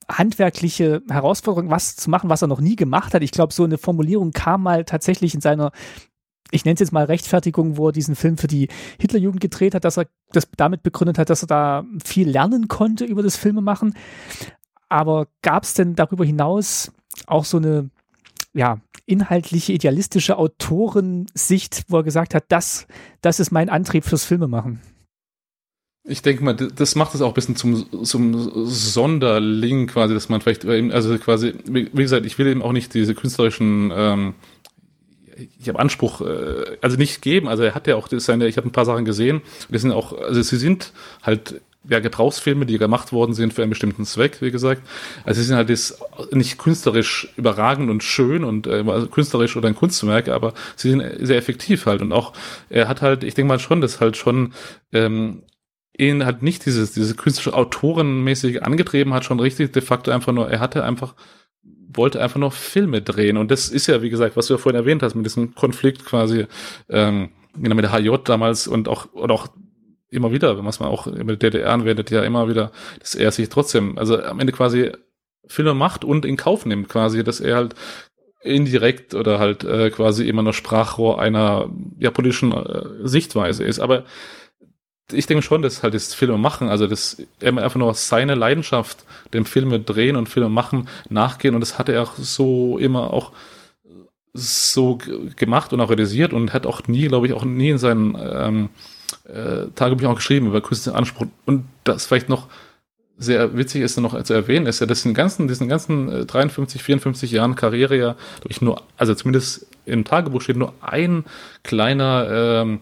[0.09, 3.23] handwerkliche Herausforderung, was zu machen, was er noch nie gemacht hat.
[3.23, 5.71] Ich glaube, so eine Formulierung kam mal tatsächlich in seiner
[6.51, 8.69] ich nenne es jetzt mal Rechtfertigung, wo er diesen Film für die
[8.99, 13.05] Hitlerjugend gedreht hat, dass er das damit begründet hat, dass er da viel lernen konnte
[13.05, 13.95] über das Filmemachen.
[14.89, 16.91] Aber gab es denn darüber hinaus
[17.25, 17.89] auch so eine
[18.53, 22.87] ja, inhaltliche, idealistische Autorensicht, wo er gesagt hat, das,
[23.21, 24.81] das ist mein Antrieb fürs Filmemachen?
[26.09, 30.39] Ich denke mal, das macht es auch ein bisschen zum, zum Sonderling quasi, dass man
[30.39, 34.35] vielleicht, also quasi, wie gesagt, ich will eben auch nicht diese künstlerischen, ähm,
[35.59, 38.67] ich habe Anspruch, äh, also nicht geben, also er hat ja auch seine, ich habe
[38.67, 40.93] ein paar Sachen gesehen, die sind auch, also sie sind
[41.23, 44.81] halt ja, Gebrauchsfilme, die gemacht worden sind für einen bestimmten Zweck, wie gesagt.
[45.23, 46.01] Also sie sind halt jetzt
[46.31, 51.03] nicht künstlerisch überragend und schön und äh, also künstlerisch oder ein Kunstwerk, aber sie sind
[51.19, 52.01] sehr effektiv halt.
[52.01, 52.33] Und auch,
[52.69, 54.53] er hat halt, ich denke mal schon, dass halt schon
[54.91, 55.43] ähm,
[55.97, 60.49] ihn halt nicht dieses, diese künstlerische Autorenmäßig angetrieben hat, schon richtig de facto einfach nur,
[60.49, 61.15] er hatte einfach,
[61.97, 63.37] wollte einfach nur Filme drehen.
[63.37, 66.05] Und das ist ja, wie gesagt, was du ja vorhin erwähnt hast, mit diesem Konflikt
[66.05, 66.45] quasi,
[66.89, 69.47] ähm, genau mit der HJ damals und auch, und auch
[70.09, 73.49] immer wieder, was man auch mit der DDR anwendet, ja immer wieder, dass er sich
[73.49, 74.91] trotzdem, also am Ende quasi
[75.47, 77.75] Filme macht und in Kauf nimmt quasi, dass er halt
[78.41, 81.69] indirekt oder halt äh, quasi immer noch Sprachrohr einer
[81.99, 83.79] ja, politischen äh, Sichtweise ist.
[83.79, 84.05] Aber
[85.11, 89.05] ich denke schon, dass halt das Filme machen, also das er einfach nur seine Leidenschaft,
[89.33, 93.31] dem Filme drehen und Filme machen, nachgehen und das hat er auch so immer auch
[94.33, 94.99] so
[95.35, 98.69] gemacht und auch realisiert und hat auch nie, glaube ich, auch nie in seinen ähm,
[99.25, 101.27] äh, Tagebüchern auch geschrieben über künstlichen Anspruch.
[101.45, 102.47] Und das vielleicht noch
[103.17, 106.83] sehr witzig ist noch zu erwähnen, ist ja, dass in ganzen, diesen ganzen 53, äh,
[106.83, 111.23] 54 Jahren Karriere ja, glaube ich, nur, also zumindest im Tagebuch steht nur ein
[111.63, 112.79] kleiner ähm,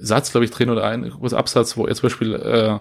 [0.00, 2.74] Satz, glaube ich, drin oder ein großer Absatz, wo er zum Beispiel, äh,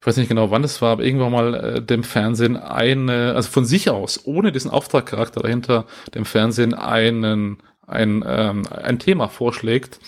[0.00, 3.50] ich weiß nicht genau, wann es war, aber irgendwann mal äh, dem Fernsehen eine, also
[3.50, 9.98] von sich aus, ohne diesen Auftragcharakter dahinter, dem Fernsehen einen, ein, ähm, ein Thema vorschlägt,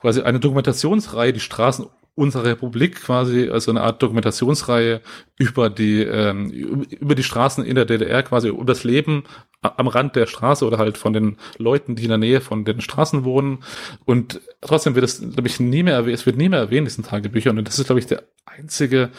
[0.00, 5.00] quasi eine Dokumentationsreihe, die Straßen unserer Republik quasi, also eine Art Dokumentationsreihe
[5.38, 9.24] über die, ähm, über die Straßen in der DDR quasi, über das Leben
[9.62, 12.80] am Rand der Straße oder halt von den Leuten, die in der Nähe von den
[12.80, 13.62] Straßen wohnen.
[14.04, 17.04] Und trotzdem wird es, glaube ich, nie mehr erwähnt, es wird nie mehr erwähnt, diesen
[17.04, 17.58] Tagebüchern.
[17.58, 19.10] Und das ist, glaube ich, der einzige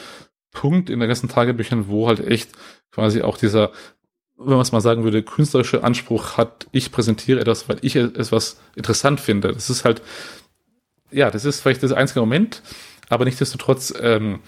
[0.52, 2.52] Punkt in den ganzen Tagebüchern, wo halt echt
[2.92, 3.72] quasi auch dieser,
[4.38, 8.62] wenn man es mal sagen würde, künstlerische Anspruch hat, ich präsentiere etwas, weil ich etwas
[8.76, 9.54] interessant finde.
[9.54, 10.02] Das ist halt,
[11.14, 12.62] ja, das ist vielleicht das einzige Moment,
[13.10, 14.40] aber nichtsdestotrotz, ähm,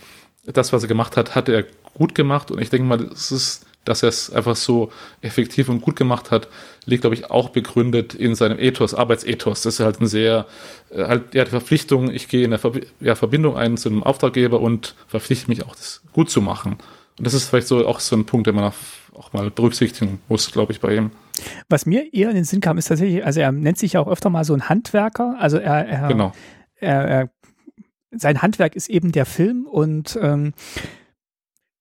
[0.45, 3.65] das, was er gemacht hat, hat er gut gemacht und ich denke mal, das ist
[3.85, 6.49] dass er es einfach so effektiv und gut gemacht hat,
[6.85, 9.61] liegt, glaube ich, auch begründet in seinem Ethos, Arbeitsethos.
[9.61, 10.47] Das ist halt ein sehr,
[10.89, 14.03] äh, halt, ja, die Verpflichtung, ich gehe in der Ver ja, Verbindung ein zu einem
[14.03, 16.77] Auftraggeber und verpflichte mich auch, das gut zu machen.
[17.17, 18.73] Und das ist vielleicht so auch so ein Punkt, den man
[19.13, 21.11] auch mal berücksichtigen muss, glaube ich, bei ihm.
[21.69, 24.07] Was mir eher in den Sinn kam, ist tatsächlich, also er nennt sich ja auch
[24.07, 25.35] öfter mal so ein Handwerker.
[25.39, 26.31] Also er, er, genau.
[26.75, 27.29] er, er
[28.11, 30.53] sein Handwerk ist eben der Film und ähm,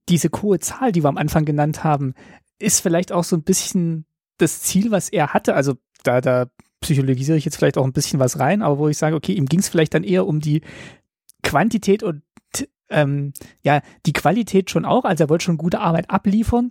[0.08, 2.14] diese hohe Zahl, die wir am Anfang genannt haben,
[2.58, 4.06] ist vielleicht auch so ein bisschen
[4.38, 5.54] das Ziel, was er hatte.
[5.54, 6.46] Also da, da
[6.80, 9.46] psychologisiere ich jetzt vielleicht auch ein bisschen was rein, aber wo ich sage, okay, ihm
[9.46, 10.62] ging es vielleicht dann eher um die
[11.42, 12.22] Quantität und
[12.90, 13.32] ähm,
[13.62, 15.04] ja, die Qualität schon auch.
[15.04, 16.70] Also er wollte schon gute Arbeit abliefern,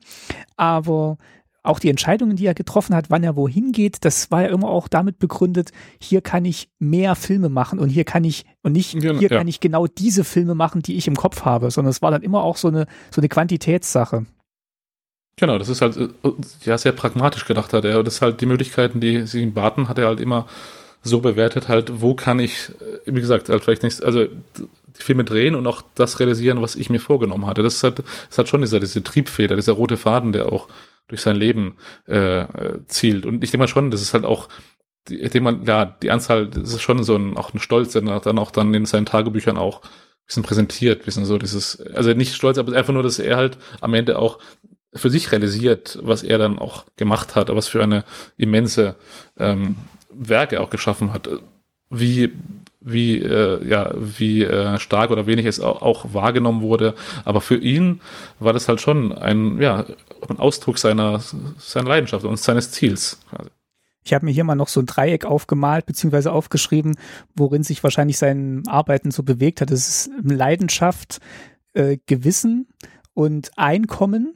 [0.56, 1.18] aber
[1.64, 4.68] auch die Entscheidungen, die er getroffen hat, wann er wohin geht, das war ja immer
[4.68, 8.92] auch damit begründet, hier kann ich mehr Filme machen und hier kann ich, und nicht,
[8.92, 9.30] hier ja.
[9.30, 12.22] kann ich genau diese Filme machen, die ich im Kopf habe, sondern es war dann
[12.22, 14.26] immer auch so eine, so eine Quantitätssache.
[15.38, 16.10] Genau, das ist halt, äh,
[16.64, 18.04] ja, sehr pragmatisch gedacht hat er.
[18.04, 20.48] Das ist halt die Möglichkeiten, die sie ihm baten, hat er halt immer
[21.02, 22.70] so bewertet, halt, wo kann ich,
[23.06, 26.76] äh, wie gesagt, halt vielleicht nicht, also die Filme drehen und auch das realisieren, was
[26.76, 27.64] ich mir vorgenommen hatte.
[27.64, 28.00] Das ist halt,
[28.30, 30.68] das halt schon dieser, diese Triebfeder, dieser rote Faden, der auch
[31.08, 32.46] durch sein Leben äh,
[32.88, 33.26] zielt.
[33.26, 34.50] Und ich denke mal schon, das ist halt auch,
[35.10, 38.02] ich denke mal, ja, die Anzahl, das ist schon so ein, auch ein Stolz, der
[38.02, 42.34] dann auch dann in seinen Tagebüchern auch ein bisschen präsentiert, bisschen so dieses, also nicht
[42.36, 44.40] stolz, aber einfach nur, dass er halt am Ende auch
[44.94, 48.06] für sich realisiert, was er dann auch gemacht hat, was für eine
[48.38, 48.96] immense
[49.38, 49.76] ähm,
[50.10, 51.30] Werke auch geschaffen hat.
[51.90, 52.32] Wie
[52.84, 56.94] wie äh, ja wie äh, stark oder wenig es auch, auch, wahrgenommen wurde.
[57.26, 58.02] Aber für ihn
[58.40, 59.86] war das halt schon ein ja
[60.30, 61.22] ein Ausdruck seiner
[61.58, 63.20] seiner Leidenschaft und seines Ziels.
[64.06, 66.98] Ich habe mir hier mal noch so ein Dreieck aufgemalt beziehungsweise aufgeschrieben,
[67.36, 69.72] worin sich wahrscheinlich sein Arbeiten so bewegt hat.
[69.72, 71.20] Das ist Leidenschaft,
[71.74, 72.68] äh, Gewissen
[73.14, 74.36] und Einkommen.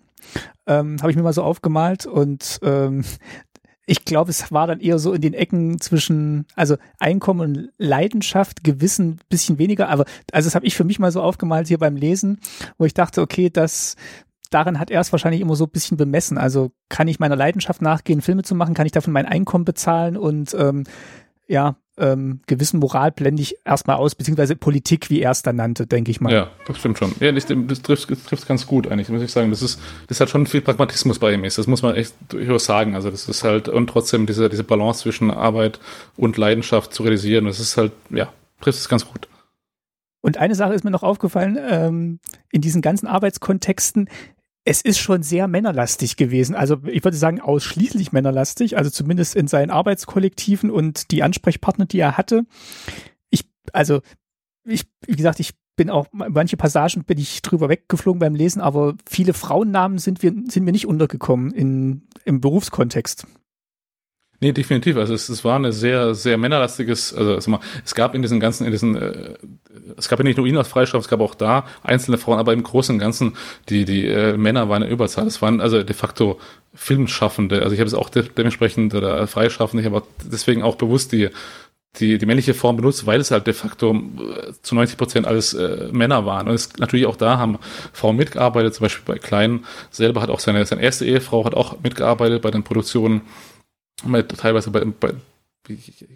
[0.66, 3.04] Ähm, habe ich mir mal so aufgemalt und ähm,
[3.90, 8.64] ich glaube, es war dann eher so in den Ecken zwischen, also Einkommen und Leidenschaft,
[8.64, 10.04] Gewissen bisschen weniger, aber
[10.34, 12.40] also das habe ich für mich mal so aufgemalt hier beim Lesen,
[12.78, 13.96] wo ich dachte, okay, das
[14.50, 16.38] daran hat er es wahrscheinlich immer so ein bisschen bemessen.
[16.38, 20.18] Also kann ich meiner Leidenschaft nachgehen, Filme zu machen, kann ich davon mein Einkommen bezahlen
[20.18, 20.84] und ähm,
[21.48, 25.88] ja, ähm, gewissen Moral blende ich erstmal aus, beziehungsweise Politik, wie er es dann nannte,
[25.88, 26.32] denke ich mal.
[26.32, 27.14] Ja, das stimmt schon.
[27.20, 29.50] Ja, das, das trifft es ganz gut eigentlich, muss ich sagen.
[29.50, 31.58] Das ist, das hat schon viel Pragmatismus bei ihm ist.
[31.58, 32.94] Das muss man echt durchaus sagen.
[32.94, 35.80] Also das ist halt, und trotzdem diese, diese Balance zwischen Arbeit
[36.16, 39.28] und Leidenschaft zu realisieren, das ist halt, ja, trifft es ganz gut.
[40.22, 42.20] Und eine Sache ist mir noch aufgefallen, ähm,
[42.52, 44.10] in diesen ganzen Arbeitskontexten,
[44.68, 46.54] es ist schon sehr männerlastig gewesen.
[46.54, 52.00] Also ich würde sagen, ausschließlich männerlastig, also zumindest in seinen Arbeitskollektiven und die Ansprechpartner, die
[52.00, 52.44] er hatte.
[53.30, 54.02] Ich, also,
[54.66, 58.96] ich, wie gesagt, ich bin auch, manche Passagen bin ich drüber weggeflogen beim Lesen, aber
[59.10, 63.26] viele Frauennamen sind wir, sind mir nicht untergekommen in, im Berufskontext.
[64.40, 64.98] Nee, definitiv.
[64.98, 68.40] Also es, es war eine sehr, sehr männerlastiges, also, also mal, es gab in diesen
[68.40, 69.34] ganzen, in diesen, äh,
[69.98, 72.54] es gab ja nicht nur ihn als Freistrafe, es gab auch da einzelne Frauen, aber
[72.54, 73.36] im Großen und Ganzen,
[73.70, 75.26] die, die äh, Männer waren in Überzahl.
[75.26, 76.40] Es waren also de facto
[76.76, 77.64] Filmschaffende.
[77.64, 81.30] Also ich habe es auch de dementsprechend oder Freischaffende, ich habe deswegen auch bewusst die,
[81.96, 85.56] die, die männliche Form benutzt, weil es halt de facto äh, zu 90 Prozent alles
[85.56, 86.48] äh, Männer waren.
[86.48, 87.58] Und es natürlich auch da haben
[87.92, 91.78] Frauen mitgearbeitet, zum Beispiel bei Klein selber hat auch seine, seine erste Ehefrau hat auch
[91.82, 93.22] mitgearbeitet bei den Produktionen
[94.38, 95.14] teilweise bei, bei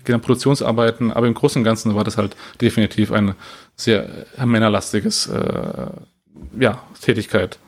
[0.03, 3.35] genau, Produktionsarbeiten, aber im Großen und Ganzen war das halt definitiv ein
[3.75, 4.07] sehr
[4.43, 5.87] männerlastiges äh,
[6.59, 7.59] ja, Tätigkeit.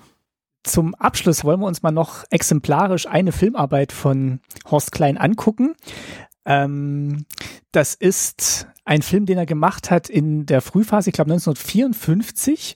[0.64, 5.76] Zum Abschluss wollen wir uns mal noch exemplarisch eine Filmarbeit von Horst Klein angucken.
[6.45, 7.26] Ähm,
[7.73, 12.76] das ist ein Film, den er gemacht hat in der Frühphase, ich glaube 1954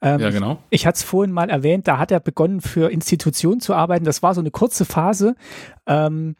[0.00, 0.58] ähm, ja, genau.
[0.70, 4.04] Ich, ich hatte es vorhin mal erwähnt, da hat er begonnen, für Institutionen zu arbeiten.
[4.04, 5.34] Das war so eine kurze Phase.
[5.86, 6.36] Ähm,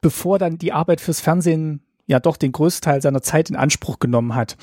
[0.00, 3.98] bevor dann die Arbeit fürs Fernsehen ja doch den größten Teil seiner Zeit in Anspruch
[3.98, 4.56] genommen hat.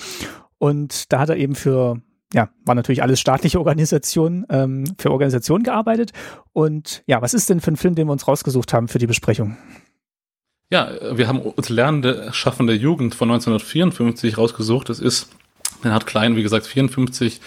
[0.57, 2.02] Und da hat er eben für,
[2.34, 6.11] ja, war natürlich alles staatliche Organisationen, ähm, für Organisationen gearbeitet.
[6.53, 9.07] Und ja, was ist denn für ein Film, den wir uns rausgesucht haben für die
[9.07, 9.57] Besprechung?
[10.72, 14.90] Ja, wir haben uns Lernende, schaffende Jugend von 1954 rausgesucht.
[14.90, 15.30] Das ist,
[15.84, 17.40] den hat Klein, wie gesagt, 54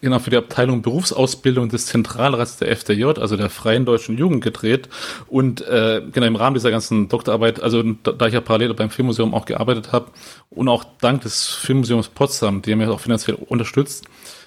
[0.00, 4.88] genau für die Abteilung Berufsausbildung des Zentralrats der FDJ, also der Freien Deutschen Jugend gedreht
[5.26, 8.90] und äh, genau im Rahmen dieser ganzen Doktorarbeit, also da, da ich ja parallel beim
[8.90, 10.10] Filmmuseum auch gearbeitet habe
[10.50, 14.06] und auch dank des Filmmuseums Potsdam, die haben ja auch finanziell unterstützt,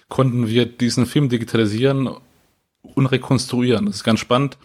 [0.09, 2.09] konnten wir diesen Film digitalisieren
[2.81, 3.85] und rekonstruieren.
[3.85, 4.57] Das ist ganz spannend,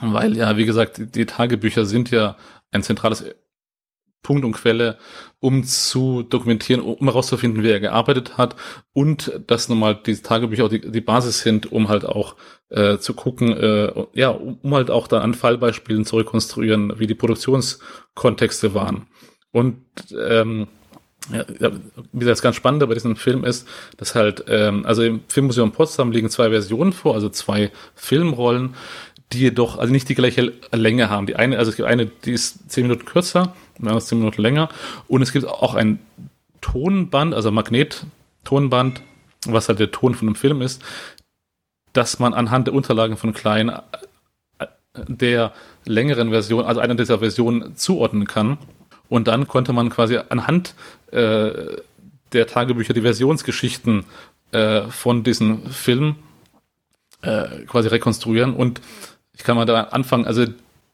[0.00, 2.36] weil ja, wie gesagt, die, die Tagebücher sind ja
[2.70, 3.24] ein zentrales
[4.22, 4.98] Punkt und Quelle,
[5.40, 8.56] um zu dokumentieren, um herauszufinden, wer er gearbeitet hat
[8.92, 12.36] und dass nochmal diese Tagebücher auch die, die Basis sind, um halt auch
[12.70, 17.14] äh, zu gucken, äh, ja, um halt auch dann an Fallbeispielen zu rekonstruieren, wie die
[17.14, 19.06] Produktionskontexte waren.
[19.52, 19.78] Und
[20.18, 20.68] ähm,
[21.32, 21.72] ja,
[22.12, 26.12] wie das ganz Spannende bei diesem Film ist, dass halt, ähm, also im Filmmuseum Potsdam
[26.12, 28.74] liegen zwei Versionen vor, also zwei Filmrollen,
[29.32, 31.26] die jedoch also nicht die gleiche Länge haben.
[31.26, 34.42] Die eine, also es gibt eine, die ist zehn Minuten kürzer, eine ist zehn Minuten
[34.42, 34.68] länger,
[35.08, 35.98] und es gibt auch ein
[36.60, 39.02] Tonband, also Magnet-Tonband,
[39.46, 40.82] was halt der Ton von einem Film ist,
[41.92, 44.66] dass man anhand der Unterlagen von Klein äh,
[45.08, 45.52] der
[45.84, 48.58] längeren Version, also einer dieser Versionen zuordnen kann.
[49.08, 50.74] Und dann konnte man quasi anhand
[51.12, 51.76] äh,
[52.32, 54.04] der Tagebücher die Versionsgeschichten
[54.52, 56.16] äh, von diesem Film
[57.22, 58.54] äh, quasi rekonstruieren.
[58.54, 58.80] Und
[59.32, 60.44] ich kann mal da anfangen, also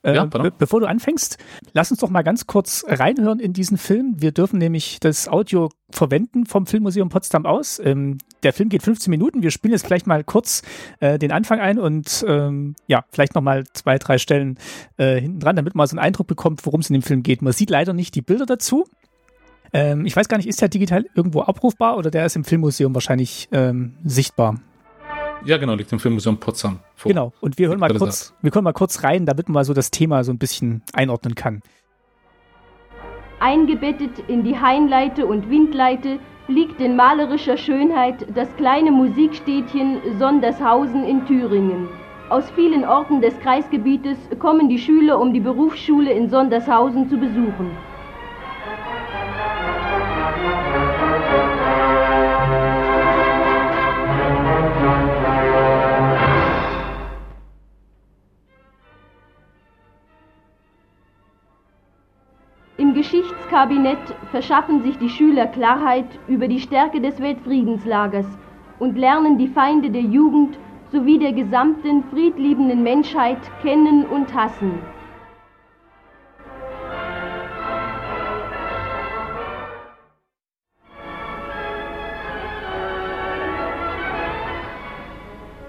[0.03, 1.39] äh, ja, be bevor du anfängst,
[1.73, 4.17] lass uns doch mal ganz kurz reinhören in diesen Film.
[4.19, 7.81] Wir dürfen nämlich das Audio verwenden vom Filmmuseum Potsdam aus.
[7.83, 9.43] Ähm, der Film geht 15 Minuten.
[9.43, 10.63] Wir spielen jetzt gleich mal kurz
[11.01, 14.59] äh, den Anfang ein und ähm, ja, vielleicht noch mal zwei, drei Stellen
[14.97, 17.43] äh, hinten dran, damit man so einen Eindruck bekommt, worum es in dem Film geht.
[17.43, 18.87] Man sieht leider nicht die Bilder dazu.
[19.73, 22.95] Ähm, ich weiß gar nicht, ist der digital irgendwo abrufbar oder der ist im Filmmuseum
[22.95, 24.61] wahrscheinlich ähm, sichtbar?
[25.45, 26.79] Ja, genau, liegt im Filmmuseum Potsdam.
[26.95, 27.11] Vor.
[27.11, 29.75] Genau, und wir hören mal kurz, wir können mal kurz rein, damit man mal so
[29.75, 31.63] das Thema so ein bisschen einordnen kann.
[33.41, 41.27] Eingebettet in die Hainleite und Windleite liegt in malerischer Schönheit das kleine Musikstädtchen Sondershausen in
[41.27, 41.89] Thüringen.
[42.31, 47.71] Aus vielen Orten des Kreisgebietes kommen die Schüler, um die Berufsschule in Sondershausen zu besuchen.
[63.63, 68.27] Geschichtskabinett verschaffen sich die Schüler Klarheit über die Stärke des Weltfriedenslagers
[68.81, 70.59] und lernen die Feinde der Jugend
[70.91, 74.81] sowie der gesamten friedliebenden Menschheit kennen und hassen.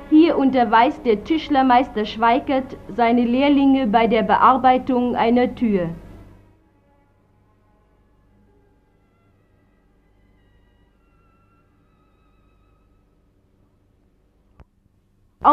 [0.10, 5.90] Hier unterweist der Tischlermeister Schweikert seine Lehrlinge bei der Bearbeitung einer Tür.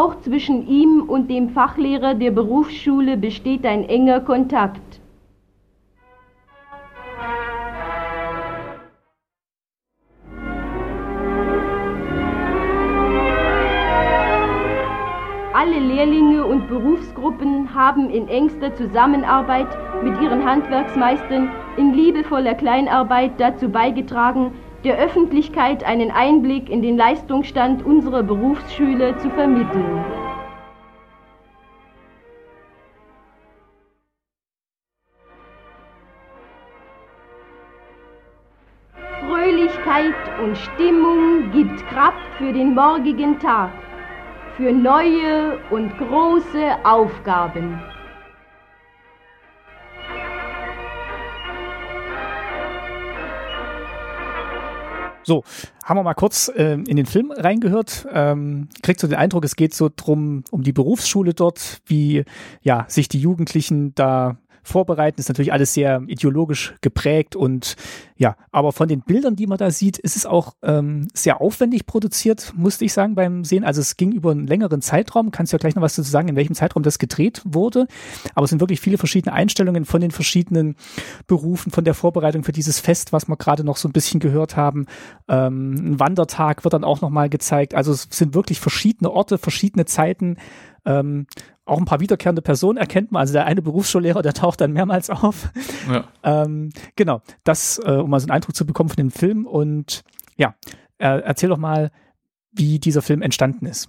[0.01, 4.81] Auch zwischen ihm und dem Fachlehrer der Berufsschule besteht ein enger Kontakt.
[15.53, 19.69] Alle Lehrlinge und Berufsgruppen haben in engster Zusammenarbeit
[20.03, 24.53] mit ihren Handwerksmeistern in liebevoller Kleinarbeit dazu beigetragen,
[24.85, 30.05] der Öffentlichkeit einen Einblick in den Leistungsstand unserer Berufsschüler zu vermitteln.
[39.27, 43.71] Fröhlichkeit und Stimmung gibt Kraft für den morgigen Tag,
[44.57, 47.81] für neue und große Aufgaben.
[55.23, 55.45] So,
[55.85, 58.07] haben wir mal kurz äh, in den Film reingehört.
[58.13, 62.25] Ähm, kriegt so den Eindruck, es geht so drum um die Berufsschule dort, wie
[62.63, 65.21] ja sich die Jugendlichen da vorbereiten.
[65.21, 67.77] Ist natürlich alles sehr ideologisch geprägt und
[68.21, 71.87] ja, aber von den Bildern, die man da sieht, ist es auch ähm, sehr aufwendig
[71.87, 73.65] produziert, musste ich sagen beim Sehen.
[73.65, 75.31] Also es ging über einen längeren Zeitraum.
[75.31, 77.87] Kannst du ja gleich noch was dazu sagen, in welchem Zeitraum das gedreht wurde.
[78.35, 80.77] Aber es sind wirklich viele verschiedene Einstellungen von den verschiedenen
[81.27, 84.55] Berufen, von der Vorbereitung für dieses Fest, was wir gerade noch so ein bisschen gehört
[84.55, 84.85] haben.
[85.27, 87.75] Ähm, ein Wandertag wird dann auch nochmal gezeigt.
[87.75, 90.37] Also es sind wirklich verschiedene Orte, verschiedene Zeiten.
[90.85, 91.27] Ähm,
[91.71, 93.21] auch ein paar wiederkehrende Personen erkennt man.
[93.21, 95.51] Also der eine Berufsschullehrer, der taucht dann mehrmals auf.
[95.91, 96.09] Ja.
[96.23, 99.47] Ähm, genau, das, äh, um mal so einen Eindruck zu bekommen von dem Film.
[99.47, 100.03] Und
[100.37, 100.55] ja,
[100.99, 101.91] äh, erzähl doch mal,
[102.53, 103.89] wie dieser Film entstanden ist.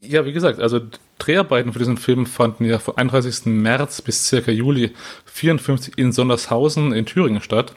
[0.00, 0.80] Ja, wie gesagt, also
[1.18, 3.46] Dreharbeiten für diesen Film fanden ja vom 31.
[3.46, 4.92] März bis circa Juli
[5.26, 7.74] 54 in Sondershausen in Thüringen statt.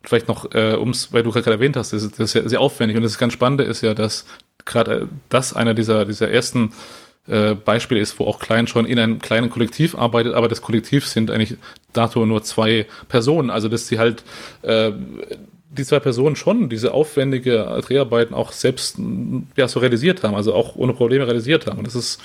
[0.00, 2.48] Und vielleicht noch, äh, ums, weil du gerade erwähnt hast, das ist, das ist ja
[2.48, 4.26] sehr aufwendig und das ganz Spannende ist ja, dass
[4.64, 6.72] gerade äh, das einer dieser, dieser ersten
[7.28, 11.06] äh, Beispiel ist, wo auch Klein schon in einem kleinen Kollektiv arbeitet, aber das Kollektiv
[11.06, 11.56] sind eigentlich
[11.92, 13.50] dato nur zwei Personen.
[13.50, 14.24] Also dass sie halt
[14.62, 14.92] äh,
[15.76, 18.98] die zwei Personen schon diese aufwendige Dreharbeiten auch selbst
[19.56, 21.78] ja so realisiert haben, also auch ohne Probleme realisiert haben.
[21.78, 22.20] Und das ist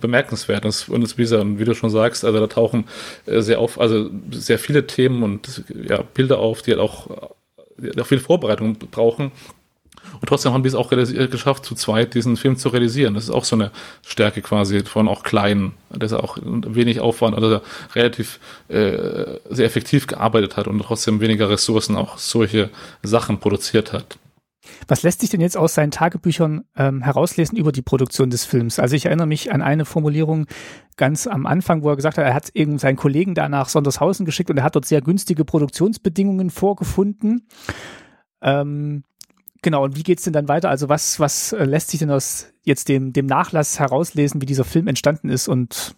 [0.00, 0.64] bemerkenswert.
[0.64, 2.84] Und, und, wie, du schon sagst, also da tauchen
[3.26, 7.30] äh, sehr auf, also sehr viele Themen und ja, Bilder auf, die halt auch,
[7.76, 9.32] die auch viel Vorbereitung brauchen.
[10.20, 13.14] Und trotzdem haben die es auch geschafft, zu zweit diesen Film zu realisieren.
[13.14, 13.70] Das ist auch so eine
[14.06, 17.60] Stärke quasi von auch kleinen, dass er auch wenig Aufwand, also
[17.94, 18.38] relativ
[18.68, 22.70] äh, sehr effektiv gearbeitet hat und trotzdem weniger Ressourcen auch solche
[23.02, 24.18] Sachen produziert hat.
[24.86, 28.78] Was lässt sich denn jetzt aus seinen Tagebüchern ähm, herauslesen über die Produktion des Films?
[28.78, 30.46] Also ich erinnere mich an eine Formulierung
[30.96, 34.24] ganz am Anfang, wo er gesagt hat, er hat eben seinen Kollegen da nach Sondershausen
[34.24, 37.48] geschickt und er hat dort sehr günstige Produktionsbedingungen vorgefunden.
[38.40, 39.04] Ähm,
[39.62, 40.68] genau, und wie geht's denn dann weiter?
[40.68, 44.64] Also was, was äh, lässt sich denn aus jetzt dem, dem Nachlass herauslesen, wie dieser
[44.64, 45.94] Film entstanden ist und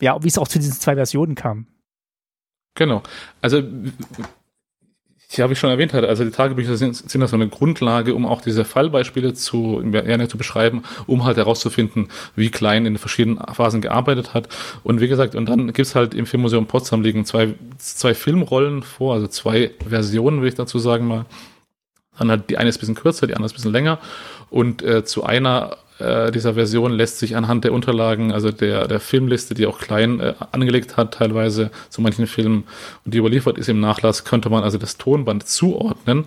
[0.00, 1.66] ja, wie es auch zu diesen zwei Versionen kam?
[2.74, 3.02] Genau.
[3.40, 3.62] Also
[5.30, 8.14] ja, habe ich schon erwähnt hatte, also die Tagebücher sind, sind das so eine Grundlage,
[8.14, 12.98] um auch diese Fallbeispiele zu, ja, zu beschreiben, um halt herauszufinden, wie Klein in den
[12.98, 14.48] verschiedenen Phasen gearbeitet hat.
[14.84, 19.14] Und wie gesagt, und dann gibt's halt im Filmmuseum Potsdam liegen zwei, zwei Filmrollen vor,
[19.14, 21.26] also zwei Versionen, würde ich dazu sagen mal.
[22.18, 23.98] Dann halt die eine ist ein bisschen kürzer, die andere ist ein bisschen länger.
[24.50, 29.00] Und äh, zu einer äh, dieser Version lässt sich anhand der Unterlagen, also der, der
[29.00, 32.64] Filmliste, die auch klein äh, angelegt hat, teilweise zu manchen Filmen
[33.04, 36.26] und die überliefert ist im Nachlass, könnte man also das Tonband zuordnen.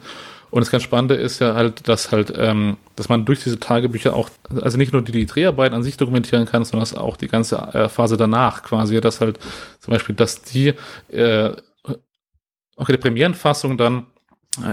[0.52, 4.16] Und das ganz Spannende ist ja halt, dass halt, ähm, dass man durch diese Tagebücher
[4.16, 7.28] auch, also nicht nur die, die Dreharbeiten an sich dokumentieren kann, sondern dass auch die
[7.28, 9.38] ganze äh, Phase danach quasi, dass halt
[9.80, 10.74] zum Beispiel, dass die
[11.10, 11.52] äh,
[12.80, 14.08] okay, die Premierenfassung dann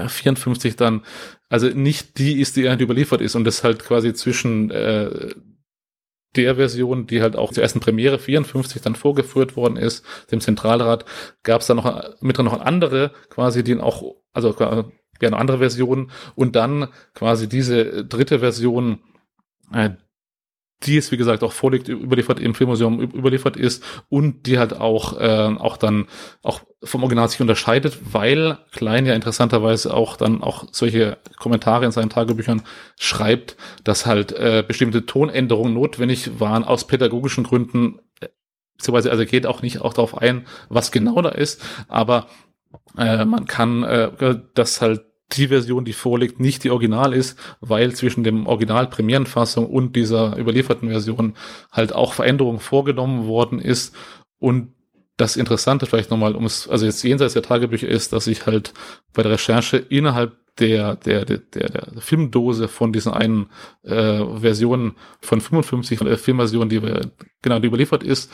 [0.09, 1.03] 54 äh, dann,
[1.49, 5.35] also nicht die ist, die überliefert ist und das halt quasi zwischen äh,
[6.37, 11.05] der Version, die halt auch zur ersten Premiere 54 dann vorgeführt worden ist, dem Zentralrat,
[11.43, 14.85] gab es dann noch mit noch andere quasi, die auch, also ja,
[15.21, 19.01] eine andere Version und dann quasi diese dritte Version,
[19.73, 19.91] äh,
[20.83, 25.19] die es, wie gesagt, auch vorliegt, überliefert im Filmmuseum überliefert ist und die halt auch,
[25.19, 26.07] äh, auch dann
[26.43, 31.93] auch vom Original sich unterscheidet, weil Klein ja interessanterweise auch dann auch solche Kommentare in
[31.93, 32.63] seinen Tagebüchern
[32.99, 38.01] schreibt, dass halt äh, bestimmte Tonänderungen notwendig waren aus pädagogischen Gründen,
[38.77, 42.27] beziehungsweise also geht auch nicht auch darauf ein, was genau da ist, aber
[42.99, 47.95] äh, man kann äh, das halt die Version, die vorliegt, nicht die Original ist, weil
[47.95, 51.35] zwischen dem Original Premierenfassung und dieser überlieferten Version
[51.73, 53.95] halt auch Veränderungen vorgenommen worden ist.
[54.39, 54.73] Und
[55.17, 58.73] das Interessante vielleicht nochmal, um es, also jetzt jenseits der Tagebücher ist, dass ich halt
[59.15, 63.51] bei der Recherche innerhalb der, der, der, der, Filmdose von diesen einen
[63.83, 66.81] äh, Versionen von 55 äh, Filmversionen, die
[67.43, 68.31] genau, die überliefert ist,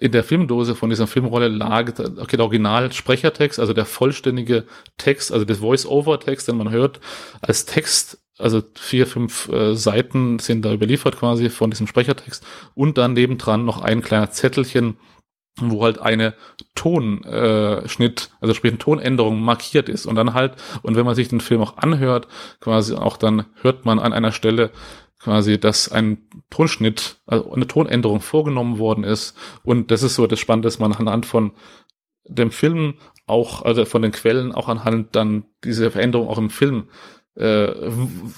[0.00, 4.64] in der Filmdose von dieser Filmrolle lag okay, der Original-Sprechertext, also der vollständige
[4.98, 7.00] Text, also der Voice-Over-Text, den man hört,
[7.40, 12.44] als Text, also vier, fünf äh, Seiten sind da überliefert quasi von diesem Sprechertext.
[12.74, 14.98] Und dann nebendran noch ein kleiner Zettelchen,
[15.58, 16.34] wo halt eine
[16.74, 20.04] Tonschnitt, äh, also sprich eine Tonänderung markiert ist.
[20.04, 22.28] Und dann halt, und wenn man sich den Film auch anhört,
[22.60, 24.70] quasi auch dann hört man an einer Stelle
[25.18, 26.18] quasi, dass ein
[26.50, 29.36] Tonschnitt, also eine Tonänderung vorgenommen worden ist.
[29.64, 31.52] Und das ist so das Spannende, dass man anhand von
[32.24, 32.94] dem Film
[33.26, 36.88] auch, also von den Quellen auch anhand dann diese Veränderung auch im Film
[37.34, 37.68] äh,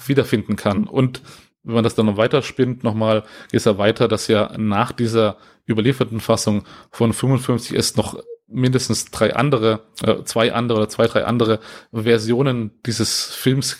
[0.07, 0.85] wiederfinden kann.
[0.85, 1.21] Und
[1.63, 4.91] wenn man das dann noch weiter spinnt, nochmal, geht es ja weiter, dass ja nach
[4.91, 5.37] dieser
[5.67, 11.25] überlieferten Fassung von 55 es noch mindestens drei andere, äh, zwei andere oder zwei, drei
[11.25, 11.59] andere
[11.91, 13.77] Versionen dieses Films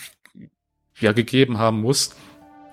[1.00, 2.16] ja gegeben haben muss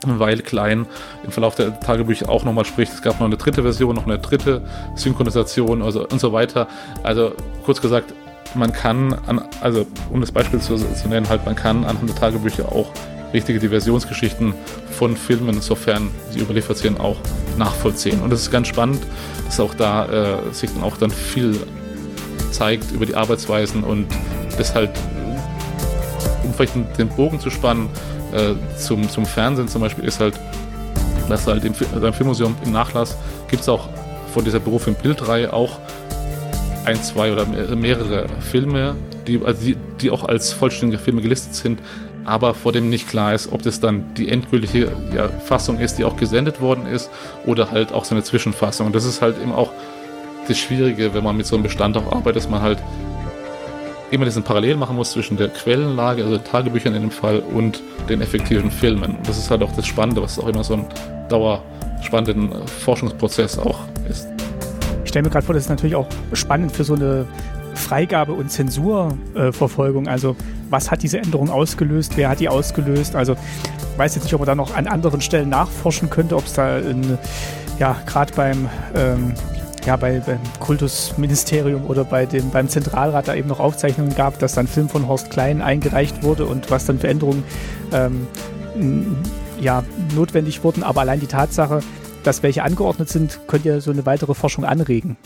[0.04, 0.86] weil Klein
[1.24, 4.18] im Verlauf der Tagebücher auch nochmal spricht, es gab noch eine dritte Version, noch eine
[4.18, 4.62] dritte
[4.94, 6.68] Synchronisation also und so weiter.
[7.02, 7.32] Also
[7.64, 8.12] kurz gesagt,
[8.54, 12.16] man kann, an, also um das Beispiel zu, zu nennen, halt, man kann anhand der
[12.16, 12.90] Tagebücher auch
[13.32, 14.54] richtige Diversionsgeschichten
[14.90, 17.16] von Filmen, sofern sie überliefert sind, auch
[17.58, 18.20] nachvollziehen.
[18.22, 19.02] Und das ist ganz spannend,
[19.44, 21.58] dass auch da äh, sich dann auch dann viel
[22.50, 24.06] zeigt über die Arbeitsweisen und
[24.56, 24.90] das halt,
[26.44, 27.88] um vielleicht den Bogen zu spannen,
[28.36, 30.38] äh, zum, zum Fernsehen zum Beispiel ist halt,
[31.28, 33.16] dass halt im, also im Filmmuseum im Nachlass
[33.48, 33.88] gibt es auch
[34.32, 35.78] von dieser Beruf im Bildreihe auch
[36.84, 38.94] ein, zwei oder mehrere Filme,
[39.26, 41.80] die, also die, die auch als vollständige Filme gelistet sind,
[42.24, 46.04] aber vor dem nicht klar ist, ob das dann die endgültige ja, Fassung ist, die
[46.04, 47.10] auch gesendet worden ist,
[47.44, 48.86] oder halt auch so eine Zwischenfassung.
[48.86, 49.72] Und das ist halt eben auch
[50.48, 52.78] das Schwierige, wenn man mit so einem Bestand auch arbeitet, dass man halt
[54.10, 58.20] immer diesen Parallel machen muss zwischen der Quellenlage, also Tagebüchern in dem Fall, und den
[58.20, 59.16] effektiven Filmen.
[59.24, 60.86] Das ist halt auch das Spannende, was auch immer so ein
[61.28, 64.28] dauerspannenden Forschungsprozess auch ist.
[65.04, 67.26] Ich stelle mir gerade vor, das ist natürlich auch spannend für so eine
[67.74, 70.08] Freigabe- und Zensurverfolgung.
[70.08, 70.34] also
[70.70, 72.16] was hat diese Änderung ausgelöst?
[72.16, 73.14] Wer hat die ausgelöst?
[73.14, 76.46] Also ich weiß jetzt nicht, ob man da noch an anderen Stellen nachforschen könnte, ob
[76.46, 77.18] es da ein
[77.78, 79.34] ja, gerade beim, ähm,
[79.86, 84.54] ja, bei, beim Kultusministerium oder bei dem, beim Zentralrat da eben noch Aufzeichnungen gab, dass
[84.54, 87.44] dann Film von Horst Klein eingereicht wurde und was dann Veränderungen
[87.92, 88.26] ähm,
[89.60, 89.84] ja,
[90.14, 90.82] notwendig wurden.
[90.82, 91.80] Aber allein die Tatsache,
[92.24, 95.16] dass welche angeordnet sind, könnte ja so eine weitere Forschung anregen.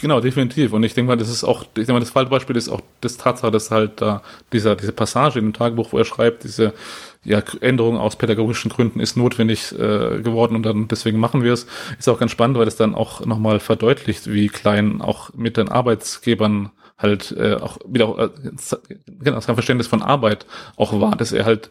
[0.00, 0.72] Genau, definitiv.
[0.72, 3.16] Und ich denke mal, das ist auch, ich denke mal, das Fallbeispiel ist auch das
[3.16, 4.22] Tatsache, dass halt da
[4.52, 6.72] dieser, diese Passage in dem Tagebuch, wo er schreibt, diese
[7.24, 11.66] ja, Änderung aus pädagogischen Gründen ist notwendig äh, geworden und dann deswegen machen wir es,
[11.98, 15.68] ist auch ganz spannend, weil das dann auch nochmal verdeutlicht, wie klein auch mit den
[15.68, 18.28] Arbeitsgebern halt äh, auch wieder äh,
[19.06, 20.46] genau, sein Verständnis von Arbeit
[20.76, 21.70] auch war, dass er halt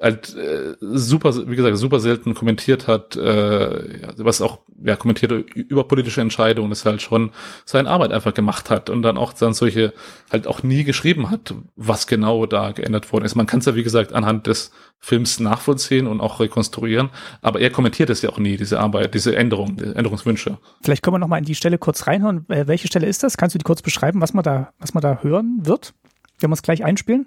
[0.00, 5.84] halt äh, super, wie gesagt, super selten kommentiert hat, äh, was auch ja kommentiert über
[5.84, 7.30] politische Entscheidungen, ist halt schon
[7.64, 9.94] seine Arbeit einfach gemacht hat und dann auch dann solche
[10.30, 13.36] halt auch nie geschrieben hat, was genau da geändert worden ist.
[13.36, 17.08] Man kann es ja wie gesagt anhand des Films nachvollziehen und auch rekonstruieren,
[17.40, 20.58] aber er kommentiert es ja auch nie, diese Arbeit, diese Änderungen, die Änderungswünsche.
[20.82, 22.44] Vielleicht können wir noch mal in die Stelle kurz reinhören.
[22.48, 23.38] Äh, welche Stelle ist das?
[23.38, 25.94] Kannst du die kurz beschreiben, was man da, was man da hören wird?
[26.38, 27.26] Wenn wir es gleich einspielen?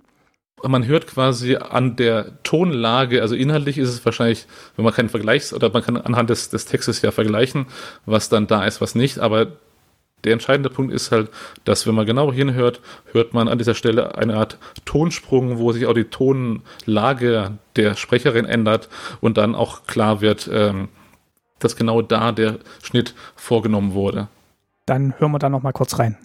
[0.68, 4.46] Man hört quasi an der Tonlage, also inhaltlich ist es wahrscheinlich,
[4.76, 7.68] wenn man keinen Vergleichs- oder man kann anhand des, des Textes ja vergleichen,
[8.06, 9.48] was dann da ist, was nicht, aber
[10.24, 11.30] der entscheidende Punkt ist halt,
[11.64, 12.82] dass wenn man genau hinhört,
[13.12, 18.46] hört man an dieser Stelle eine Art Tonsprung, wo sich auch die Tonlage der Sprecherin
[18.46, 18.90] ändert
[19.22, 20.90] und dann auch klar wird, ähm,
[21.60, 24.28] dass genau da der Schnitt vorgenommen wurde.
[24.86, 26.18] Dann hören wir da noch mal kurz rein.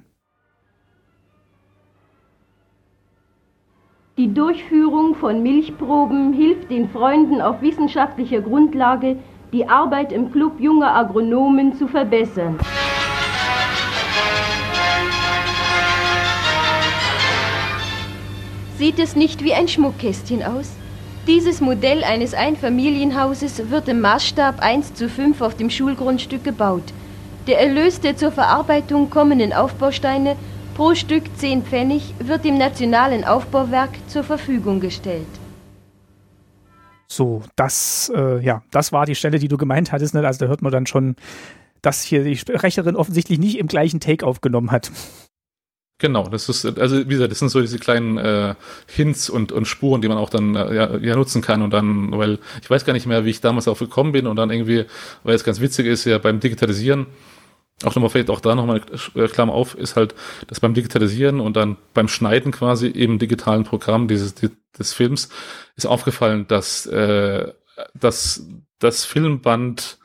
[4.17, 9.17] Die Durchführung von Milchproben hilft den Freunden auf wissenschaftlicher Grundlage,
[9.53, 12.57] die Arbeit im Club junger Agronomen zu verbessern.
[18.79, 20.77] Sieht es nicht wie ein Schmuckkästchen aus?
[21.27, 26.85] Dieses Modell eines Einfamilienhauses wird im Maßstab 1 zu 5 auf dem Schulgrundstück gebaut.
[27.49, 30.37] Der Erlös der zur Verarbeitung kommenden Aufbausteine
[30.75, 35.27] pro Stück 10 Pfennig wird dem Nationalen Aufbauwerk zur Verfügung gestellt.
[37.07, 40.15] So, das, äh, ja, das war die Stelle, die du gemeint hattest.
[40.15, 40.27] Ne?
[40.27, 41.15] Also da hört man dann schon,
[41.81, 44.91] dass hier die Sprecherin offensichtlich nicht im gleichen Take aufgenommen hat.
[45.99, 48.57] Genau, das ist, also wie gesagt, das sind so diese kleinen äh,
[48.89, 52.11] Hints und, und Spuren, die man auch dann äh, ja, ja nutzen kann und dann,
[52.19, 54.87] weil ich weiß gar nicht mehr, wie ich damals auch gekommen bin und dann irgendwie,
[55.23, 57.07] weil es ganz witzig ist, ja beim Digitalisieren,
[57.83, 58.81] auch nochmal vielleicht auch da nochmal
[59.15, 60.15] äh, Klammer auf, ist halt,
[60.47, 65.29] dass beim Digitalisieren und dann beim Schneiden quasi im digitalen Programm dieses die, des Films
[65.77, 67.53] ist aufgefallen, dass äh,
[67.95, 68.47] dass
[68.79, 69.99] das Filmband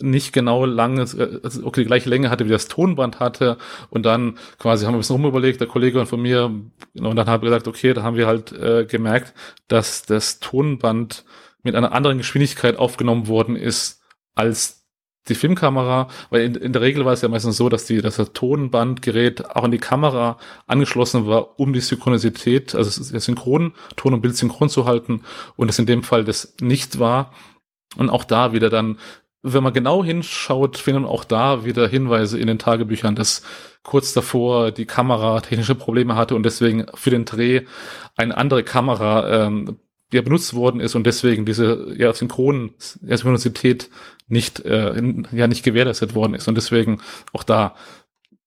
[0.00, 3.56] nicht genau lange, also okay, die gleiche Länge hatte, wie das Tonband hatte.
[3.88, 7.42] Und dann quasi haben wir ein bisschen rumüberlegt, der Kollege von mir, und dann haben
[7.42, 9.32] wir gesagt, okay, da haben wir halt äh, gemerkt,
[9.68, 11.24] dass das Tonband
[11.62, 14.02] mit einer anderen Geschwindigkeit aufgenommen worden ist
[14.34, 14.85] als
[15.28, 18.16] die Filmkamera, weil in, in der Regel war es ja meistens so, dass die, dass
[18.16, 24.20] das Tonbandgerät auch an die Kamera angeschlossen war, um die Synchronisität, also synchron, Ton und
[24.20, 25.22] Bild synchron zu halten
[25.56, 27.32] und es in dem Fall das nicht war.
[27.96, 28.98] Und auch da wieder dann,
[29.42, 33.42] wenn man genau hinschaut, finden auch da wieder Hinweise in den Tagebüchern, dass
[33.82, 37.62] kurz davor die Kamera technische Probleme hatte und deswegen für den Dreh
[38.16, 39.78] eine andere Kamera ähm,
[40.12, 42.72] ja benutzt worden ist und deswegen diese ja, Synchron,
[43.02, 43.90] ja, Synchronizität
[44.28, 44.94] nicht, äh,
[45.32, 46.48] ja, nicht gewährleistet worden ist.
[46.48, 47.00] Und deswegen
[47.32, 47.74] auch da,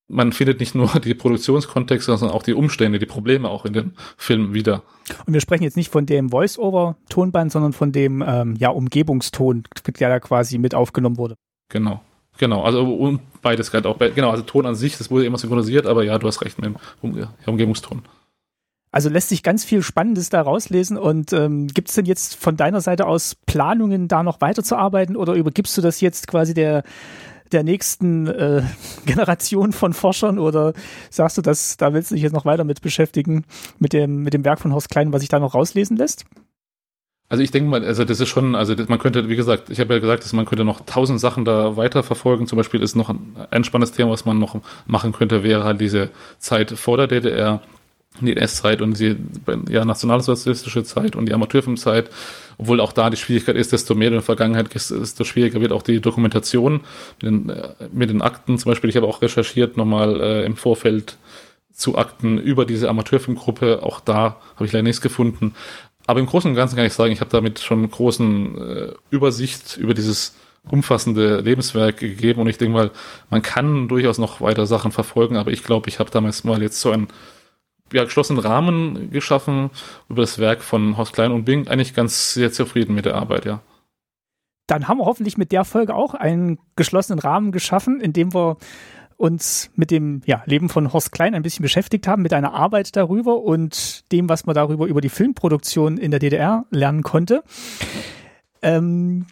[0.07, 3.93] man findet nicht nur die Produktionskontexte, sondern auch die Umstände, die Probleme auch in den
[4.17, 4.83] Filmen wieder.
[5.25, 9.63] Und wir sprechen jetzt nicht von dem Voice-Over-Tonband, sondern von dem ähm, ja, Umgebungston,
[9.99, 11.35] der da quasi mit aufgenommen wurde.
[11.69, 12.01] Genau.
[12.37, 13.99] Genau, also und beides halt auch.
[13.99, 16.67] Genau, also Ton an sich, das wurde immer synchronisiert, aber ja, du hast recht mit
[16.67, 18.03] dem um Umgebungston.
[18.91, 20.97] Also lässt sich ganz viel Spannendes da rauslesen.
[20.97, 25.33] Und ähm, gibt es denn jetzt von deiner Seite aus Planungen, da noch weiterzuarbeiten oder
[25.33, 26.83] übergibst du das jetzt quasi der,
[27.51, 28.63] der nächsten äh,
[29.05, 30.73] Generation von Forschern oder
[31.09, 33.45] sagst du, dass da willst du dich jetzt noch weiter mit beschäftigen,
[33.77, 36.25] mit dem, mit dem Werk von Horst Klein, was sich da noch rauslesen lässt?
[37.31, 39.79] Also ich denke mal, also das ist schon, also das, man könnte, wie gesagt, ich
[39.79, 42.47] habe ja gesagt, dass man könnte noch tausend Sachen da weiterverfolgen.
[42.47, 45.79] Zum Beispiel ist noch ein, ein spannendes Thema, was man noch machen könnte, wäre halt
[45.79, 46.09] diese
[46.39, 47.61] Zeit vor der DDR,
[48.21, 49.15] die NS-Zeit und die
[49.69, 52.09] ja, nationalsozialistische Zeit und die Amateurfilmzeit,
[52.57, 55.83] obwohl auch da die Schwierigkeit ist, desto mehr in der Vergangenheit desto schwieriger wird auch
[55.83, 56.81] die Dokumentation
[57.21, 58.57] mit den, äh, mit den Akten.
[58.57, 61.17] Zum Beispiel, ich habe auch recherchiert nochmal äh, im Vorfeld
[61.71, 63.83] zu Akten über diese Amateurfilmgruppe.
[63.83, 65.55] Auch da habe ich leider nichts gefunden.
[66.05, 69.77] Aber im Großen und Ganzen kann ich sagen, ich habe damit schon großen äh, Übersicht
[69.77, 70.35] über dieses
[70.69, 72.91] umfassende Lebenswerk gegeben und ich denke mal,
[73.29, 76.81] man kann durchaus noch weiter Sachen verfolgen, aber ich glaube, ich habe damals mal jetzt
[76.81, 77.07] so ein
[77.93, 79.69] ja, geschlossenen Rahmen geschaffen
[80.09, 83.45] über das Werk von Horst Klein und bin eigentlich ganz sehr zufrieden mit der Arbeit,
[83.45, 83.61] ja.
[84.67, 88.57] dann haben wir hoffentlich mit der Folge auch einen geschlossenen Rahmen geschaffen, in dem wir
[89.19, 92.95] uns mit dem ja, Leben von Horst Klein ein bisschen beschäftigt haben, mit einer Arbeit
[92.95, 97.43] darüber und dem, was man darüber über die Filmproduktion in der DDR lernen konnte.
[98.61, 99.25] Ähm,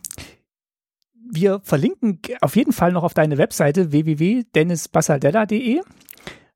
[1.29, 5.81] wir verlinken auf jeden Fall noch auf deine Webseite www.dennisbasaldella.de.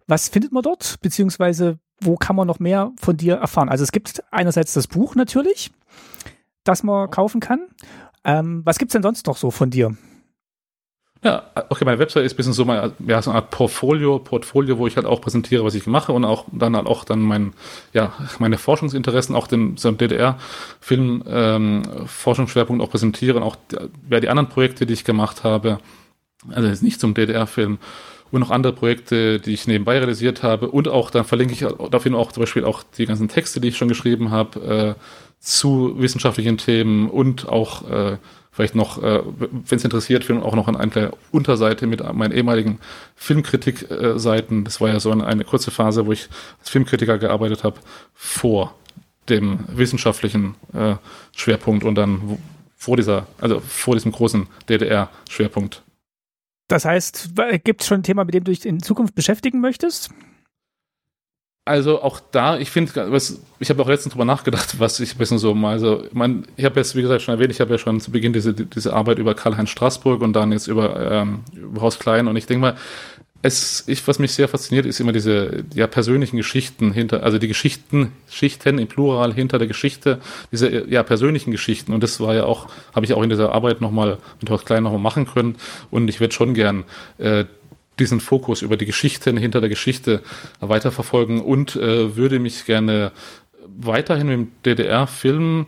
[0.07, 0.99] Was findet man dort?
[1.01, 3.69] Beziehungsweise wo kann man noch mehr von dir erfahren?
[3.69, 5.71] Also es gibt einerseits das Buch natürlich,
[6.63, 7.67] das man kaufen kann.
[8.23, 9.95] Ähm, was gibt's denn sonst noch so von dir?
[11.23, 14.79] Ja, okay, meine Website ist ein bisschen so, mein, ja, so eine Art Portfolio, Portfolio,
[14.79, 17.53] wo ich halt auch präsentiere, was ich mache und auch dann halt auch dann mein,
[17.93, 23.55] ja, meine Forschungsinteressen, auch den so DDR-Film, ähm, Forschungsschwerpunkt auch präsentieren, auch
[24.09, 25.77] ja, die anderen Projekte, die ich gemacht habe,
[26.49, 27.77] also jetzt nicht zum DDR-Film
[28.31, 32.15] und noch andere Projekte, die ich nebenbei realisiert habe und auch dann verlinke ich dafür
[32.15, 35.01] auch zum Beispiel auch die ganzen Texte, die ich schon geschrieben habe, äh,
[35.39, 38.17] zu wissenschaftlichen Themen und auch äh,
[38.51, 42.79] vielleicht noch, äh, wenn es interessiert, auch noch an einer Unterseite mit meinen ehemaligen
[43.15, 44.63] Filmkritikseiten.
[44.65, 46.27] Das war ja so eine, eine kurze Phase, wo ich
[46.59, 47.79] als Filmkritiker gearbeitet habe,
[48.13, 48.75] vor
[49.29, 50.95] dem wissenschaftlichen äh,
[51.35, 52.37] Schwerpunkt und dann
[52.75, 55.81] vor dieser, also vor diesem großen DDR-Schwerpunkt.
[56.71, 57.33] Das heißt,
[57.65, 60.09] gibt es schon ein Thema, mit dem du dich in Zukunft beschäftigen möchtest?
[61.65, 62.91] Also auch da, ich finde,
[63.59, 66.47] ich habe auch letztens drüber nachgedacht, was ich ein bisschen so mal so, ich, mein,
[66.55, 68.93] ich habe jetzt, wie gesagt, schon erwähnt, ich habe ja schon zu Beginn diese, diese
[68.93, 72.61] Arbeit über Karl-Heinz Straßburg und dann jetzt über, ähm, über Haus Klein und ich denke
[72.61, 72.77] mal,
[73.41, 77.47] es, ich, was mich sehr fasziniert, ist immer diese ja, persönlichen Geschichten hinter, also die
[77.47, 80.19] Geschichten, Schichten im Plural hinter der Geschichte,
[80.51, 81.93] diese ja, persönlichen Geschichten.
[81.93, 84.83] Und das war ja auch, habe ich auch in dieser Arbeit nochmal mit Haus Klein
[84.83, 85.55] nochmal machen können.
[85.89, 86.83] Und ich würde schon gern
[87.17, 87.45] äh,
[87.99, 90.21] diesen Fokus über die Geschichten hinter der Geschichte
[90.59, 93.11] weiterverfolgen und äh, würde mich gerne
[93.67, 95.65] weiterhin mit dem DDR-Film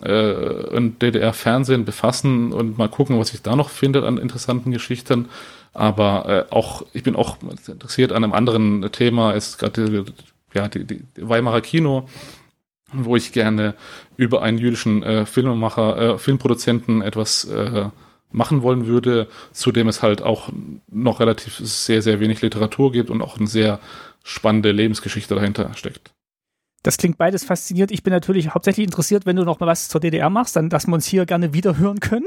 [0.00, 5.28] äh, und DDR-Fernsehen befassen und mal gucken, was sich da noch findet an interessanten Geschichten.
[5.76, 7.36] Aber äh, auch, ich bin auch
[7.68, 10.06] interessiert an einem anderen Thema, ist gerade
[10.54, 12.08] ja, die, die Weimarer Kino,
[12.94, 13.74] wo ich gerne
[14.16, 17.90] über einen jüdischen äh, Filmemacher, äh, Filmproduzenten etwas äh,
[18.32, 20.48] machen wollen würde, zu dem es halt auch
[20.90, 23.78] noch relativ sehr, sehr wenig Literatur gibt und auch eine sehr
[24.24, 26.15] spannende Lebensgeschichte dahinter steckt.
[26.86, 27.90] Das klingt beides faszinierend.
[27.90, 30.86] Ich bin natürlich hauptsächlich interessiert, wenn du noch mal was zur DDR machst, dann, dass
[30.86, 32.26] wir uns hier gerne wiederhören können.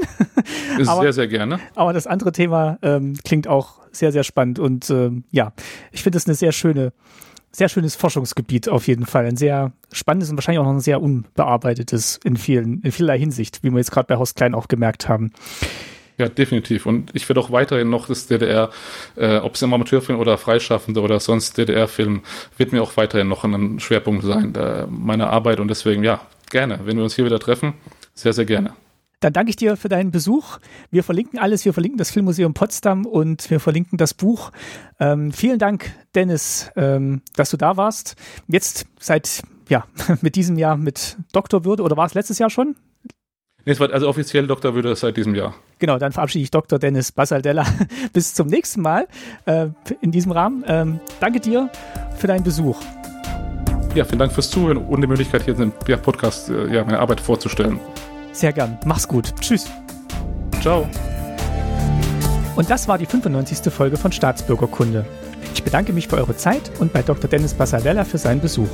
[0.85, 1.61] aber, sehr, sehr gerne.
[1.75, 4.59] Aber das andere Thema ähm, klingt auch sehr, sehr spannend.
[4.59, 5.53] Und ähm, ja,
[5.93, 6.91] ich finde es eine sehr schöne,
[7.53, 9.25] sehr schönes Forschungsgebiet auf jeden Fall.
[9.27, 13.63] Ein sehr spannendes und wahrscheinlich auch noch ein sehr unbearbeitetes in vielen, in vielerlei Hinsicht,
[13.63, 15.31] wie wir jetzt gerade bei Horst Klein auch gemerkt haben.
[16.19, 16.85] Ja, definitiv.
[16.85, 18.71] Und ich werde auch weiterhin noch das DDR,
[19.15, 22.23] äh, ob es im Amateurfilm oder Freischaffende oder sonst DDR-Film,
[22.57, 25.61] wird mir auch weiterhin noch ein Schwerpunkt sein äh, meiner Arbeit.
[25.61, 26.19] Und deswegen, ja,
[26.49, 26.81] gerne.
[26.83, 27.73] Wenn wir uns hier wieder treffen,
[28.13, 28.73] sehr, sehr gerne.
[29.21, 30.59] Dann danke ich dir für deinen Besuch.
[30.91, 31.63] Wir verlinken alles.
[31.63, 34.51] Wir verlinken das Filmmuseum Potsdam und wir verlinken das Buch.
[34.99, 38.17] Ähm, vielen Dank, Dennis, ähm, dass du da warst.
[38.47, 39.85] Jetzt seit, ja,
[40.21, 42.75] mit diesem Jahr mit Doktorwürde oder war es letztes Jahr schon?
[43.65, 45.53] Also offiziell Doktorwürde seit diesem Jahr.
[45.77, 46.79] Genau, dann verabschiede ich Dr.
[46.79, 47.65] Dennis Basaldella.
[48.13, 49.07] Bis zum nächsten Mal
[49.45, 49.67] äh,
[50.01, 50.63] in diesem Rahmen.
[50.67, 51.69] Ähm, danke dir
[52.17, 52.81] für deinen Besuch.
[53.95, 56.99] Ja, vielen Dank fürs Zuhören und die Möglichkeit, hier in dem Podcast äh, ja, meine
[56.99, 57.79] Arbeit vorzustellen.
[58.31, 58.77] Sehr gern.
[58.85, 59.33] Mach's gut.
[59.39, 59.69] Tschüss.
[60.61, 60.87] Ciao.
[62.55, 63.71] Und das war die 95.
[63.71, 65.05] Folge von Staatsbürgerkunde.
[65.53, 67.29] Ich bedanke mich für eure Zeit und bei Dr.
[67.29, 68.69] Dennis Basaldella für seinen Besuch.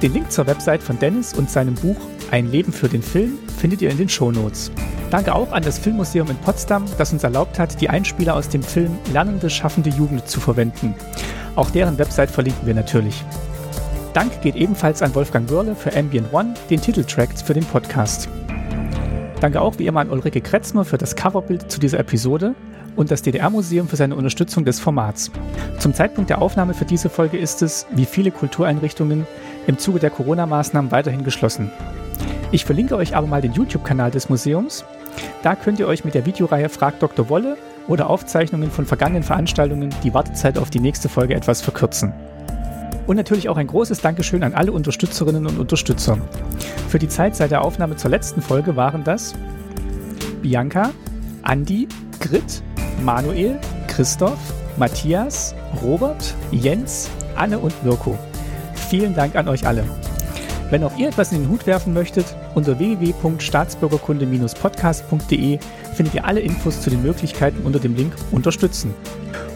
[0.00, 1.96] Den Link zur Website von Dennis und seinem Buch
[2.32, 4.72] Ein Leben für den Film findet ihr in den Shownotes.
[5.10, 8.62] Danke auch an das Filmmuseum in Potsdam, das uns erlaubt hat, die Einspieler aus dem
[8.62, 10.94] Film Lernende, schaffende Jugend zu verwenden.
[11.56, 13.22] Auch deren Website verlinken wir natürlich.
[14.14, 18.30] Dank geht ebenfalls an Wolfgang Wörle für Ambient One, den Titeltrack für den Podcast.
[19.40, 22.54] Danke auch wie immer an Ulrike Kretzmer für das Coverbild zu dieser Episode
[22.96, 25.30] und das DDR-Museum für seine Unterstützung des Formats.
[25.78, 29.26] Zum Zeitpunkt der Aufnahme für diese Folge ist es, wie viele Kultureinrichtungen,
[29.66, 31.70] im Zuge der Corona-Maßnahmen weiterhin geschlossen.
[32.52, 34.84] Ich verlinke euch aber mal den YouTube-Kanal des Museums
[35.42, 37.28] da könnt ihr euch mit der Videoreihe Frag Dr.
[37.28, 37.56] Wolle
[37.88, 42.12] oder Aufzeichnungen von vergangenen Veranstaltungen die Wartezeit auf die nächste Folge etwas verkürzen.
[43.06, 46.18] Und natürlich auch ein großes Dankeschön an alle Unterstützerinnen und Unterstützer.
[46.88, 49.34] Für die Zeit seit der Aufnahme zur letzten Folge waren das
[50.40, 50.90] Bianca,
[51.42, 51.88] Andi,
[52.20, 52.62] Grit,
[53.02, 53.58] Manuel,
[53.88, 54.38] Christoph,
[54.76, 58.16] Matthias, Robert, Jens, Anne und Mirko.
[58.74, 59.84] Vielen Dank an euch alle.
[60.72, 62.24] Wenn auch ihr etwas in den Hut werfen möchtet,
[62.54, 65.58] unter www.staatsbürgerkunde-podcast.de
[65.94, 68.94] findet ihr alle Infos zu den Möglichkeiten unter dem Link Unterstützen.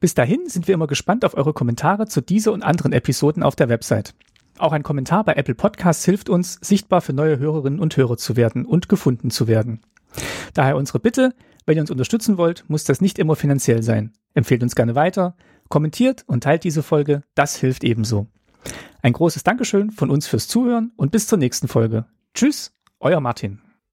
[0.00, 3.54] Bis dahin sind wir immer gespannt auf eure Kommentare zu dieser und anderen Episoden auf
[3.54, 4.14] der Website.
[4.58, 8.34] Auch ein Kommentar bei Apple Podcasts hilft uns, sichtbar für neue Hörerinnen und Hörer zu
[8.34, 9.80] werden und gefunden zu werden.
[10.54, 11.34] Daher unsere Bitte,
[11.66, 14.12] wenn ihr uns unterstützen wollt, muss das nicht immer finanziell sein.
[14.32, 15.36] Empfehlt uns gerne weiter,
[15.68, 18.26] kommentiert und teilt diese Folge, das hilft ebenso.
[19.02, 22.06] Ein großes Dankeschön von uns fürs Zuhören und bis zur nächsten Folge.
[22.34, 23.60] Tschüss, euer Martin.